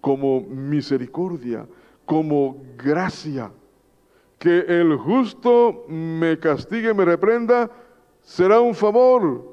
como 0.00 0.40
misericordia, 0.40 1.66
como 2.04 2.56
gracia. 2.76 3.52
Que 4.38 4.60
el 4.60 4.96
justo 4.96 5.84
me 5.88 6.38
castigue, 6.38 6.94
me 6.94 7.04
reprenda, 7.04 7.70
será 8.22 8.60
un 8.60 8.74
favor. 8.74 9.50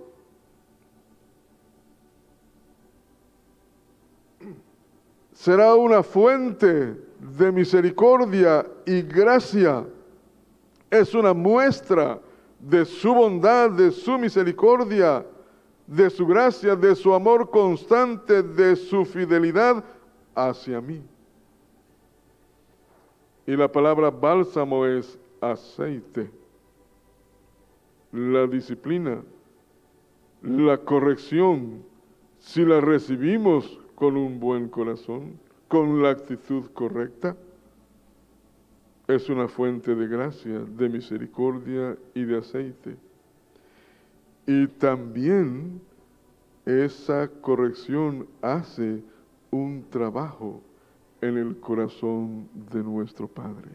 Será 5.33 5.75
una 5.75 6.01
fuente 6.01 6.95
de 7.19 7.51
misericordia 7.51 8.65
y 8.85 9.01
gracia 9.01 9.85
es 10.89 11.13
una 11.13 11.33
muestra 11.33 12.19
de 12.59 12.85
su 12.85 13.13
bondad, 13.13 13.71
de 13.71 13.91
su 13.91 14.17
misericordia, 14.17 15.25
de 15.85 16.09
su 16.09 16.25
gracia, 16.25 16.75
de 16.75 16.95
su 16.95 17.13
amor 17.13 17.49
constante, 17.49 18.41
de 18.41 18.75
su 18.75 19.05
fidelidad 19.05 19.83
hacia 20.37 20.79
mí. 20.79 21.01
Y 23.47 23.55
la 23.55 23.71
palabra 23.71 24.11
bálsamo 24.11 24.85
es 24.85 25.17
aceite. 25.41 26.29
La 28.11 28.45
disciplina, 28.45 29.23
la 30.43 30.77
corrección, 30.77 31.83
si 32.39 32.63
la 32.63 32.79
recibimos 32.79 33.79
con 33.95 34.15
un 34.15 34.39
buen 34.39 34.69
corazón, 34.69 35.39
con 35.67 36.03
la 36.03 36.11
actitud 36.11 36.65
correcta, 36.73 37.35
es 39.07 39.29
una 39.29 39.47
fuente 39.47 39.95
de 39.95 40.07
gracia, 40.07 40.59
de 40.59 40.89
misericordia 40.89 41.97
y 42.13 42.23
de 42.25 42.37
aceite. 42.37 42.95
Y 44.45 44.67
también 44.67 45.81
esa 46.65 47.27
corrección 47.41 48.27
hace 48.41 49.01
un 49.51 49.85
trabajo 49.89 50.61
en 51.21 51.37
el 51.37 51.59
corazón 51.59 52.47
de 52.71 52.83
nuestro 52.83 53.27
Padre. 53.27 53.69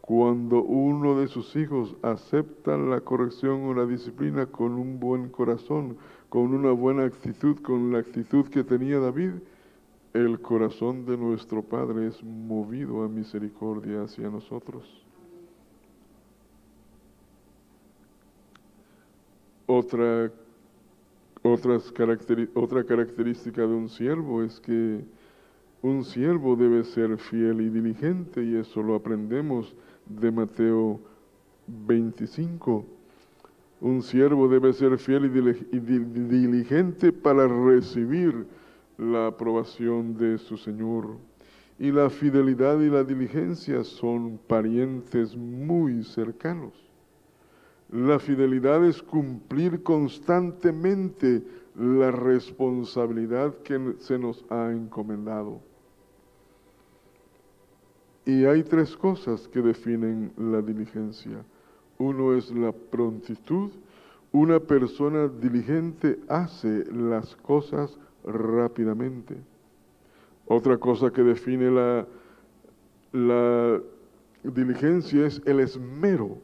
Cuando 0.00 0.62
uno 0.62 1.20
de 1.20 1.28
sus 1.28 1.54
hijos 1.54 1.94
acepta 2.02 2.76
la 2.76 3.00
corrección 3.00 3.62
o 3.64 3.74
la 3.74 3.86
disciplina 3.86 4.46
con 4.46 4.72
un 4.72 4.98
buen 4.98 5.28
corazón, 5.28 5.98
con 6.28 6.54
una 6.54 6.72
buena 6.72 7.04
actitud, 7.04 7.58
con 7.62 7.92
la 7.92 7.98
actitud 7.98 8.46
que 8.48 8.64
tenía 8.64 8.98
David, 8.98 9.34
el 10.12 10.40
corazón 10.40 11.06
de 11.06 11.16
nuestro 11.16 11.62
Padre 11.62 12.08
es 12.08 12.22
movido 12.24 13.04
a 13.04 13.08
misericordia 13.08 14.02
hacia 14.02 14.28
nosotros. 14.28 15.04
Otra, 19.66 20.32
otra 21.42 22.84
característica 22.84 23.62
de 23.62 23.74
un 23.74 23.88
siervo 23.88 24.42
es 24.42 24.60
que 24.60 25.00
un 25.82 26.04
siervo 26.04 26.56
debe 26.56 26.84
ser 26.84 27.16
fiel 27.16 27.62
y 27.62 27.70
diligente 27.70 28.44
y 28.44 28.56
eso 28.56 28.82
lo 28.82 28.94
aprendemos 28.94 29.74
de 30.06 30.30
Mateo 30.30 31.00
25. 31.66 32.84
Un 33.80 34.02
siervo 34.02 34.48
debe 34.48 34.74
ser 34.74 34.98
fiel 34.98 35.24
y 35.24 35.78
diligente 35.78 37.12
para 37.12 37.48
recibir 37.48 38.46
la 38.98 39.28
aprobación 39.28 40.18
de 40.18 40.36
su 40.36 40.58
Señor. 40.58 41.16
Y 41.78 41.90
la 41.90 42.10
fidelidad 42.10 42.78
y 42.80 42.90
la 42.90 43.02
diligencia 43.02 43.82
son 43.82 44.38
parientes 44.46 45.34
muy 45.34 46.04
cercanos. 46.04 46.89
La 47.92 48.18
fidelidad 48.18 48.84
es 48.84 49.02
cumplir 49.02 49.82
constantemente 49.82 51.42
la 51.74 52.10
responsabilidad 52.10 53.54
que 53.64 53.94
se 53.98 54.18
nos 54.18 54.44
ha 54.50 54.70
encomendado. 54.70 55.60
Y 58.24 58.44
hay 58.44 58.62
tres 58.62 58.96
cosas 58.96 59.48
que 59.48 59.60
definen 59.60 60.32
la 60.36 60.62
diligencia. 60.62 61.44
Uno 61.98 62.34
es 62.34 62.50
la 62.52 62.72
prontitud. 62.72 63.70
Una 64.32 64.60
persona 64.60 65.26
diligente 65.26 66.18
hace 66.28 66.84
las 66.92 67.34
cosas 67.36 67.98
rápidamente. 68.24 69.36
Otra 70.46 70.78
cosa 70.78 71.10
que 71.10 71.22
define 71.22 71.70
la, 73.12 73.80
diligencia 74.44 75.26
es 75.26 75.42
el 75.44 75.60
esmero. 75.60 76.38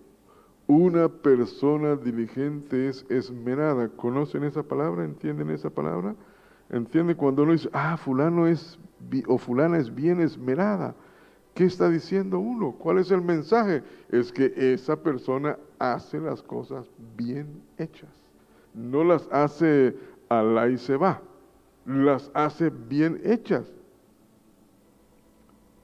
Una 0.68 1.08
persona 1.08 1.94
diligente 1.94 2.88
es 2.88 3.06
esmerada. 3.08 3.88
¿Conocen 3.88 4.42
esa 4.42 4.64
palabra? 4.64 5.04
¿Entienden 5.04 5.50
esa 5.50 5.70
palabra? 5.70 6.16
¿Entiende 6.70 7.14
cuando 7.14 7.44
uno 7.44 7.52
dice, 7.52 7.70
ah, 7.72 7.96
fulano 7.96 8.48
es, 8.48 8.78
o 9.28 9.38
fulana 9.38 9.78
es 9.78 9.94
bien 9.94 10.20
esmerada? 10.20 10.94
¿Qué 11.54 11.64
está 11.64 11.88
diciendo 11.88 12.40
uno? 12.40 12.72
¿Cuál 12.72 12.98
es 12.98 13.10
el 13.10 13.22
mensaje? 13.22 13.82
Es 14.10 14.32
que 14.32 14.52
esa 14.56 15.00
persona 15.00 15.56
hace 15.78 16.18
las 16.18 16.42
cosas 16.42 16.90
bien 17.16 17.62
hechas. 17.78 18.10
No 18.74 19.04
las 19.04 19.28
hace 19.30 19.96
la 20.28 20.68
y 20.68 20.76
se 20.78 20.96
va. 20.96 21.22
Las 21.86 22.30
hace 22.34 22.70
bien 22.70 23.20
hechas. 23.24 23.72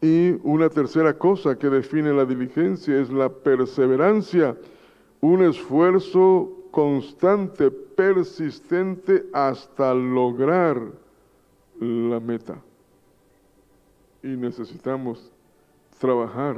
Y 0.03 0.37
una 0.43 0.69
tercera 0.69 1.17
cosa 1.17 1.57
que 1.57 1.71
define 1.71 2.13
la 2.13 2.25
diligencia 2.25 3.01
es 3.01 3.09
la 3.09 3.29
perseverancia, 3.29 4.57
un 5.21 5.45
esfuerzo 5.45 6.51
constante, 6.73 7.71
persistente 7.71 9.25
hasta 9.33 9.95
lograr 9.95 10.83
la 11.79 12.19
meta. 12.19 12.61
Y 14.25 14.29
necesitamos 14.29 15.33
trabajar 16.01 16.57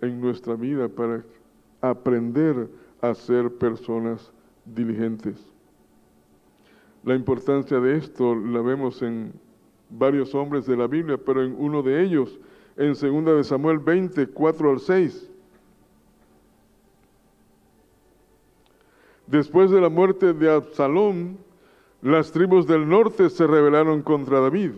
en 0.00 0.20
nuestra 0.20 0.56
vida 0.56 0.88
para 0.88 1.24
aprender 1.80 2.68
a 3.00 3.14
ser 3.14 3.48
personas 3.58 4.32
diligentes. 4.64 5.38
La 7.04 7.14
importancia 7.14 7.78
de 7.78 7.96
esto 7.96 8.34
la 8.34 8.60
vemos 8.60 9.02
en 9.02 9.32
varios 9.90 10.34
hombres 10.34 10.66
de 10.66 10.76
la 10.76 10.88
Biblia, 10.88 11.16
pero 11.16 11.44
en 11.44 11.54
uno 11.56 11.82
de 11.82 12.02
ellos, 12.02 12.40
en 12.76 12.94
2 12.94 13.36
de 13.36 13.44
Samuel 13.44 13.78
20, 13.78 14.28
4 14.28 14.70
al 14.70 14.80
6. 14.80 15.30
Después 19.26 19.70
de 19.70 19.80
la 19.80 19.88
muerte 19.88 20.32
de 20.32 20.50
Absalón, 20.50 21.38
las 22.02 22.32
tribus 22.32 22.66
del 22.66 22.88
norte 22.88 23.30
se 23.30 23.46
rebelaron 23.46 24.02
contra 24.02 24.40
David 24.40 24.72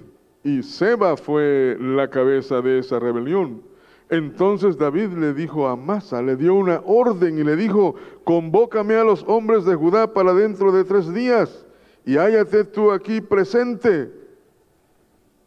y 0.44 0.62
Seba 0.62 1.16
fue 1.16 1.76
la 1.80 2.08
cabeza 2.10 2.60
de 2.60 2.78
esa 2.78 2.98
rebelión. 2.98 3.62
Entonces 4.10 4.76
David 4.76 5.08
le 5.14 5.32
dijo 5.32 5.66
a 5.66 5.76
Masa, 5.76 6.20
le 6.20 6.36
dio 6.36 6.54
una 6.54 6.82
orden 6.84 7.38
y 7.38 7.42
le 7.42 7.56
dijo, 7.56 7.94
convócame 8.22 8.94
a 8.94 9.04
los 9.04 9.24
hombres 9.26 9.64
de 9.64 9.74
Judá 9.74 10.12
para 10.12 10.34
dentro 10.34 10.70
de 10.70 10.84
tres 10.84 11.12
días 11.12 11.66
y 12.04 12.16
hállate 12.16 12.64
tú 12.64 12.92
aquí 12.92 13.22
presente. 13.22 14.12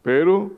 Pero 0.02 0.50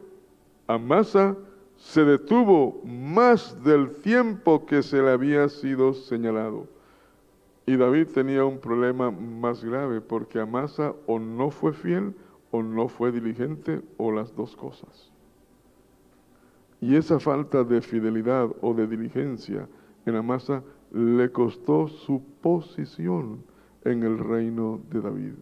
Amasa 0.66 1.36
se 1.80 2.04
detuvo 2.04 2.82
más 2.84 3.64
del 3.64 3.90
tiempo 4.02 4.66
que 4.66 4.82
se 4.82 5.02
le 5.02 5.10
había 5.10 5.48
sido 5.48 5.94
señalado. 5.94 6.68
Y 7.66 7.76
David 7.76 8.08
tenía 8.14 8.44
un 8.44 8.58
problema 8.58 9.10
más 9.10 9.64
grave 9.64 10.00
porque 10.00 10.38
Amasa 10.38 10.94
o 11.06 11.18
no 11.18 11.50
fue 11.50 11.72
fiel 11.72 12.14
o 12.50 12.62
no 12.62 12.88
fue 12.88 13.10
diligente 13.10 13.80
o 13.96 14.12
las 14.12 14.34
dos 14.36 14.54
cosas. 14.56 15.10
Y 16.80 16.96
esa 16.96 17.18
falta 17.18 17.64
de 17.64 17.80
fidelidad 17.80 18.50
o 18.60 18.74
de 18.74 18.86
diligencia 18.86 19.66
en 20.04 20.16
Amasa 20.16 20.62
le 20.92 21.32
costó 21.32 21.88
su 21.88 22.22
posición 22.42 23.42
en 23.84 24.02
el 24.02 24.18
reino 24.18 24.80
de 24.90 25.00
David. 25.00 25.34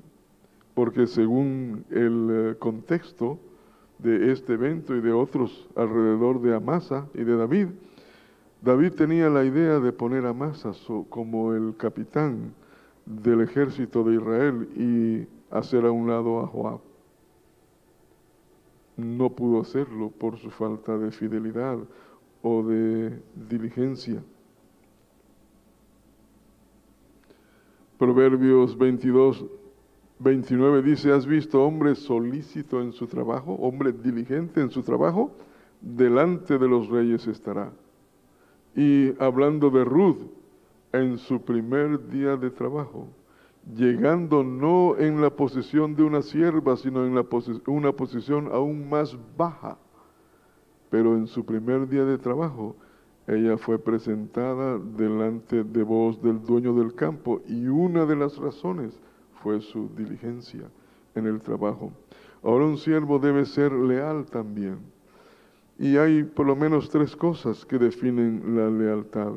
Porque 0.74 1.07
según 1.07 1.84
el 1.91 2.28
eh, 2.30 2.55
contexto 2.59 3.41
de 3.99 4.32
este 4.32 4.55
evento 4.55 4.94
y 4.94 5.01
de 5.01 5.12
otros 5.12 5.68
alrededor 5.74 6.40
de 6.40 6.55
Amasa 6.55 7.07
y 7.14 7.24
de 7.24 7.36
David, 7.36 7.68
David 8.62 8.92
tenía 8.92 9.28
la 9.28 9.44
idea 9.44 9.78
de 9.78 9.92
poner 9.92 10.26
a 10.26 10.30
Amasa 10.30 10.72
como 11.09 11.55
el 11.55 11.76
capitán 11.76 12.53
del 13.07 13.40
ejército 13.40 14.05
de 14.05 14.16
Israel 14.16 14.68
y 14.76 15.55
hacer 15.55 15.84
a 15.84 15.90
un 15.90 16.09
lado 16.09 16.40
a 16.40 16.46
Joab 16.46 16.80
no 18.99 19.30
pudo 19.30 19.61
hacerlo 19.61 20.11
por 20.11 20.36
su 20.38 20.51
falta 20.51 20.99
de 20.99 21.12
fidelidad 21.12 21.78
o 22.42 22.62
de 22.64 23.16
diligencia. 23.49 24.22
Proverbios 27.96 28.76
22, 28.76 29.44
29 30.20 30.82
dice, 30.82 31.12
¿has 31.12 31.26
visto 31.26 31.62
hombre 31.62 31.94
solícito 31.94 32.82
en 32.82 32.92
su 32.92 33.06
trabajo, 33.06 33.54
hombre 33.54 33.92
diligente 33.92 34.60
en 34.60 34.70
su 34.70 34.82
trabajo? 34.82 35.30
Delante 35.80 36.58
de 36.58 36.68
los 36.68 36.88
reyes 36.88 37.26
estará. 37.28 37.70
Y 38.74 39.14
hablando 39.22 39.70
de 39.70 39.84
Ruth, 39.84 40.18
en 40.92 41.18
su 41.18 41.42
primer 41.42 42.08
día 42.08 42.36
de 42.36 42.50
trabajo, 42.50 43.06
llegando 43.76 44.42
no 44.42 44.96
en 44.98 45.20
la 45.20 45.30
posición 45.30 45.94
de 45.94 46.02
una 46.02 46.22
sierva, 46.22 46.76
sino 46.76 47.04
en 47.06 47.14
la 47.14 47.24
una 47.66 47.92
posición 47.92 48.48
aún 48.52 48.88
más 48.88 49.16
baja. 49.36 49.78
Pero 50.90 51.16
en 51.16 51.26
su 51.26 51.44
primer 51.44 51.88
día 51.88 52.04
de 52.04 52.18
trabajo, 52.18 52.74
ella 53.26 53.58
fue 53.58 53.78
presentada 53.78 54.78
delante 54.78 55.62
de 55.62 55.82
voz 55.82 56.20
del 56.22 56.42
dueño 56.42 56.72
del 56.74 56.94
campo 56.94 57.42
y 57.46 57.66
una 57.66 58.06
de 58.06 58.16
las 58.16 58.38
razones 58.38 58.98
fue 59.43 59.61
su 59.61 59.89
diligencia 59.97 60.70
en 61.14 61.26
el 61.26 61.41
trabajo. 61.41 61.93
Ahora 62.43 62.66
un 62.66 62.78
siervo 62.78 63.18
debe 63.18 63.45
ser 63.45 63.72
leal 63.72 64.26
también. 64.26 64.78
Y 65.78 65.97
hay 65.97 66.24
por 66.24 66.47
lo 66.47 66.57
menos 66.57 66.89
tres 66.89 67.14
cosas 67.14 67.64
que 67.64 67.78
definen 67.78 68.57
la 68.57 68.68
lealtad. 68.68 69.32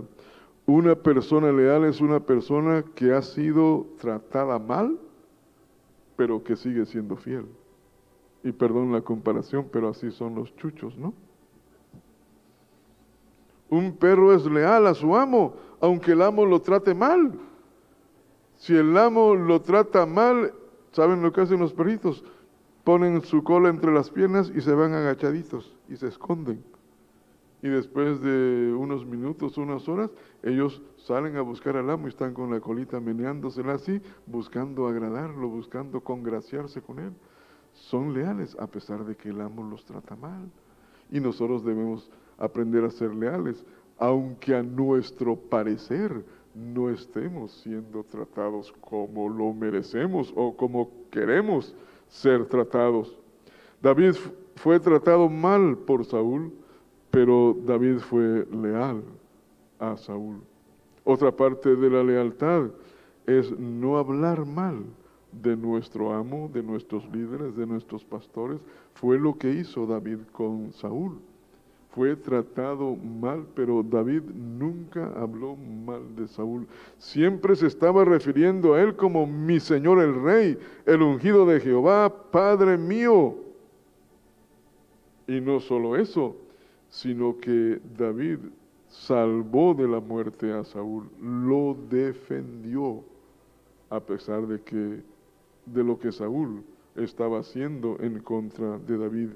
Una 0.66 0.96
persona 0.96 1.52
leal 1.52 1.86
es 1.86 2.02
una 2.02 2.20
persona 2.20 2.84
que 2.96 3.14
ha 3.14 3.22
sido 3.22 3.88
tratada 4.00 4.58
mal, 4.60 4.98
pero 6.16 6.44
que 6.44 6.56
sigue 6.56 6.86
siendo 6.86 7.16
fiel. 7.16 7.46
Y 8.44 8.52
perdón 8.52 8.92
la 8.92 9.02
comparación, 9.02 9.68
pero 9.72 9.90
así 9.90 10.12
son 10.12 10.36
los 10.36 10.56
chuchos, 10.56 10.98
¿no? 10.98 11.14
Un 13.70 13.96
perro 13.96 14.34
es 14.34 14.46
leal 14.46 14.88
a 14.88 14.94
su 14.94 15.16
amo, 15.16 15.56
aunque 15.80 16.12
el 16.12 16.22
amo 16.22 16.46
lo 16.46 16.62
trate 16.62 16.94
mal. 16.94 17.32
Si 18.62 18.76
el 18.76 18.96
amo 18.98 19.34
lo 19.36 19.62
trata 19.62 20.06
mal, 20.06 20.54
¿saben 20.92 21.22
lo 21.22 21.34
que 21.34 21.42
hacen 21.42 21.60
los 21.60 21.74
perritos? 21.74 22.24
Ponen 22.84 23.22
su 23.24 23.44
cola 23.44 23.70
entre 23.70 23.92
las 23.92 24.10
piernas 24.10 24.52
y 24.56 24.62
se 24.62 24.74
van 24.74 24.94
agachaditos 24.94 25.76
y 25.90 25.96
se 25.96 26.08
esconden 26.08 26.64
y 27.64 27.70
después 27.70 28.22
de 28.22 28.74
unos 28.76 29.06
minutos, 29.06 29.58
unas 29.58 29.88
horas, 29.88 30.10
ellos 30.42 30.82
salen 30.98 31.38
a 31.38 31.42
buscar 31.42 31.78
al 31.78 31.90
amo 31.90 32.08
y 32.08 32.10
están 32.10 32.34
con 32.34 32.50
la 32.50 32.60
colita 32.60 33.00
meneándosela 33.00 33.74
así, 33.74 34.02
buscando 34.26 34.88
agradarlo, 34.88 35.48
buscando 35.48 36.02
congraciarse 36.02 36.82
con 36.82 37.00
él. 37.00 37.14
Son 37.74 38.14
leales 38.14 38.58
a 38.60 38.66
pesar 38.66 39.06
de 39.06 39.16
que 39.16 39.30
el 39.30 39.42
amo 39.42 39.64
los 39.64 39.86
trata 39.86 40.16
mal. 40.16 40.50
Y 41.12 41.20
nosotros 41.20 41.64
debemos 41.64 42.10
aprender 42.40 42.84
a 42.84 42.90
ser 42.90 43.14
leales, 43.14 43.64
aunque 44.00 44.56
a 44.56 44.64
nuestro 44.64 45.36
parecer 45.36 46.26
no 46.54 46.90
estemos 46.90 47.52
siendo 47.64 48.04
tratados 48.04 48.74
como 48.82 49.30
lo 49.30 49.54
merecemos 49.54 50.34
o 50.36 50.56
como 50.56 50.90
queremos 51.10 51.76
ser 52.08 52.46
tratados. 52.46 53.18
David 53.82 54.16
fue 54.56 54.80
tratado 54.80 55.30
mal 55.30 55.78
por 55.78 56.06
Saúl, 56.06 56.52
pero 57.10 57.56
David 57.66 58.00
fue 58.00 58.46
leal 58.52 59.04
a 59.80 59.98
Saúl. 59.98 60.42
Otra 61.04 61.36
parte 61.36 61.76
de 61.76 61.90
la 61.90 62.04
lealtad 62.04 62.70
es 63.26 63.58
no 63.58 63.98
hablar 63.98 64.46
mal 64.46 64.84
de 65.32 65.56
nuestro 65.56 66.14
amo, 66.14 66.50
de 66.54 66.62
nuestros 66.62 67.10
líderes, 67.12 67.56
de 67.56 67.66
nuestros 67.66 68.04
pastores. 68.04 68.60
Fue 68.94 69.18
lo 69.18 69.38
que 69.38 69.52
hizo 69.52 69.86
David 69.88 70.20
con 70.32 70.72
Saúl. 70.74 71.20
Fue 71.94 72.16
tratado 72.16 72.96
mal, 72.96 73.46
pero 73.54 73.84
David 73.84 74.22
nunca 74.34 75.12
habló 75.14 75.58
mal 75.58 76.16
de 76.16 76.28
Saúl. 76.28 76.66
Siempre 76.98 77.56
se 77.56 77.68
estaba 77.68 78.06
refiriendo 78.06 78.74
a 78.74 78.82
él 78.82 78.96
como 78.96 79.28
mi 79.28 79.60
Señor 79.60 80.00
el 80.00 80.22
Rey, 80.24 80.58
el 80.86 81.02
ungido 81.02 81.46
de 81.46 81.60
Jehová, 81.60 82.32
Padre 82.32 82.78
mío. 82.78 83.36
Y 85.28 85.42
no 85.42 85.60
solo 85.60 85.98
eso, 85.98 86.38
sino 86.90 87.38
que 87.38 87.82
David 87.98 88.40
salvó 88.88 89.74
de 89.74 89.88
la 89.88 90.00
muerte 90.00 90.52
a 90.52 90.64
Saúl, 90.64 91.10
lo 91.22 91.76
defendió 91.90 93.04
a 93.90 94.00
pesar 94.00 94.48
de 94.48 94.62
que 94.62 95.02
de 95.66 95.84
lo 95.84 96.00
que 96.00 96.12
Saúl 96.12 96.64
estaba 96.96 97.40
haciendo 97.40 97.98
en 98.00 98.20
contra 98.20 98.78
de 98.80 98.98
David. 98.98 99.30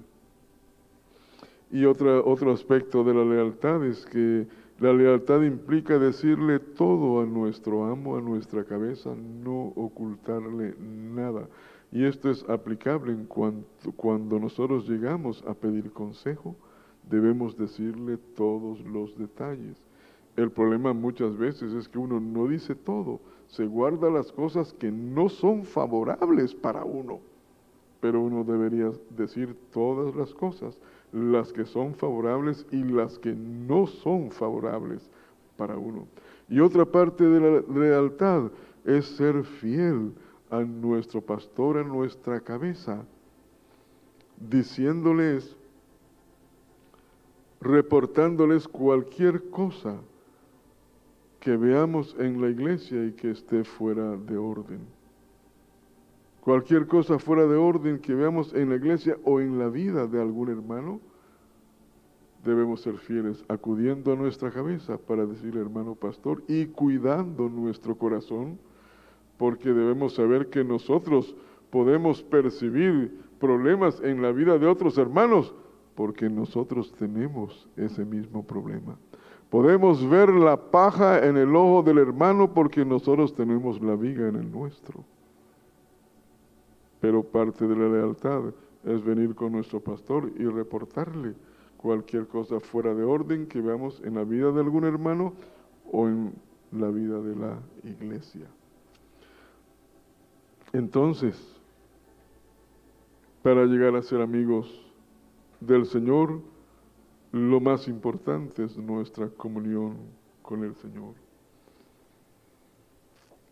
Y 1.71 1.85
otra, 1.85 2.21
otro 2.21 2.51
aspecto 2.51 3.03
de 3.03 3.13
la 3.13 3.25
lealtad 3.25 3.83
es 3.85 4.05
que 4.05 4.47
la 4.79 4.93
lealtad 4.93 5.41
implica 5.41 5.97
decirle 5.97 6.59
todo 6.59 7.21
a 7.21 7.25
nuestro 7.25 7.85
amo, 7.85 8.17
a 8.17 8.21
nuestra 8.21 8.65
cabeza, 8.65 9.15
no 9.15 9.73
ocultarle 9.75 10.75
nada. 10.79 11.47
Y 11.91 12.03
esto 12.03 12.29
es 12.29 12.43
aplicable 12.49 13.13
en 13.13 13.25
cuanto 13.25 13.91
cuando 13.95 14.37
nosotros 14.37 14.87
llegamos 14.87 15.43
a 15.47 15.53
pedir 15.53 15.91
consejo, 15.91 16.55
debemos 17.09 17.57
decirle 17.57 18.17
todos 18.35 18.81
los 18.81 19.17
detalles. 19.17 19.77
El 20.35 20.51
problema 20.51 20.91
muchas 20.91 21.37
veces 21.37 21.73
es 21.73 21.87
que 21.87 21.97
uno 21.97 22.19
no 22.19 22.47
dice 22.47 22.75
todo, 22.75 23.21
se 23.47 23.65
guarda 23.65 24.09
las 24.09 24.31
cosas 24.31 24.73
que 24.73 24.91
no 24.91 25.29
son 25.29 25.63
favorables 25.63 26.53
para 26.53 26.83
uno, 26.83 27.21
pero 28.01 28.21
uno 28.21 28.43
debería 28.43 28.91
decir 29.11 29.55
todas 29.71 30.13
las 30.15 30.33
cosas, 30.33 30.77
las 31.15 31.53
que 31.53 31.65
son 31.65 31.95
favorables 31.95 32.65
y 32.71 32.83
las 32.83 33.17
que 33.17 33.33
no 33.33 33.87
son 33.87 34.31
favorables 34.31 35.09
para 35.55 35.77
uno. 35.77 36.07
Y 36.49 36.59
otra 36.59 36.85
parte 36.85 37.23
de 37.23 37.39
la 37.39 37.79
lealtad 37.79 38.51
es 38.83 39.05
ser 39.05 39.43
fiel 39.45 40.11
a 40.49 40.59
nuestro 40.59 41.21
pastor, 41.21 41.77
a 41.77 41.83
nuestra 41.83 42.41
cabeza, 42.41 43.05
diciéndoles, 44.37 45.55
reportándoles 47.61 48.67
cualquier 48.67 49.49
cosa 49.49 49.95
que 51.39 51.55
veamos 51.55 52.13
en 52.19 52.41
la 52.41 52.49
iglesia 52.49 53.05
y 53.05 53.13
que 53.13 53.31
esté 53.31 53.63
fuera 53.63 54.17
de 54.17 54.35
orden. 54.35 54.81
Cualquier 56.45 56.85
cosa 56.85 57.17
fuera 57.17 57.47
de 57.47 57.55
orden 57.55 57.97
que 57.97 58.13
veamos 58.13 58.53
en 58.53 58.69
la 58.69 58.75
iglesia 58.75 59.17
o 59.23 59.39
en 59.39 59.57
la 59.57 59.67
vida 59.67 60.05
de 60.05 60.21
algún 60.21 60.49
hermano, 60.49 60.99
debemos 62.43 62.81
ser 62.81 62.99
fieles, 62.99 63.43
acudiendo 63.47 64.13
a 64.13 64.15
nuestra 64.15 64.51
cabeza 64.51 64.99
para 64.99 65.25
decirle 65.25 65.59
hermano 65.59 65.95
pastor 65.95 66.43
y 66.47 66.67
cuidando 66.67 67.49
nuestro 67.49 67.97
corazón, 67.97 68.59
porque 69.39 69.69
debemos 69.69 70.13
saber 70.13 70.51
que 70.51 70.63
nosotros 70.63 71.35
podemos 71.71 72.21
percibir 72.21 73.19
problemas 73.39 73.99
en 74.01 74.21
la 74.21 74.31
vida 74.31 74.59
de 74.59 74.67
otros 74.67 74.99
hermanos, 74.99 75.51
porque 75.95 76.29
nosotros 76.29 76.93
tenemos 76.93 77.67
ese 77.75 78.05
mismo 78.05 78.45
problema. 78.45 78.99
Podemos 79.49 80.07
ver 80.07 80.29
la 80.29 80.69
paja 80.69 81.25
en 81.25 81.37
el 81.37 81.55
ojo 81.55 81.81
del 81.81 81.97
hermano 81.97 82.53
porque 82.53 82.85
nosotros 82.85 83.33
tenemos 83.33 83.81
la 83.81 83.95
viga 83.95 84.27
en 84.27 84.35
el 84.35 84.51
nuestro. 84.51 85.03
Pero 87.05 87.21
parte 87.21 87.67
de 87.67 87.75
la 87.75 87.87
lealtad 87.87 88.45
es 88.83 89.03
venir 89.05 89.35
con 89.35 89.51
nuestro 89.51 89.79
pastor 89.79 90.31
y 90.39 90.45
reportarle 90.45 91.35
cualquier 91.77 92.25
cosa 92.25 92.59
fuera 92.59 92.95
de 92.95 93.03
orden 93.03 93.45
que 93.45 93.61
veamos 93.61 94.01
en 94.03 94.15
la 94.15 94.23
vida 94.23 94.51
de 94.51 94.61
algún 94.61 94.85
hermano 94.85 95.35
o 95.91 96.07
en 96.07 96.33
la 96.71 96.89
vida 96.89 97.21
de 97.21 97.35
la 97.35 97.59
iglesia. 97.83 98.47
Entonces, 100.73 101.61
para 103.43 103.65
llegar 103.65 103.95
a 103.95 104.01
ser 104.01 104.19
amigos 104.19 104.91
del 105.59 105.85
Señor, 105.85 106.41
lo 107.31 107.59
más 107.59 107.87
importante 107.87 108.63
es 108.63 108.79
nuestra 108.79 109.29
comunión 109.29 109.95
con 110.41 110.63
el 110.63 110.73
Señor. 110.73 111.13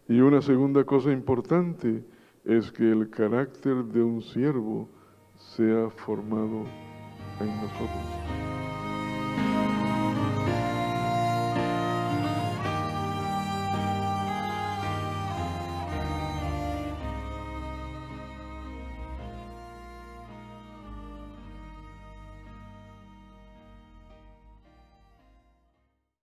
Y 0.08 0.22
una 0.22 0.42
segunda 0.42 0.84
cosa 0.86 1.12
importante 1.12 2.04
es 2.46 2.72
que 2.72 2.84
el 2.84 3.10
carácter 3.10 3.86
de 3.86 4.04
un 4.04 4.22
siervo 4.22 4.90
sea 5.38 5.90
formado 5.90 6.66
en 7.40 7.48
nosotros. 7.62 8.53